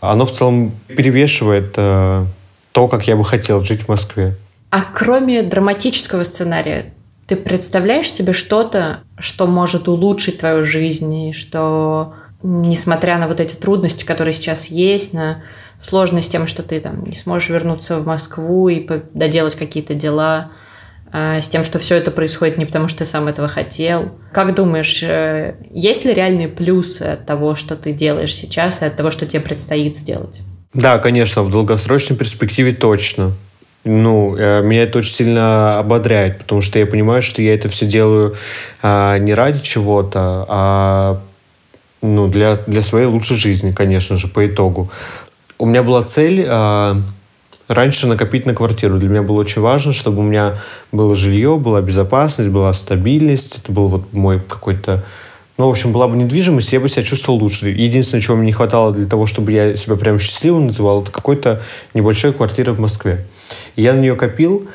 оно 0.00 0.24
в 0.24 0.32
целом 0.32 0.72
перевешивает 0.86 1.74
э, 1.76 2.26
то, 2.70 2.88
как 2.88 3.08
я 3.08 3.16
бы 3.16 3.24
хотел 3.24 3.60
жить 3.60 3.82
в 3.82 3.88
Москве. 3.88 4.36
А 4.70 4.82
кроме 4.82 5.42
драматического 5.42 6.22
сценария, 6.22 6.94
ты 7.26 7.34
представляешь 7.34 8.10
себе 8.10 8.32
что-то, 8.32 9.00
что 9.18 9.48
может 9.48 9.88
улучшить 9.88 10.38
твою 10.38 10.62
жизнь, 10.62 11.32
что 11.32 12.14
несмотря 12.42 13.18
на 13.18 13.28
вот 13.28 13.40
эти 13.40 13.54
трудности, 13.54 14.04
которые 14.04 14.34
сейчас 14.34 14.66
есть, 14.66 15.12
на 15.12 15.42
сложность 15.78 16.28
с 16.28 16.30
тем, 16.30 16.46
что 16.46 16.62
ты 16.62 16.80
там 16.80 17.04
не 17.04 17.14
сможешь 17.14 17.48
вернуться 17.48 17.98
в 17.98 18.06
Москву 18.06 18.68
и 18.68 18.86
доделать 19.14 19.54
какие-то 19.54 19.94
дела, 19.94 20.52
а, 21.12 21.40
с 21.40 21.48
тем, 21.48 21.64
что 21.64 21.78
все 21.78 21.96
это 21.96 22.10
происходит 22.10 22.56
не 22.56 22.66
потому, 22.66 22.88
что 22.88 23.00
ты 23.00 23.04
сам 23.04 23.26
этого 23.26 23.48
хотел. 23.48 24.12
Как 24.32 24.54
думаешь, 24.54 25.02
э, 25.02 25.56
есть 25.70 26.04
ли 26.04 26.14
реальные 26.14 26.48
плюсы 26.48 27.02
от 27.02 27.26
того, 27.26 27.56
что 27.56 27.74
ты 27.74 27.92
делаешь 27.92 28.34
сейчас, 28.34 28.82
и 28.82 28.84
от 28.84 28.96
того, 28.96 29.10
что 29.10 29.26
тебе 29.26 29.40
предстоит 29.40 29.98
сделать? 29.98 30.40
Да, 30.72 30.98
конечно, 30.98 31.42
в 31.42 31.50
долгосрочной 31.50 32.16
перспективе 32.16 32.72
точно. 32.72 33.32
Ну, 33.82 34.36
э, 34.36 34.62
меня 34.62 34.84
это 34.84 34.98
очень 34.98 35.14
сильно 35.14 35.80
ободряет, 35.80 36.38
потому 36.38 36.62
что 36.62 36.78
я 36.78 36.86
понимаю, 36.86 37.22
что 37.22 37.42
я 37.42 37.54
это 37.54 37.68
все 37.68 37.86
делаю 37.86 38.36
а, 38.82 39.18
не 39.18 39.34
ради 39.34 39.62
чего-то, 39.62 40.44
а 40.48 41.20
ну, 42.02 42.28
для, 42.28 42.56
для 42.56 42.82
своей 42.82 43.06
лучшей 43.06 43.36
жизни, 43.36 43.72
конечно 43.72 44.16
же, 44.16 44.28
по 44.28 44.46
итогу. 44.46 44.90
У 45.58 45.66
меня 45.66 45.82
была 45.82 46.02
цель 46.02 46.46
а, 46.48 46.96
раньше 47.68 48.06
накопить 48.06 48.46
на 48.46 48.54
квартиру. 48.54 48.98
Для 48.98 49.08
меня 49.08 49.22
было 49.22 49.40
очень 49.40 49.62
важно, 49.62 49.92
чтобы 49.92 50.20
у 50.20 50.22
меня 50.22 50.58
было 50.92 51.14
жилье, 51.14 51.56
была 51.56 51.80
безопасность, 51.80 52.50
была 52.50 52.72
стабильность. 52.72 53.58
Это 53.58 53.72
был 53.72 53.88
вот 53.88 54.12
мой 54.12 54.40
какой-то... 54.40 55.04
Ну, 55.58 55.66
в 55.66 55.70
общем, 55.70 55.92
была 55.92 56.08
бы 56.08 56.16
недвижимость, 56.16 56.72
я 56.72 56.80
бы 56.80 56.88
себя 56.88 57.02
чувствовал 57.02 57.38
лучше. 57.38 57.68
Единственное, 57.68 58.22
чего 58.22 58.36
мне 58.36 58.46
не 58.46 58.52
хватало 58.52 58.92
для 58.92 59.06
того, 59.06 59.26
чтобы 59.26 59.52
я 59.52 59.76
себя 59.76 59.96
прям 59.96 60.18
счастливым 60.18 60.68
называл, 60.68 61.02
это 61.02 61.12
какой-то 61.12 61.60
небольшой 61.92 62.32
квартира 62.32 62.72
в 62.72 62.80
Москве. 62.80 63.26
И 63.76 63.82
я 63.82 63.92
на 63.92 64.00
нее 64.00 64.16
копил, 64.16 64.68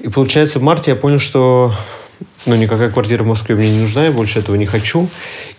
и 0.00 0.08
получается 0.08 0.58
в 0.58 0.62
марте 0.62 0.90
я 0.90 0.96
понял, 0.96 1.20
что 1.20 1.72
ну, 2.46 2.54
никакая 2.56 2.90
квартира 2.90 3.22
в 3.22 3.26
Москве 3.26 3.54
мне 3.54 3.70
не 3.70 3.80
нужна, 3.80 4.06
я 4.06 4.12
больше 4.12 4.38
этого 4.38 4.56
не 4.56 4.66
хочу. 4.66 5.08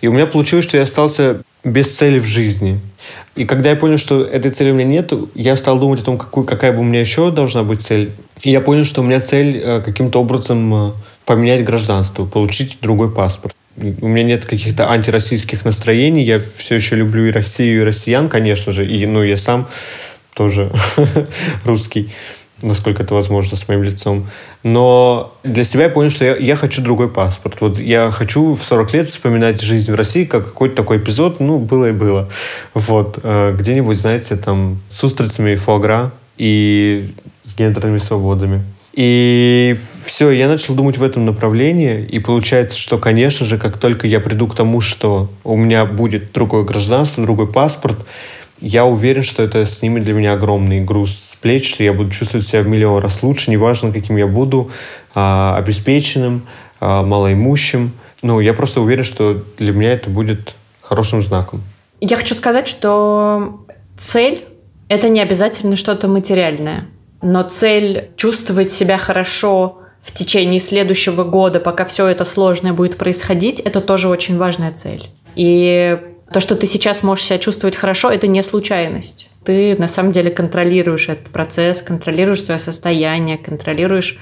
И 0.00 0.08
у 0.08 0.12
меня 0.12 0.26
получилось, 0.26 0.64
что 0.64 0.76
я 0.76 0.84
остался 0.84 1.42
без 1.64 1.94
цели 1.94 2.18
в 2.18 2.24
жизни. 2.24 2.80
И 3.34 3.44
когда 3.44 3.70
я 3.70 3.76
понял, 3.76 3.98
что 3.98 4.22
этой 4.22 4.50
цели 4.50 4.70
у 4.70 4.74
меня 4.74 4.88
нет, 4.88 5.12
я 5.34 5.56
стал 5.56 5.78
думать 5.78 6.00
о 6.00 6.04
том, 6.04 6.18
какую, 6.18 6.46
какая 6.46 6.72
бы 6.72 6.80
у 6.80 6.84
меня 6.84 7.00
еще 7.00 7.30
должна 7.30 7.64
быть 7.64 7.82
цель. 7.82 8.12
И 8.42 8.50
я 8.50 8.60
понял, 8.60 8.84
что 8.84 9.02
у 9.02 9.04
меня 9.04 9.20
цель 9.20 9.58
э, 9.58 9.80
каким-то 9.80 10.20
образом 10.20 10.74
э, 10.74 10.92
поменять 11.24 11.64
гражданство, 11.64 12.24
получить 12.24 12.78
другой 12.80 13.12
паспорт. 13.12 13.54
У 13.76 14.08
меня 14.08 14.22
нет 14.22 14.46
каких-то 14.46 14.90
антироссийских 14.90 15.64
настроений. 15.64 16.24
Я 16.24 16.40
все 16.56 16.76
еще 16.76 16.96
люблю 16.96 17.26
и 17.26 17.30
Россию, 17.30 17.82
и 17.82 17.84
россиян, 17.84 18.28
конечно 18.28 18.72
же. 18.72 18.86
И, 18.86 19.04
ну, 19.06 19.22
я 19.22 19.36
сам 19.36 19.68
тоже 20.34 20.72
русский 21.64 22.10
насколько 22.62 23.02
это 23.02 23.14
возможно 23.14 23.56
с 23.56 23.68
моим 23.68 23.82
лицом. 23.82 24.28
Но 24.62 25.34
для 25.44 25.64
себя 25.64 25.84
я 25.84 25.90
понял, 25.90 26.10
что 26.10 26.24
я, 26.24 26.36
я 26.36 26.56
хочу 26.56 26.82
другой 26.82 27.08
паспорт. 27.08 27.60
Вот 27.60 27.78
я 27.78 28.10
хочу 28.10 28.54
в 28.54 28.62
40 28.62 28.92
лет 28.94 29.08
вспоминать 29.08 29.60
жизнь 29.60 29.92
в 29.92 29.94
России 29.94 30.24
как 30.24 30.46
какой-то 30.46 30.76
такой 30.76 30.98
эпизод, 30.98 31.40
ну, 31.40 31.58
было 31.58 31.90
и 31.90 31.92
было. 31.92 32.28
Вот. 32.74 33.18
Э, 33.22 33.54
где-нибудь, 33.56 33.98
знаете, 33.98 34.36
там, 34.36 34.80
с 34.88 35.04
устрицами 35.04 35.50
и 35.50 35.56
фуагра 35.56 36.12
и 36.38 37.10
с 37.42 37.56
гендерными 37.56 37.98
свободами. 37.98 38.64
И 38.96 39.76
все, 40.06 40.30
я 40.30 40.48
начал 40.48 40.74
думать 40.74 40.96
в 40.96 41.02
этом 41.02 41.26
направлении, 41.26 42.02
и 42.02 42.18
получается, 42.18 42.78
что, 42.78 42.96
конечно 42.96 43.44
же, 43.44 43.58
как 43.58 43.76
только 43.76 44.06
я 44.06 44.20
приду 44.20 44.46
к 44.46 44.54
тому, 44.54 44.80
что 44.80 45.30
у 45.44 45.54
меня 45.56 45.84
будет 45.84 46.32
другое 46.32 46.64
гражданство, 46.64 47.22
другой 47.22 47.46
паспорт, 47.46 47.98
я 48.60 48.86
уверен, 48.86 49.22
что 49.22 49.42
это 49.42 49.66
снимет 49.66 50.04
для 50.04 50.14
меня 50.14 50.32
огромный 50.32 50.80
груз 50.80 51.16
с 51.16 51.36
плеч, 51.36 51.70
что 51.70 51.84
я 51.84 51.92
буду 51.92 52.10
чувствовать 52.10 52.46
себя 52.46 52.62
в 52.62 52.68
миллион 52.68 53.02
раз 53.02 53.22
лучше, 53.22 53.50
неважно, 53.50 53.92
каким 53.92 54.16
я 54.16 54.26
буду, 54.26 54.70
а, 55.14 55.56
обеспеченным, 55.58 56.46
а, 56.80 57.02
малоимущим. 57.02 57.92
Ну, 58.22 58.40
я 58.40 58.54
просто 58.54 58.80
уверен, 58.80 59.04
что 59.04 59.42
для 59.58 59.72
меня 59.72 59.92
это 59.92 60.08
будет 60.08 60.54
хорошим 60.80 61.22
знаком. 61.22 61.62
Я 62.00 62.16
хочу 62.16 62.34
сказать, 62.34 62.68
что 62.68 63.64
цель– 63.98 64.44
это 64.88 65.08
не 65.08 65.20
обязательно 65.20 65.76
что-то 65.76 66.08
материальное. 66.08 66.86
Но 67.22 67.42
цель 67.42 68.10
чувствовать 68.16 68.70
себя 68.70 68.98
хорошо 68.98 69.78
в 70.02 70.12
течение 70.12 70.60
следующего 70.60 71.24
года, 71.24 71.60
пока 71.60 71.84
все 71.84 72.06
это 72.06 72.24
сложное 72.24 72.72
будет 72.72 72.96
происходить, 72.96 73.60
это 73.60 73.80
тоже 73.80 74.08
очень 74.08 74.38
важная 74.38 74.72
цель. 74.72 75.08
И 75.34 75.98
то, 76.32 76.40
что 76.40 76.56
ты 76.56 76.66
сейчас 76.66 77.02
можешь 77.02 77.26
себя 77.26 77.38
чувствовать 77.38 77.76
хорошо, 77.76 78.10
это 78.10 78.26
не 78.26 78.42
случайность. 78.42 79.30
Ты 79.44 79.76
на 79.76 79.86
самом 79.86 80.12
деле 80.12 80.30
контролируешь 80.30 81.08
этот 81.08 81.28
процесс, 81.28 81.82
контролируешь 81.82 82.42
свое 82.42 82.58
состояние, 82.58 83.38
контролируешь 83.38 84.18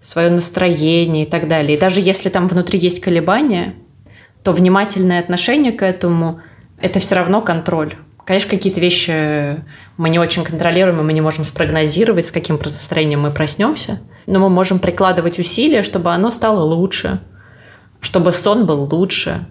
свое 0.00 0.30
настроение 0.30 1.24
и 1.24 1.30
так 1.30 1.48
далее. 1.48 1.76
И 1.76 1.80
даже 1.80 2.00
если 2.00 2.28
там 2.28 2.48
внутри 2.48 2.78
есть 2.78 3.00
колебания, 3.00 3.74
то 4.42 4.52
внимательное 4.52 5.18
отношение 5.18 5.72
к 5.72 5.82
этому– 5.82 6.40
это 6.80 7.00
все 7.00 7.14
равно 7.14 7.40
контроль. 7.40 7.96
Конечно, 8.26 8.50
какие-то 8.50 8.80
вещи 8.80 9.64
мы 9.96 10.10
не 10.10 10.18
очень 10.18 10.44
контролируем, 10.44 11.00
и 11.00 11.04
мы 11.04 11.12
не 11.12 11.20
можем 11.20 11.44
спрогнозировать, 11.44 12.26
с 12.26 12.30
каким 12.32 12.58
настроением 12.62 13.20
мы 13.20 13.30
проснемся, 13.30 14.00
но 14.26 14.40
мы 14.40 14.50
можем 14.50 14.78
прикладывать 14.78 15.38
усилия, 15.38 15.82
чтобы 15.82 16.12
оно 16.12 16.30
стало 16.30 16.62
лучше, 16.62 17.20
чтобы 18.00 18.32
сон 18.32 18.66
был 18.66 18.92
лучше, 18.92 19.46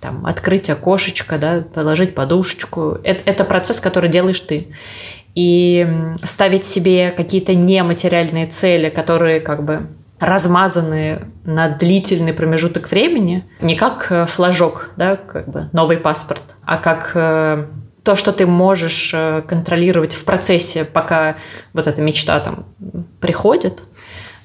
там, 0.00 0.26
открыть 0.26 0.70
окошечко, 0.70 1.38
да, 1.38 1.62
положить 1.74 2.14
подушечку. 2.14 2.98
Это, 3.04 3.20
это 3.24 3.44
процесс, 3.44 3.80
который 3.80 4.10
делаешь 4.10 4.40
ты. 4.40 4.68
И 5.34 5.86
ставить 6.24 6.64
себе 6.64 7.12
какие-то 7.12 7.54
нематериальные 7.54 8.46
цели, 8.46 8.88
которые 8.88 9.40
как 9.40 9.64
бы 9.64 9.88
размазаны 10.18 11.22
на 11.44 11.68
длительный 11.70 12.34
промежуток 12.34 12.90
времени, 12.90 13.44
не 13.60 13.74
как 13.74 14.06
э, 14.10 14.26
флажок, 14.26 14.90
да, 14.96 15.16
как 15.16 15.48
бы 15.48 15.70
новый 15.72 15.96
паспорт, 15.96 16.42
а 16.64 16.76
как 16.76 17.12
э, 17.14 17.66
то, 18.02 18.16
что 18.16 18.32
ты 18.32 18.46
можешь 18.46 19.12
э, 19.14 19.42
контролировать 19.48 20.12
в 20.12 20.24
процессе, 20.24 20.84
пока 20.84 21.36
вот 21.72 21.86
эта 21.86 22.02
мечта 22.02 22.38
там 22.40 22.66
приходит, 23.20 23.80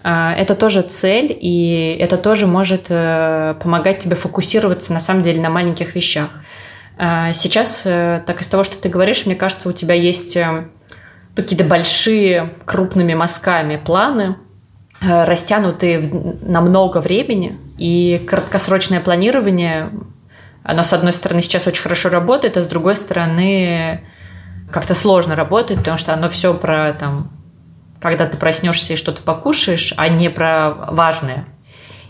это 0.08 0.54
тоже 0.54 0.84
цель, 0.84 1.36
и 1.42 1.98
это 2.00 2.18
тоже 2.18 2.46
может 2.46 2.86
э, 2.90 3.56
помогать 3.60 3.98
тебе 4.00 4.16
фокусироваться 4.16 4.94
на 4.94 5.00
самом 5.00 5.24
деле 5.24 5.42
на 5.42 5.50
маленьких 5.50 5.96
вещах. 5.96 6.30
А, 6.96 7.34
сейчас, 7.34 7.82
э, 7.86 8.22
так 8.24 8.40
из 8.40 8.48
того, 8.48 8.64
что 8.64 8.78
ты 8.78 8.88
говоришь, 8.88 9.26
мне 9.26 9.36
кажется, 9.36 9.68
у 9.68 9.72
тебя 9.72 9.96
есть 9.96 10.38
э, 10.38 10.68
какие-то 11.36 11.64
большие 11.64 12.54
крупными 12.66 13.16
мазками 13.16 13.78
планы, 13.78 14.36
растянутые 15.02 16.00
на 16.44 16.62
много 16.62 17.00
времени, 17.00 17.58
и 17.80 18.24
краткосрочное 18.28 19.00
планирование, 19.00 19.90
оно, 20.64 20.84
с 20.84 20.94
одной 20.94 21.14
стороны, 21.14 21.42
сейчас 21.42 21.66
очень 21.66 21.82
хорошо 21.82 22.10
работает, 22.10 22.58
а 22.58 22.62
с 22.62 22.68
другой 22.68 22.96
стороны, 22.96 24.02
как-то 24.72 24.94
сложно 24.94 25.36
работает, 25.36 25.80
потому 25.80 25.98
что 25.98 26.14
оно 26.14 26.30
все 26.30 26.54
про 26.54 26.94
там, 26.94 27.32
когда 28.06 28.28
ты 28.28 28.38
проснешься 28.38 28.94
и 28.94 28.98
что-то 28.98 29.24
покушаешь, 29.24 29.92
а 29.98 30.10
не 30.10 30.30
про 30.30 30.70
важное. 30.92 31.46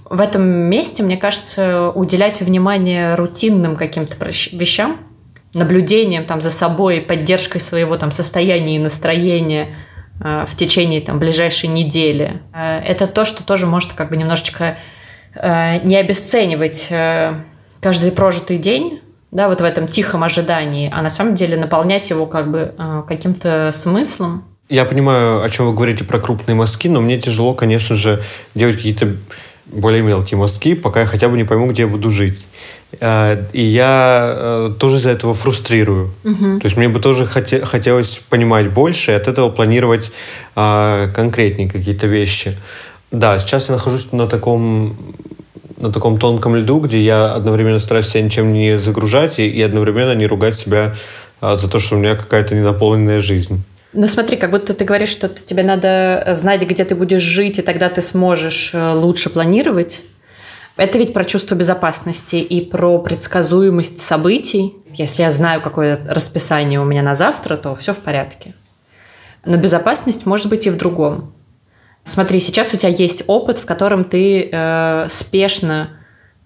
В 0.04 0.20
этом 0.20 0.46
месте, 0.46 1.04
мне 1.04 1.16
кажется, 1.16 1.90
уделять 1.90 2.42
внимание 2.42 3.16
рутинным 3.16 3.78
каким-то 3.78 4.18
вещам, 4.52 4.98
наблюдением 5.54 6.26
там 6.26 6.42
за 6.42 6.50
собой, 6.50 7.00
поддержкой 7.00 7.60
своего 7.60 7.96
там 7.96 8.12
состояния 8.12 8.76
и 8.76 8.80
настроения 8.80 9.70
э, 10.20 10.46
в 10.50 10.58
течение 10.58 11.00
там 11.00 11.18
ближайшей 11.18 11.70
недели. 11.70 12.42
Э, 12.54 12.80
это 12.80 13.08
то, 13.08 13.24
что 13.24 13.46
тоже 13.46 13.66
может 13.66 13.94
как 13.94 14.10
бы 14.10 14.18
немножечко 14.18 14.78
э, 15.34 15.80
не 15.80 15.96
обесценивать 15.96 16.88
э, 16.90 17.36
каждый 17.80 18.12
прожитый 18.12 18.58
день, 18.58 19.00
да, 19.32 19.48
вот 19.48 19.62
в 19.62 19.64
этом 19.64 19.88
тихом 19.88 20.26
ожидании, 20.26 20.92
а 20.94 21.02
на 21.02 21.10
самом 21.10 21.36
деле 21.36 21.56
наполнять 21.56 22.10
его 22.10 22.26
как 22.26 22.52
бы 22.52 22.76
э, 22.78 23.04
каким-то 23.08 23.72
смыслом. 23.74 24.44
Я 24.68 24.86
понимаю, 24.86 25.44
о 25.44 25.50
чем 25.50 25.68
вы 25.68 25.74
говорите 25.74 26.04
про 26.04 26.20
крупные 26.20 26.56
мазки, 26.56 26.88
но 26.88 27.00
мне 27.00 27.20
тяжело, 27.20 27.54
конечно 27.54 27.96
же, 27.96 28.24
делать 28.56 28.78
какие-то 28.78 29.16
более 29.68 30.02
мелкие 30.02 30.38
мазки, 30.38 30.74
пока 30.76 31.02
я 31.02 31.06
хотя 31.06 31.28
бы 31.28 31.38
не 31.38 31.44
пойму, 31.44 31.68
где 31.68 31.84
я 31.84 31.88
буду 31.88 32.10
жить. 32.12 32.48
Э, 33.00 33.46
и 33.54 33.62
я 33.62 34.34
э, 34.36 34.74
тоже 34.80 34.98
из-за 34.98 35.10
этого 35.10 35.34
фрустрирую. 35.34 36.14
Угу. 36.24 36.60
То 36.60 36.66
есть 36.66 36.78
мне 36.78 36.88
бы 36.88 37.00
тоже 37.00 37.26
хоте- 37.26 37.64
хотелось 37.64 38.22
понимать 38.30 38.72
больше 38.72 39.12
и 39.12 39.16
от 39.16 39.28
этого 39.28 39.50
планировать 39.50 40.12
а, 40.56 41.10
конкретнее 41.14 41.70
какие-то 41.70 42.08
вещи. 42.08 42.58
Да, 43.12 43.40
сейчас 43.40 43.70
я 43.70 43.76
нахожусь 43.76 44.12
на 44.12 44.28
таком 44.28 44.98
на 45.78 45.92
таком 45.92 46.18
тонком 46.18 46.56
льду, 46.56 46.80
где 46.80 47.02
я 47.02 47.34
одновременно 47.34 47.80
стараюсь 47.80 48.08
себя 48.08 48.22
ничем 48.22 48.54
не 48.54 48.80
загружать 48.80 49.40
и, 49.40 49.48
и 49.48 49.62
одновременно 49.62 50.16
не 50.16 50.26
ругать 50.26 50.56
себя 50.56 50.96
за 51.42 51.70
то, 51.70 51.80
что 51.80 51.96
у 51.96 52.00
меня 52.00 52.16
какая-то 52.16 52.56
ненаполненная 52.56 53.22
жизнь. 53.22 53.62
Ну 53.98 54.10
смотри, 54.10 54.36
как 54.36 54.52
будто 54.52 54.74
ты 54.74 54.84
говоришь, 54.84 55.10
что 55.10 55.30
тебе 55.30 55.64
надо 55.64 56.28
знать, 56.34 56.62
где 56.64 56.84
ты 56.84 56.96
будешь 56.96 57.22
жить, 57.22 57.60
и 57.60 57.62
тогда 57.62 57.90
ты 57.90 58.02
сможешь 58.02 58.72
э, 58.74 58.92
лучше 58.92 59.30
планировать. 59.30 60.02
Это 60.76 60.98
ведь 60.98 61.14
про 61.14 61.24
чувство 61.24 61.56
безопасности 61.56 62.36
и 62.36 62.60
про 62.60 63.00
предсказуемость 63.00 64.02
событий. 64.02 64.76
Если 64.92 65.22
я 65.22 65.32
знаю, 65.32 65.62
какое 65.62 66.06
расписание 66.10 66.82
у 66.82 66.84
меня 66.84 67.04
на 67.04 67.16
завтра, 67.16 67.56
то 67.56 67.74
все 67.74 67.94
в 67.94 68.00
порядке. 68.00 68.54
Но 69.46 69.56
безопасность 69.56 70.26
может 70.26 70.48
быть 70.48 70.68
и 70.68 70.70
в 70.70 70.76
другом. 70.76 71.34
Смотри, 72.04 72.42
сейчас 72.42 72.74
у 72.74 72.78
тебя 72.78 72.90
есть 72.90 73.24
опыт, 73.28 73.60
в 73.60 73.66
котором 73.66 74.04
ты 74.04 74.50
э, 74.52 75.08
спешно 75.10 75.92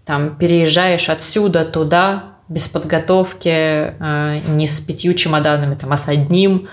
там 0.05 0.37
переезжаешь 0.37 1.09
отсюда 1.09 1.65
туда 1.65 2.35
без 2.47 2.67
подготовки, 2.67 3.49
э, 3.49 4.39
не 4.47 4.67
с 4.67 4.79
пятью 4.79 5.15
чемоданами, 5.15 5.73
там, 5.73 5.91
а 5.91 5.97
с 5.97 6.07
одним, 6.07 6.69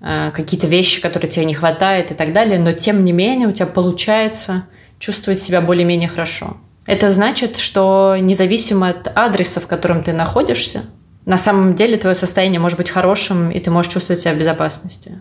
какие-то 0.00 0.66
вещи, 0.66 1.00
которые 1.00 1.30
тебе 1.30 1.46
не 1.46 1.54
хватает 1.54 2.10
и 2.10 2.14
так 2.14 2.32
далее, 2.32 2.58
но 2.58 2.72
тем 2.72 3.04
не 3.04 3.12
менее 3.12 3.48
у 3.48 3.52
тебя 3.52 3.66
получается 3.66 4.66
чувствовать 4.98 5.40
себя 5.40 5.60
более-менее 5.60 6.08
хорошо. 6.08 6.58
Это 6.84 7.10
значит, 7.10 7.58
что 7.58 8.16
независимо 8.20 8.90
от 8.90 9.10
адреса, 9.16 9.60
в 9.60 9.66
котором 9.66 10.04
ты 10.04 10.12
находишься, 10.12 10.84
на 11.24 11.38
самом 11.38 11.74
деле 11.74 11.96
твое 11.96 12.14
состояние 12.14 12.60
может 12.60 12.78
быть 12.78 12.88
хорошим, 12.88 13.50
и 13.50 13.58
ты 13.58 13.70
можешь 13.70 13.92
чувствовать 13.92 14.20
себя 14.20 14.32
в 14.32 14.38
безопасности. 14.38 15.20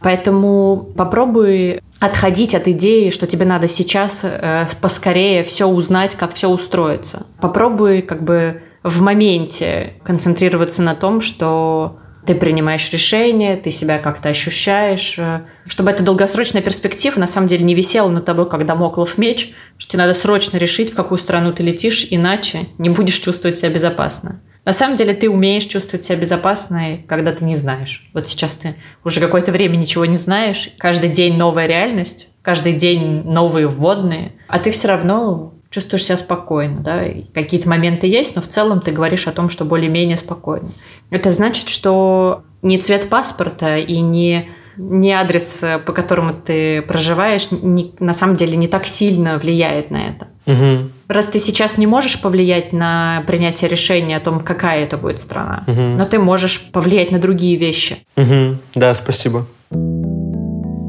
Поэтому 0.00 0.92
попробуй 0.96 1.80
отходить 1.98 2.54
от 2.54 2.68
идеи, 2.68 3.10
что 3.10 3.26
тебе 3.26 3.44
надо 3.44 3.66
сейчас 3.66 4.20
э, 4.22 4.66
поскорее 4.80 5.42
все 5.42 5.66
узнать, 5.66 6.14
как 6.14 6.34
все 6.34 6.48
устроится. 6.48 7.26
Попробуй 7.40 8.02
как 8.02 8.22
бы 8.22 8.62
в 8.84 9.02
моменте 9.02 9.94
концентрироваться 10.04 10.82
на 10.82 10.94
том, 10.94 11.20
что 11.22 11.98
ты 12.26 12.34
принимаешь 12.34 12.90
решение, 12.90 13.56
ты 13.56 13.70
себя 13.70 13.98
как-то 13.98 14.28
ощущаешь, 14.28 15.14
э, 15.18 15.42
чтобы 15.66 15.90
эта 15.90 16.02
долгосрочная 16.02 16.62
перспектива 16.62 17.20
на 17.20 17.26
самом 17.26 17.48
деле 17.48 17.64
не 17.64 17.74
висела 17.74 18.08
над 18.08 18.24
тобой, 18.24 18.48
как 18.48 18.66
домоклов 18.66 19.16
меч, 19.18 19.54
что 19.78 19.92
тебе 19.92 20.02
надо 20.02 20.14
срочно 20.14 20.56
решить, 20.56 20.92
в 20.92 20.96
какую 20.96 21.18
страну 21.18 21.52
ты 21.52 21.62
летишь, 21.62 22.06
иначе 22.10 22.66
не 22.78 22.88
будешь 22.90 23.18
чувствовать 23.18 23.56
себя 23.56 23.70
безопасно. 23.70 24.40
На 24.64 24.72
самом 24.72 24.96
деле 24.96 25.14
ты 25.14 25.30
умеешь 25.30 25.64
чувствовать 25.64 26.04
себя 26.04 26.16
безопасно, 26.16 26.98
когда 27.06 27.32
ты 27.32 27.44
не 27.44 27.54
знаешь. 27.54 28.08
Вот 28.12 28.26
сейчас 28.26 28.54
ты 28.54 28.74
уже 29.04 29.20
какое-то 29.20 29.52
время 29.52 29.76
ничего 29.76 30.04
не 30.06 30.16
знаешь, 30.16 30.70
каждый 30.78 31.10
день 31.10 31.36
новая 31.36 31.66
реальность, 31.66 32.28
каждый 32.42 32.72
день 32.72 33.22
новые 33.24 33.68
вводные, 33.68 34.32
а 34.48 34.58
ты 34.58 34.72
все 34.72 34.88
равно 34.88 35.55
чувствуешь 35.70 36.04
себя 36.04 36.16
спокойно, 36.16 36.80
да, 36.80 37.04
какие-то 37.34 37.68
моменты 37.68 38.06
есть, 38.06 38.36
но 38.36 38.42
в 38.42 38.48
целом 38.48 38.80
ты 38.80 38.92
говоришь 38.92 39.26
о 39.26 39.32
том, 39.32 39.50
что 39.50 39.64
более-менее 39.64 40.16
спокойно. 40.16 40.68
Это 41.10 41.30
значит, 41.30 41.68
что 41.68 42.44
не 42.62 42.78
цвет 42.78 43.08
паспорта 43.08 43.76
и 43.76 44.00
не 44.00 44.48
не 44.78 45.12
адрес, 45.12 45.60
по 45.86 45.92
которому 45.92 46.34
ты 46.34 46.82
проживаешь, 46.82 47.48
не, 47.50 47.94
на 47.98 48.12
самом 48.12 48.36
деле 48.36 48.56
не 48.56 48.68
так 48.68 48.86
сильно 48.86 49.38
влияет 49.38 49.90
на 49.90 50.08
это. 50.08 50.28
Угу. 50.46 50.90
Раз 51.08 51.26
ты 51.26 51.38
сейчас 51.38 51.78
не 51.78 51.86
можешь 51.86 52.20
повлиять 52.20 52.72
на 52.72 53.24
принятие 53.26 53.68
решения 53.68 54.16
о 54.16 54.20
том, 54.20 54.40
какая 54.40 54.84
это 54.84 54.96
будет 54.96 55.20
страна, 55.20 55.64
угу. 55.66 55.80
но 55.80 56.04
ты 56.04 56.18
можешь 56.18 56.60
повлиять 56.72 57.10
на 57.10 57.18
другие 57.18 57.56
вещи. 57.56 57.98
Угу. 58.16 58.58
Да, 58.74 58.94
спасибо. 58.94 59.46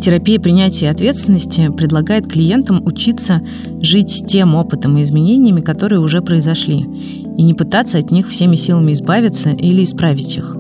Терапия 0.08 0.40
принятия 0.40 0.90
ответственности 0.90 1.70
предлагает 1.70 2.32
клиентам 2.32 2.82
учиться 2.86 3.42
жить 3.82 4.10
с 4.10 4.22
тем 4.22 4.56
опытом 4.56 4.98
и 4.98 5.04
изменениями, 5.04 5.60
которые 5.60 6.00
уже 6.00 6.22
произошли, 6.22 6.78
и 7.38 7.44
не 7.44 7.54
пытаться 7.54 7.98
от 7.98 8.10
них 8.10 8.30
всеми 8.30 8.56
силами 8.56 8.94
избавиться 8.94 9.50
или 9.50 9.84
исправить 9.84 10.38
их. 10.38 10.56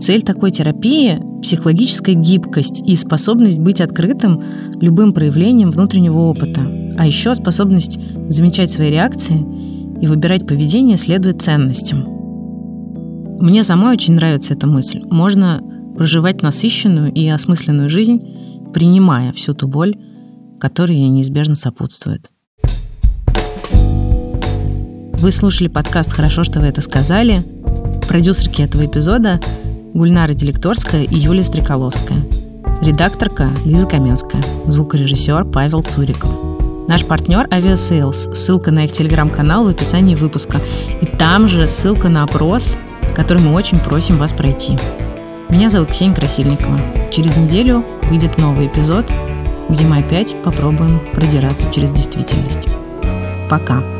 Цель 0.00 0.22
такой 0.22 0.52
терапии– 0.52 1.18
психологическая 1.42 2.14
гибкость 2.14 2.80
и 2.86 2.94
способность 2.94 3.58
быть 3.58 3.80
открытым 3.80 4.40
любым 4.80 5.14
проявлением 5.14 5.70
внутреннего 5.70 6.20
опыта, 6.20 6.60
а 6.96 7.08
еще 7.08 7.34
способность 7.34 7.98
замечать 8.28 8.70
свои 8.70 8.92
реакции 8.92 9.44
и 10.00 10.06
выбирать 10.06 10.46
поведение, 10.46 10.96
следуя 10.96 11.32
ценностям. 11.32 12.06
Мне 13.40 13.64
самой 13.64 13.94
очень 13.94 14.14
нравится 14.14 14.54
эта 14.54 14.68
мысль. 14.68 15.02
Можно 15.10 15.60
проживать 15.98 16.42
насыщенную 16.42 17.12
и 17.12 17.26
осмысленную 17.28 17.90
жизнь, 17.90 18.20
принимая 18.72 19.32
всю 19.32 19.52
ту 19.52 19.66
боль, 19.66 19.96
которая 20.60 20.96
ей 20.96 21.08
неизбежно 21.08 21.56
сопутствует. 21.56 22.30
Вы 25.14 25.32
слушали 25.32 25.66
подкаст 25.66 26.12
«Хорошо, 26.12 26.44
что 26.44 26.60
вы 26.60 26.66
это 26.66 26.80
сказали». 26.80 27.42
Продюсерки 28.08 28.62
этого 28.62 28.86
эпизода– 28.86 29.40
Гульнара 29.94 30.32
Делекторская 30.34 31.02
и 31.02 31.16
Юлия 31.16 31.42
Стреколовская. 31.42 32.24
Редакторка– 32.80 33.50
Лиза 33.64 33.88
Каменская. 33.88 34.42
Звукорежиссер– 34.68 35.44
Павел 35.52 35.82
Цуриков. 35.82 36.30
Наш 36.86 37.04
партнер 37.04 37.48
Aviasales. 37.48 38.32
Ссылка 38.32 38.70
на 38.70 38.84
их 38.84 38.92
телеграм-канал 38.92 39.64
в 39.64 39.68
описании 39.68 40.14
выпуска. 40.14 40.60
И 41.02 41.06
там 41.06 41.48
же 41.48 41.66
ссылка 41.66 42.08
на 42.08 42.22
опрос, 42.22 42.76
который 43.16 43.42
мы 43.42 43.52
очень 43.52 43.80
просим 43.80 44.18
вас 44.18 44.32
пройти. 44.32 44.76
Меня 45.50 45.70
зовут 45.70 45.90
Ксения 45.90 46.14
Красильникова. 46.14 46.78
Через 47.10 47.34
неделю 47.38 47.82
выйдет 48.10 48.36
новый 48.36 48.66
эпизод, 48.66 49.10
где 49.70 49.84
мы 49.84 49.98
опять 49.98 50.36
попробуем 50.42 51.00
продираться 51.14 51.72
через 51.72 51.90
действительность. 51.90 52.68
Пока. 53.48 53.97